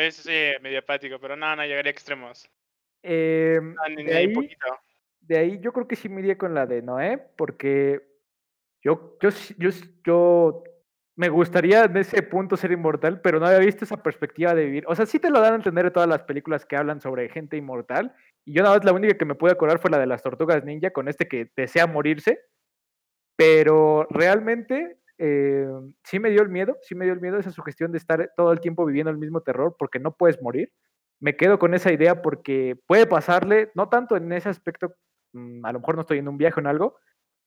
veces 0.00 0.24
soy 0.24 0.60
medio 0.60 0.80
apático, 0.80 1.18
pero 1.20 1.36
no, 1.36 1.54
no 1.56 1.62
llegaría 1.64 1.88
a 1.88 1.92
extremos. 1.92 2.50
Eh, 3.02 3.58
No, 3.62 3.94
ni, 3.94 4.04
de 4.04 4.16
ahí- 4.16 4.34
poquito. 4.34 4.66
de 5.20 5.38
ahí 5.38 5.60
yo 5.60 5.72
creo 5.72 5.86
que 5.88 5.96
sí 5.96 6.08
me 6.08 6.20
iría 6.20 6.36
con 6.36 6.52
la 6.52 6.66
de 6.66 6.82
Noé, 6.82 7.16
porque 7.36 8.02
yo, 8.82 9.16
yo, 9.22 9.30
sí- 9.30 9.54
yo, 9.56 9.70
yo 10.04 10.64
me 11.18 11.28
gustaría 11.30 11.82
en 11.82 11.96
ese 11.96 12.22
punto 12.22 12.56
ser 12.56 12.70
inmortal, 12.70 13.20
pero 13.20 13.40
no 13.40 13.46
había 13.46 13.58
visto 13.58 13.84
esa 13.84 14.00
perspectiva 14.00 14.54
de 14.54 14.66
vivir. 14.66 14.84
O 14.86 14.94
sea, 14.94 15.04
sí 15.04 15.18
te 15.18 15.30
lo 15.30 15.40
dan 15.40 15.54
a 15.54 15.56
entender 15.56 15.86
en 15.86 15.92
todas 15.92 16.08
las 16.08 16.22
películas 16.22 16.64
que 16.64 16.76
hablan 16.76 17.00
sobre 17.00 17.28
gente 17.28 17.56
inmortal, 17.56 18.14
y 18.44 18.54
yo 18.54 18.62
nada 18.62 18.76
más 18.76 18.84
la 18.84 18.92
única 18.92 19.18
que 19.18 19.24
me 19.24 19.34
pude 19.34 19.50
acordar 19.50 19.80
fue 19.80 19.90
la 19.90 19.98
de 19.98 20.06
las 20.06 20.22
tortugas 20.22 20.64
ninja, 20.64 20.92
con 20.92 21.08
este 21.08 21.26
que 21.26 21.50
desea 21.56 21.88
morirse, 21.88 22.38
pero 23.36 24.06
realmente 24.10 24.98
eh, 25.18 25.66
sí 26.04 26.20
me 26.20 26.30
dio 26.30 26.42
el 26.42 26.50
miedo, 26.50 26.76
sí 26.82 26.94
me 26.94 27.04
dio 27.04 27.14
el 27.14 27.20
miedo 27.20 27.38
esa 27.38 27.50
sugestión 27.50 27.90
de 27.90 27.98
estar 27.98 28.30
todo 28.36 28.52
el 28.52 28.60
tiempo 28.60 28.86
viviendo 28.86 29.10
el 29.10 29.18
mismo 29.18 29.40
terror, 29.40 29.74
porque 29.76 29.98
no 29.98 30.16
puedes 30.16 30.40
morir. 30.40 30.72
Me 31.20 31.36
quedo 31.36 31.58
con 31.58 31.74
esa 31.74 31.92
idea 31.92 32.22
porque 32.22 32.76
puede 32.86 33.06
pasarle, 33.08 33.72
no 33.74 33.88
tanto 33.88 34.16
en 34.16 34.32
ese 34.32 34.50
aspecto 34.50 34.94
mm, 35.32 35.66
a 35.66 35.72
lo 35.72 35.80
mejor 35.80 35.96
no 35.96 36.02
estoy 36.02 36.18
en 36.18 36.28
un 36.28 36.38
viaje 36.38 36.60
o 36.60 36.60
en 36.60 36.68
algo, 36.68 36.96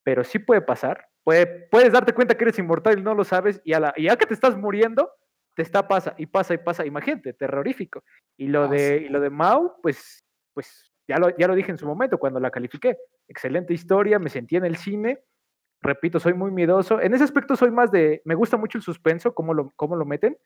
pero 0.04 0.26
sí 0.26 0.40
puede 0.40 0.62
pasar. 0.62 1.08
Puede, 1.24 1.46
puedes 1.70 1.92
darte 1.92 2.14
cuenta 2.14 2.36
que 2.36 2.44
eres 2.44 2.58
inmortal 2.60 2.98
y 2.98 3.02
no 3.04 3.14
lo 3.14 3.24
sabes, 3.24 3.62
y, 3.64 3.74
a 3.74 3.80
la, 3.80 3.94
y 3.96 4.04
ya 4.06 4.16
que 4.16 4.26
te 4.26 4.34
estás 4.34 4.58
muriendo, 4.58 5.12
te 5.56 5.62
está 5.62 5.88
pasa 5.88 6.16
y 6.18 6.26
pasa 6.26 6.54
y 6.54 6.58
pasa. 6.58 6.86
Imagínate, 6.86 7.34
terrorífico. 7.34 8.04
Y 8.38 8.48
lo, 8.48 8.64
Ah, 8.64 8.68
de, 8.70 9.00
sí. 9.00 9.06
y 9.06 9.10
lo 9.10 9.20
de 9.20 9.30
Mau, 9.30 9.76
pues, 9.82 10.24
pues 10.54 10.92
ya, 11.08 11.18
lo, 11.18 11.36
ya 11.38 11.48
lo 11.48 11.56
dije 11.56 11.72
en 11.72 11.78
su 11.78 11.86
momento 11.86 12.18
cuando 12.18 12.40
la 12.40 12.50
califiqué. 12.50 12.98
Excelente 13.28 13.74
historia, 13.74 14.18
me 14.18 14.30
sentí 14.30 14.56
en 14.56 14.66
el 14.66 14.78
cine. 14.78 15.20
Repito, 15.84 16.20
soy 16.20 16.34
muy 16.34 16.52
miedoso. 16.52 17.02
En 17.02 17.14
ese 17.14 17.24
aspecto 17.24 17.56
soy 17.56 17.72
más 17.72 17.92
de, 17.92 18.22
me 18.26 18.36
gusta 18.36 18.58
mucho 18.58 18.78
el 18.78 18.84
suspenso, 18.84 19.34
cómo 19.34 19.54
lo, 19.54 19.72
cómo 19.76 19.96
lo 19.96 20.06
meten. 20.06 20.38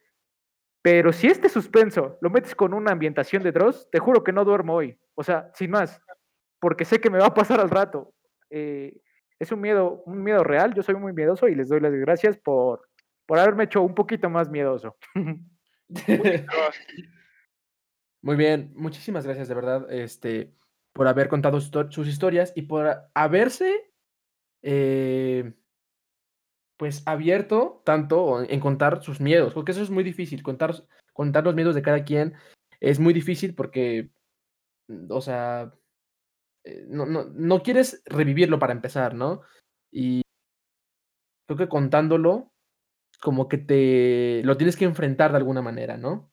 Pero 0.81 1.11
si 1.11 1.27
este 1.27 1.49
suspenso 1.49 2.17
lo 2.21 2.29
metes 2.29 2.53
con 2.55 2.73
una 2.73 2.91
ambientación 2.91 3.43
de 3.43 3.51
Dross, 3.51 3.89
te 3.91 3.99
juro 3.99 4.23
que 4.23 4.31
no 4.31 4.45
duermo 4.45 4.75
hoy. 4.75 4.97
O 5.15 5.23
sea, 5.23 5.49
sin 5.53 5.71
más, 5.71 5.99
porque 6.59 6.85
sé 6.85 6.99
que 6.99 7.09
me 7.09 7.17
va 7.17 7.27
a 7.27 7.33
pasar 7.33 7.59
al 7.59 7.69
rato. 7.69 8.13
Eh, 8.49 9.01
es 9.39 9.51
un 9.51 9.61
miedo, 9.61 10.03
un 10.05 10.23
miedo 10.23 10.43
real. 10.43 10.73
Yo 10.73 10.83
soy 10.83 10.95
muy 10.95 11.13
miedoso 11.13 11.47
y 11.47 11.55
les 11.55 11.69
doy 11.69 11.79
las 11.79 11.93
gracias 11.93 12.37
por, 12.37 12.87
por 13.25 13.39
haberme 13.39 13.65
hecho 13.65 13.81
un 13.81 13.95
poquito 13.95 14.29
más 14.29 14.49
miedoso. 14.49 14.97
Muy 18.21 18.35
bien, 18.37 18.71
muchísimas 18.75 19.23
gracias 19.25 19.47
de 19.47 19.53
verdad 19.53 19.91
este, 19.91 20.51
por 20.93 21.07
haber 21.07 21.27
contado 21.27 21.59
sus 21.59 21.69
histo- 21.69 21.91
sus 21.91 22.07
historias 22.07 22.53
y 22.55 22.63
por 22.63 23.03
haberse 23.13 23.91
eh, 24.63 25.53
pues 26.77 27.03
abierto 27.05 27.83
tanto 27.85 28.41
en 28.43 28.59
contar 28.59 29.03
sus 29.03 29.21
miedos, 29.21 29.53
porque 29.53 29.73
eso 29.73 29.83
es 29.83 29.91
muy 29.91 30.03
difícil, 30.03 30.41
contar, 30.41 30.73
contar 31.13 31.43
los 31.43 31.53
miedos 31.53 31.75
de 31.75 31.83
cada 31.83 32.03
quien 32.03 32.33
es 32.79 32.99
muy 32.99 33.13
difícil 33.13 33.53
porque, 33.53 34.09
mm, 34.87 35.11
o 35.11 35.21
sea, 35.21 35.71
no, 36.87 37.05
no, 37.05 37.25
no 37.25 37.61
quieres 37.61 38.01
revivirlo 38.05 38.59
para 38.59 38.73
empezar, 38.73 39.13
¿no? 39.13 39.41
Y 39.91 40.21
creo 41.47 41.57
que 41.57 41.69
contándolo, 41.69 42.51
como 43.21 43.47
que 43.47 43.57
te 43.57 44.41
lo 44.43 44.57
tienes 44.57 44.75
que 44.75 44.85
enfrentar 44.85 45.31
de 45.31 45.37
alguna 45.37 45.61
manera, 45.61 45.97
¿no? 45.97 46.31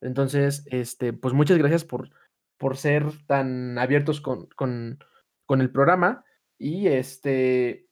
Entonces, 0.00 0.64
este, 0.70 1.12
pues 1.12 1.34
muchas 1.34 1.58
gracias 1.58 1.84
por, 1.84 2.10
por 2.58 2.76
ser 2.76 3.04
tan 3.26 3.78
abiertos 3.78 4.20
con, 4.20 4.46
con, 4.48 4.98
con 5.46 5.60
el 5.60 5.70
programa. 5.70 6.24
Y 6.58 6.88
este, 6.88 7.88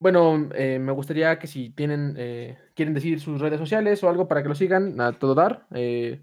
bueno, 0.00 0.48
eh, 0.54 0.78
me 0.78 0.92
gustaría 0.92 1.38
que 1.38 1.46
si 1.46 1.70
tienen, 1.70 2.14
eh, 2.18 2.58
quieren 2.74 2.94
decir 2.94 3.20
sus 3.20 3.40
redes 3.40 3.58
sociales 3.58 4.02
o 4.02 4.08
algo 4.08 4.28
para 4.28 4.42
que 4.42 4.48
lo 4.48 4.54
sigan, 4.54 5.00
a 5.00 5.18
todo 5.18 5.34
dar. 5.34 5.66
Eh, 5.72 6.22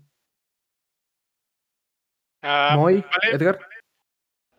Ah, 2.43 2.75
Moy, 2.75 2.95
vale. 3.01 3.35
Edgar. 3.35 3.59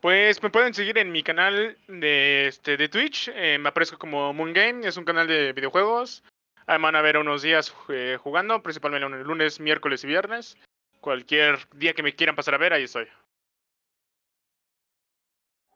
Pues 0.02 0.42
me 0.42 0.50
pueden 0.50 0.74
seguir 0.74 0.98
en 0.98 1.12
mi 1.12 1.22
canal 1.22 1.78
de, 1.86 2.48
este, 2.48 2.76
de 2.76 2.88
Twitch. 2.88 3.30
eh, 3.36 3.56
me 3.60 3.68
aparezco 3.68 3.98
como 3.98 4.32
Moon 4.32 4.52
Game. 4.52 4.84
Es 4.84 4.96
un 4.96 5.04
canal 5.04 5.28
de 5.28 5.52
videojuegos. 5.52 6.24
Ahí 6.66 6.76
me 6.78 6.86
van 6.86 6.96
a 6.96 7.02
ver 7.02 7.18
unos 7.18 7.42
días 7.42 7.72
eh, 7.88 8.18
jugando, 8.20 8.60
principalmente 8.64 9.06
lunes, 9.06 9.24
lunes, 9.24 9.60
miércoles 9.60 10.02
y 10.02 10.08
viernes. 10.08 10.58
Cualquier 11.00 11.60
día 11.76 11.94
que 11.94 12.02
me 12.02 12.16
quieran 12.16 12.34
pasar 12.34 12.54
a 12.54 12.58
ver, 12.58 12.72
ahí 12.72 12.82
estoy. 12.82 13.06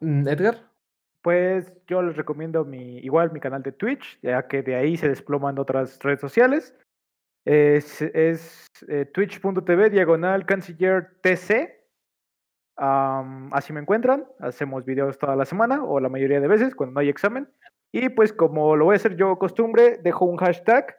Mm, 0.01 0.27
Edgar. 0.27 0.61
Pues 1.21 1.71
yo 1.87 2.01
les 2.01 2.17
recomiendo 2.17 2.65
mi, 2.65 2.97
igual 2.97 3.31
mi 3.31 3.39
canal 3.39 3.63
de 3.63 3.71
Twitch, 3.71 4.19
ya 4.21 4.45
que 4.49 4.61
de 4.61 4.75
ahí 4.75 4.97
se 4.97 5.07
desploman 5.07 5.57
otras 5.57 5.99
redes 5.99 6.19
sociales. 6.19 6.75
Es, 7.45 8.01
es 8.01 8.67
eh, 8.89 9.05
twitch.tv 9.05 9.89
diagonal 9.89 10.45
canciller 10.45 11.17
TC. 11.21 11.76
Así 12.77 13.73
me 13.73 13.79
encuentran. 13.79 14.25
Hacemos 14.39 14.85
videos 14.85 15.17
toda 15.17 15.35
la 15.35 15.45
semana 15.45 15.83
o 15.83 15.99
la 15.99 16.09
mayoría 16.09 16.39
de 16.39 16.47
veces 16.47 16.75
cuando 16.75 16.93
no 16.93 16.99
hay 16.99 17.09
examen. 17.09 17.49
Y 17.91 18.09
pues 18.09 18.33
como 18.33 18.75
lo 18.75 18.85
voy 18.85 18.93
a 18.93 18.97
hacer 18.97 19.15
yo 19.15 19.37
costumbre, 19.39 19.97
dejo 20.03 20.25
un 20.25 20.37
hashtag. 20.37 20.95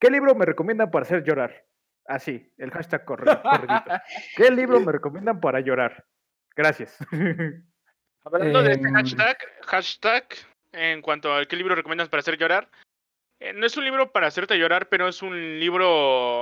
¿Qué 0.00 0.10
libro 0.10 0.34
me 0.34 0.46
recomiendan 0.46 0.90
para 0.90 1.04
hacer 1.04 1.22
llorar? 1.22 1.64
Así, 2.06 2.52
el 2.58 2.70
hashtag 2.72 3.04
corre, 3.04 3.40
corridito. 3.40 3.90
¿Qué 4.36 4.50
libro 4.50 4.80
me 4.80 4.92
recomiendan 4.92 5.40
para 5.40 5.60
llorar? 5.60 6.04
Gracias. 6.56 6.98
Hablando 8.24 8.62
de 8.62 8.72
este 8.72 8.88
Em, 8.88 8.94
hashtag, 8.94 9.38
hashtag, 9.66 10.24
en 10.72 11.02
cuanto 11.02 11.32
al 11.32 11.46
qué 11.46 11.56
libro 11.56 11.74
recomiendas 11.74 12.08
para 12.08 12.20
hacer 12.20 12.38
llorar, 12.38 12.68
eh, 13.40 13.52
no 13.52 13.66
es 13.66 13.76
un 13.76 13.84
libro 13.84 14.12
para 14.12 14.28
hacerte 14.28 14.58
llorar, 14.58 14.88
pero 14.88 15.08
es 15.08 15.22
un 15.22 15.58
libro 15.58 16.40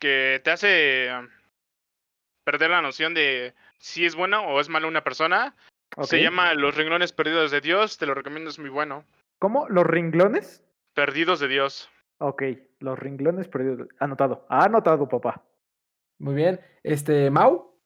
que 0.00 0.40
te 0.44 0.50
hace 0.50 1.10
perder 2.44 2.70
la 2.70 2.82
noción 2.82 3.14
de 3.14 3.54
si 3.78 4.04
es 4.04 4.14
bueno 4.14 4.46
o 4.46 4.60
es 4.60 4.68
malo 4.68 4.86
una 4.88 5.02
persona. 5.02 5.56
Se 6.02 6.20
llama 6.22 6.54
Los 6.54 6.76
renglones 6.76 7.12
perdidos 7.12 7.50
de 7.50 7.60
Dios, 7.60 7.98
te 7.98 8.06
lo 8.06 8.14
recomiendo, 8.14 8.50
es 8.50 8.58
muy 8.58 8.70
bueno. 8.70 9.04
¿Cómo? 9.38 9.68
¿Los 9.68 9.86
ringlones? 9.86 10.62
Perdidos 10.94 11.40
de 11.40 11.48
Dios. 11.48 11.88
Ok, 12.18 12.42
los 12.80 12.98
ringlones 12.98 13.48
perdidos. 13.48 13.88
Anotado. 13.98 14.46
Anotado, 14.48 15.08
papá. 15.08 15.44
Muy 16.18 16.34
bien. 16.34 16.60
Este, 16.82 17.30
Mau, 17.30 17.76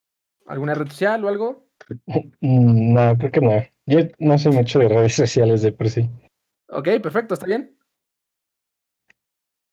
¿alguna 0.47 0.73
red 0.73 0.87
social 0.87 1.23
o 1.25 1.27
algo? 1.27 1.67
Mm, 2.07 2.93
No, 2.93 3.17
creo 3.17 3.31
que 3.31 3.41
no. 3.41 3.63
Yo 3.85 3.99
no 4.19 4.37
soy 4.37 4.53
mucho 4.53 4.79
de 4.79 4.87
redes 4.87 5.15
sociales 5.15 5.61
de 5.61 5.71
por 5.71 5.89
sí. 5.89 6.09
Ok, 6.69 6.87
perfecto, 7.01 7.33
está 7.33 7.45
bien. 7.45 7.75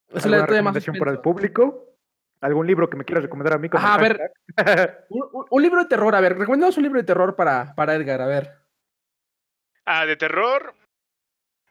Eso 0.09 0.29
le 0.29 0.37
¿Alguna 0.37 0.39
da 0.39 0.47
todavía 0.47 0.63
más 0.63 0.75
recomendación 0.75 0.97
para 0.99 1.11
el 1.13 1.21
público? 1.21 1.96
¿Algún 2.47 2.67
libro 2.67 2.89
que 2.89 2.97
me 2.97 3.05
quieras 3.05 3.25
recomendar 3.25 3.55
a 3.55 3.59
mí? 3.59 3.69
A 3.73 3.99
ver. 3.99 4.33
Un, 5.11 5.29
un- 5.33 5.47
un 5.51 5.63
libro 5.63 5.83
de 5.83 5.89
terror, 5.89 6.15
a 6.15 6.21
ver, 6.21 6.39
recomendamos 6.39 6.77
un 6.77 6.85
libro 6.85 7.01
de 7.01 7.05
terror 7.07 7.35
para, 7.35 7.75
para 7.75 7.95
Edgar, 7.97 8.21
a 8.23 8.27
ver. 8.27 8.53
Ah, 9.85 10.07
de 10.07 10.17
terror. 10.17 10.75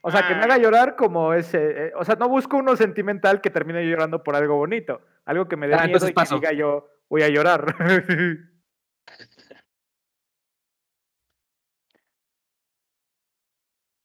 o 0.02 0.12
sea, 0.12 0.28
que 0.28 0.36
me 0.36 0.42
Ah. 0.42 0.44
haga 0.44 0.58
llorar 0.58 0.96
como 0.98 1.34
ese. 1.34 1.88
eh, 1.88 1.92
o 1.96 2.04
sea, 2.04 2.16
no 2.16 2.28
busco 2.28 2.58
uno 2.58 2.76
sentimental 2.76 3.40
que 3.42 3.50
termine 3.50 3.88
llorando 3.90 4.22
por 4.22 4.36
algo 4.36 4.56
bonito. 4.58 5.02
Algo 5.26 5.48
que 5.48 5.56
me 5.56 5.68
dé 5.68 5.76
Ah, 5.76 5.86
miedo 5.88 6.08
y 6.08 6.14
que 6.14 6.24
diga 6.36 6.52
yo, 6.52 6.90
voy 7.10 7.24
a 7.24 7.30
llorar. 7.30 7.74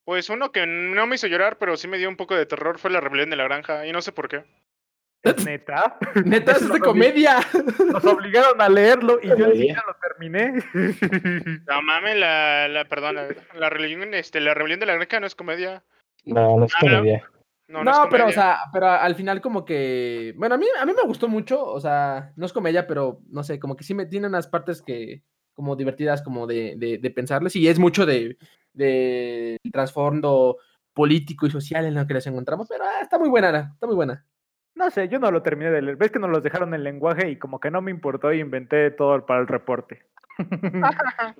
Pues 0.05 0.29
uno 0.31 0.51
que 0.53 0.67
no 0.67 1.07
me 1.07 1.15
hizo 1.17 1.27
llorar, 1.27 1.59
pero 1.59 1.77
sí 1.77 1.87
me 1.87 1.99
dio 1.99 2.09
un 2.09 2.17
poco 2.17 2.35
de 2.35 2.47
terror 2.47 2.79
fue 2.79 2.91
La 2.91 3.01
Rebelión 3.01 3.31
de 3.31 3.37
la 3.37 3.45
Granja, 3.45 3.87
y 3.87 3.93
no 3.93 4.03
sé 4.03 4.13
por 4.13 4.29
qué. 4.29 4.45
Neta. 5.23 5.99
Neta, 6.25 6.53
es 6.53 6.73
de 6.73 6.81
comedia. 6.81 7.41
Nos 7.93 8.05
obligaron 8.05 8.61
a 8.61 8.69
leerlo 8.69 9.19
y 9.23 9.29
yo 9.29 9.37
ni 9.49 9.57
siquiera 9.59 9.85
lo 9.87 9.97
terminé. 10.01 10.63
No 11.69 11.83
mames, 11.83 12.17
la, 12.17 12.69
la, 12.69 12.85
perdón, 12.87 13.17
la 13.55 13.71
religión, 13.71 14.15
este, 14.15 14.41
la 14.41 14.55
rebelión 14.55 14.81
de 14.81 14.87
la 14.87 14.95
granja 14.95 15.21
no 15.21 15.27
es 15.27 15.35
comedia. 15.35 15.85
No, 16.25 16.59
no 16.59 16.65
es 16.65 16.73
Ah, 16.75 16.79
comedia. 16.81 17.23
No, 17.69 17.85
No, 17.85 17.93
no, 17.93 18.05
es 18.05 18.09
pero, 18.11 18.27
o 18.27 18.33
sea, 18.33 18.59
pero 18.73 18.89
al 18.89 19.15
final 19.15 19.41
como 19.41 19.65
que, 19.65 20.35
bueno, 20.37 20.55
a 20.55 20.59
mí, 20.59 20.67
a 20.79 20.87
mí 20.87 20.93
me 20.97 21.07
gustó 21.07 21.29
mucho, 21.29 21.65
o 21.65 21.81
sea, 21.81 22.33
no 22.37 22.47
es 22.47 22.53
comedia, 22.53 22.87
pero 22.87 23.21
no 23.29 23.45
sé, 23.45 23.61
como 23.61 23.77
que 23.77 23.85
sí 23.85 23.95
me 23.95 24.07
tiene 24.07 24.27
unas 24.27 24.49
partes 24.49 24.83
que, 24.83 25.23
como 25.55 25.77
divertidas, 25.77 26.23
como 26.23 26.47
de, 26.47 26.75
de, 26.77 26.99
de 26.99 27.11
pensarles, 27.11 27.55
y 27.57 27.69
es 27.69 27.79
mucho 27.79 28.07
de, 28.07 28.39
de 28.73 29.57
trasfondo 29.71 30.59
político 30.95 31.47
y 31.47 31.51
social 31.51 31.85
en 31.85 31.95
lo 31.95 32.07
que 32.07 32.15
les 32.15 32.27
encontramos, 32.27 32.67
pero 32.69 32.85
ah, 32.85 33.03
está 33.03 33.19
muy 33.19 33.29
buena, 33.29 33.71
está 33.75 33.87
muy 33.87 33.95
buena. 33.95 34.27
No 34.75 34.91
sé, 34.91 35.09
yo 35.09 35.19
no 35.19 35.31
lo 35.31 35.43
terminé 35.43 35.71
de 35.71 35.83
leer. 35.83 35.97
Ves 35.97 36.11
que 36.11 36.19
nos 36.19 36.31
los 36.31 36.43
dejaron 36.43 36.73
en 36.75 36.85
lenguaje 36.85 37.29
y 37.31 37.37
como 37.37 37.61
que 37.61 37.71
no 37.71 37.83
me 37.83 37.91
importó 37.91 38.33
y 38.33 38.41
inventé 38.41 38.91
todo 38.91 39.25
para 39.27 39.41
el 39.41 39.47
reporte. 39.47 40.07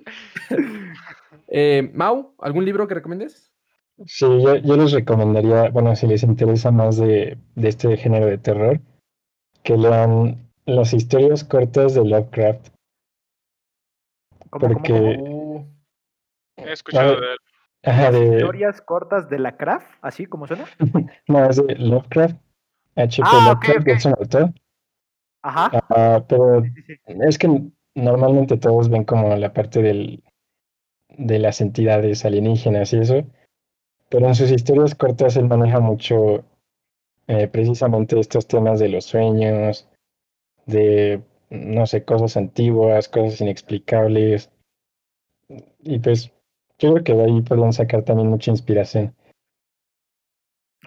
Eh, 1.53 1.91
Mau, 1.93 2.33
¿algún 2.39 2.63
libro 2.65 2.87
que 2.87 2.93
recomiendes? 2.95 3.51
Sí, 4.05 4.25
yo, 4.41 4.55
yo 4.55 4.77
les 4.77 4.91
recomendaría, 4.93 5.69
bueno, 5.69 5.95
si 5.95 6.07
les 6.07 6.23
interesa 6.23 6.71
más 6.71 6.97
de, 6.97 7.37
de 7.55 7.67
este 7.67 7.97
género 7.97 8.25
de 8.27 8.37
terror, 8.37 8.79
que 9.63 9.75
lean 9.77 10.49
las 10.65 10.93
historias 10.93 11.43
cortas 11.43 11.93
de 11.93 12.05
Lovecraft. 12.05 12.69
¿Cómo, 14.49 14.67
cómo, 14.67 14.73
Porque- 14.75 15.17
cómo? 15.17 15.55
Uh, 15.55 15.67
He 16.57 16.71
escuchado 16.71 17.19
de 17.19 17.33
él. 17.33 17.37
Ajá, 17.83 18.11
de, 18.11 18.35
Historias 18.37 18.81
cortas 18.81 19.29
de 19.29 19.39
la 19.39 19.57
craft, 19.57 19.87
así 20.01 20.25
como 20.27 20.47
suena. 20.47 20.65
no, 21.27 21.49
es 21.49 21.55
de 21.65 21.75
Lovecraft, 21.75 22.37
H.P. 22.95 23.23
Ah, 23.23 23.59
es 23.85 24.05
un 24.05 24.13
autor. 24.17 24.53
Ajá. 25.43 25.85
Ah, 25.89 26.23
pero 26.27 26.63
es 27.05 27.37
que 27.37 27.71
normalmente 27.95 28.57
todos 28.57 28.89
ven 28.89 29.03
como 29.03 29.35
la 29.35 29.53
parte 29.53 29.81
del, 29.81 30.23
de 31.17 31.39
las 31.39 31.61
entidades 31.61 32.25
alienígenas 32.25 32.93
y 32.93 32.97
eso, 32.97 33.23
pero 34.09 34.27
en 34.27 34.35
sus 34.35 34.51
historias 34.51 34.95
cortas 34.95 35.35
él 35.37 35.47
maneja 35.47 35.79
mucho 35.79 36.45
eh, 37.27 37.47
precisamente 37.47 38.19
estos 38.19 38.47
temas 38.47 38.79
de 38.79 38.89
los 38.89 39.05
sueños, 39.05 39.87
de, 40.65 41.21
no 41.49 41.85
sé, 41.87 42.03
cosas 42.03 42.37
antiguas, 42.37 43.09
cosas 43.09 43.41
inexplicables. 43.41 44.51
Y 45.79 45.99
pues 45.99 46.31
yo 46.77 46.93
creo 46.93 47.03
que 47.03 47.13
de 47.13 47.23
ahí 47.23 47.41
pueden 47.41 47.73
sacar 47.73 48.03
también 48.03 48.29
mucha 48.29 48.51
inspiración. 48.51 49.15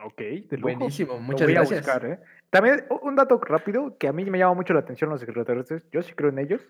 Ok, 0.05 0.19
de 0.19 0.57
lujo. 0.59 0.63
buenísimo, 0.63 1.15
Lo 1.15 1.21
muchas 1.21 1.47
voy 1.47 1.55
gracias. 1.55 1.89
a 1.89 1.93
buscar, 1.93 2.11
¿eh? 2.11 2.19
También 2.51 2.85
un 3.03 3.17
dato 3.17 3.39
rápido 3.39 3.97
que 3.97 4.07
a 4.07 4.13
mí 4.13 4.25
me 4.27 4.39
llama 4.39 4.55
mucho 4.55 4.75
la 4.75 4.81
atención 4.81 5.11
los 5.11 5.23
extraterrestres. 5.23 5.89
Yo 5.91 6.03
sí 6.03 6.13
creo 6.13 6.31
en 6.31 6.39
ellos. 6.39 6.61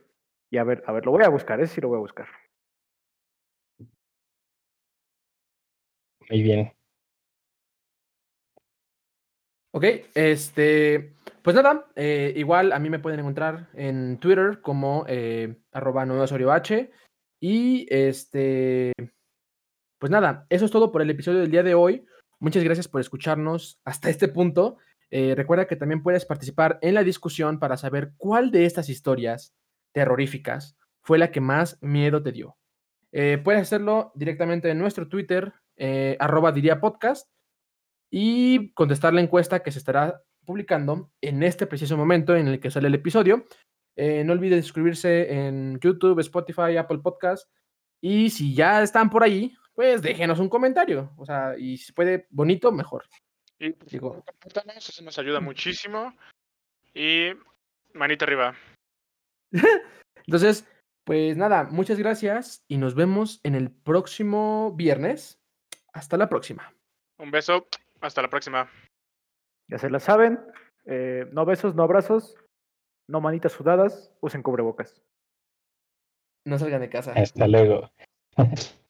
Y 0.51 0.59
a 0.59 0.65
ver, 0.65 0.85
a 0.87 0.93
ver, 0.93 1.05
lo 1.05 1.13
voy 1.13 1.25
a 1.25 1.29
buscar, 1.29 1.61
ese 1.61 1.75
sí 1.75 1.81
lo 1.81 1.89
voy 1.89 1.97
a 1.97 2.01
buscar. 2.01 2.29
Muy 6.31 6.43
bien. 6.43 6.73
Ok, 9.73 9.85
este, 10.15 11.13
pues 11.43 11.57
nada, 11.57 11.87
eh, 11.97 12.33
igual 12.37 12.73
a 12.73 12.79
mí 12.79 12.89
me 12.89 13.01
pueden 13.01 13.19
encontrar 13.19 13.69
en 13.75 14.19
Twitter 14.21 14.61
como 14.61 15.05
eh, 15.09 15.57
arroba 15.73 16.07
H. 16.55 16.91
Y 17.41 17.87
este, 17.91 18.93
pues 19.99 20.11
nada, 20.11 20.47
eso 20.49 20.65
es 20.65 20.71
todo 20.71 20.93
por 20.93 21.03
el 21.03 21.11
episodio 21.11 21.41
del 21.41 21.51
día 21.51 21.65
de 21.65 21.75
hoy. 21.75 22.07
Muchas 22.45 22.63
gracias 22.63 22.89
por 22.89 23.01
escucharnos 23.01 23.81
hasta 23.87 24.11
este 24.11 24.29
punto. 24.29 24.77
Eh, 25.11 25.33
recuerda 25.35 25.67
que 25.67 25.77
también 25.77 26.03
puedes 26.03 26.27
participar 26.27 26.79
en 26.83 26.93
la 26.93 27.03
discusión 27.03 27.59
para 27.59 27.79
saber 27.79 28.13
cuál 28.19 28.51
de 28.51 28.67
estas 28.67 28.91
historias 28.91 29.55
terroríficas 29.93 30.77
fue 31.01 31.17
la 31.17 31.31
que 31.31 31.41
más 31.41 31.79
miedo 31.81 32.23
te 32.23 32.33
dio. 32.33 32.59
Eh, 33.13 33.41
puedes 33.43 33.63
hacerlo 33.63 34.13
directamente 34.15 34.69
en 34.69 34.79
nuestro 34.79 35.09
Twitter, 35.09 35.55
eh, 35.79 36.19
diría 36.55 36.83
podcast, 36.83 37.31
y 38.11 38.75
contestar 38.75 39.15
la 39.15 39.23
encuesta 39.23 39.63
que 39.63 39.73
se 39.73 39.79
estará 39.79 40.21
publicando 40.45 41.13
en 41.23 41.43
este 41.43 41.67
preciso 41.67 41.97
momento 41.97 42.37
en 42.37 42.47
el 42.47 42.61
que 42.61 42.71
sale 42.71 42.89
el 42.89 42.95
episodio. 42.95 43.47
Eh, 43.97 44.23
no 44.23 44.35
olvides 44.35 44.67
suscribirse 44.67 45.33
en 45.33 45.81
YouTube, 45.81 46.21
Spotify, 46.21 46.77
Apple 46.77 46.99
Podcast. 46.99 47.49
Y 48.03 48.29
si 48.29 48.55
ya 48.55 48.83
están 48.83 49.09
por 49.09 49.23
ahí, 49.23 49.57
pues 49.75 50.03
déjenos 50.03 50.39
un 50.41 50.49
comentario. 50.49 51.13
O 51.17 51.25
sea, 51.27 51.55
y 51.59 51.77
si 51.77 51.93
puede 51.93 52.27
bonito, 52.31 52.73
mejor. 52.73 53.05
Y 53.59 53.73
Digo- 53.87 54.25
eso 54.77 55.03
nos 55.05 55.19
ayuda 55.19 55.41
muchísimo. 55.41 56.15
Y 56.95 57.31
manita 57.93 58.25
arriba. 58.25 58.55
Entonces, 60.27 60.67
pues 61.05 61.37
nada, 61.37 61.65
muchas 61.65 61.99
gracias 61.99 62.65
y 62.69 62.79
nos 62.79 62.95
vemos 62.95 63.41
en 63.43 63.55
el 63.55 63.71
próximo 63.71 64.73
viernes. 64.75 65.39
Hasta 65.93 66.17
la 66.17 66.29
próxima. 66.29 66.73
Un 67.19 67.31
beso. 67.31 67.67
Hasta 68.01 68.23
la 68.23 68.29
próxima. 68.31 68.69
Ya 69.71 69.79
se 69.79 69.91
la 69.91 70.01
saben. 70.01 70.41
eh, 70.87 71.27
no 71.33 71.45
besos, 71.47 71.75
no 71.75 71.83
abrazos, 71.85 72.37
no 73.09 73.21
manitas 73.21 73.53
sudadas, 73.53 74.13
usen 74.21 74.43
cubrebocas. 74.43 75.03
No 76.47 76.59
salgan 76.59 76.83
de 76.83 76.91
casa. 76.91 77.13
Hasta 77.15 77.49
luego. 77.49 77.91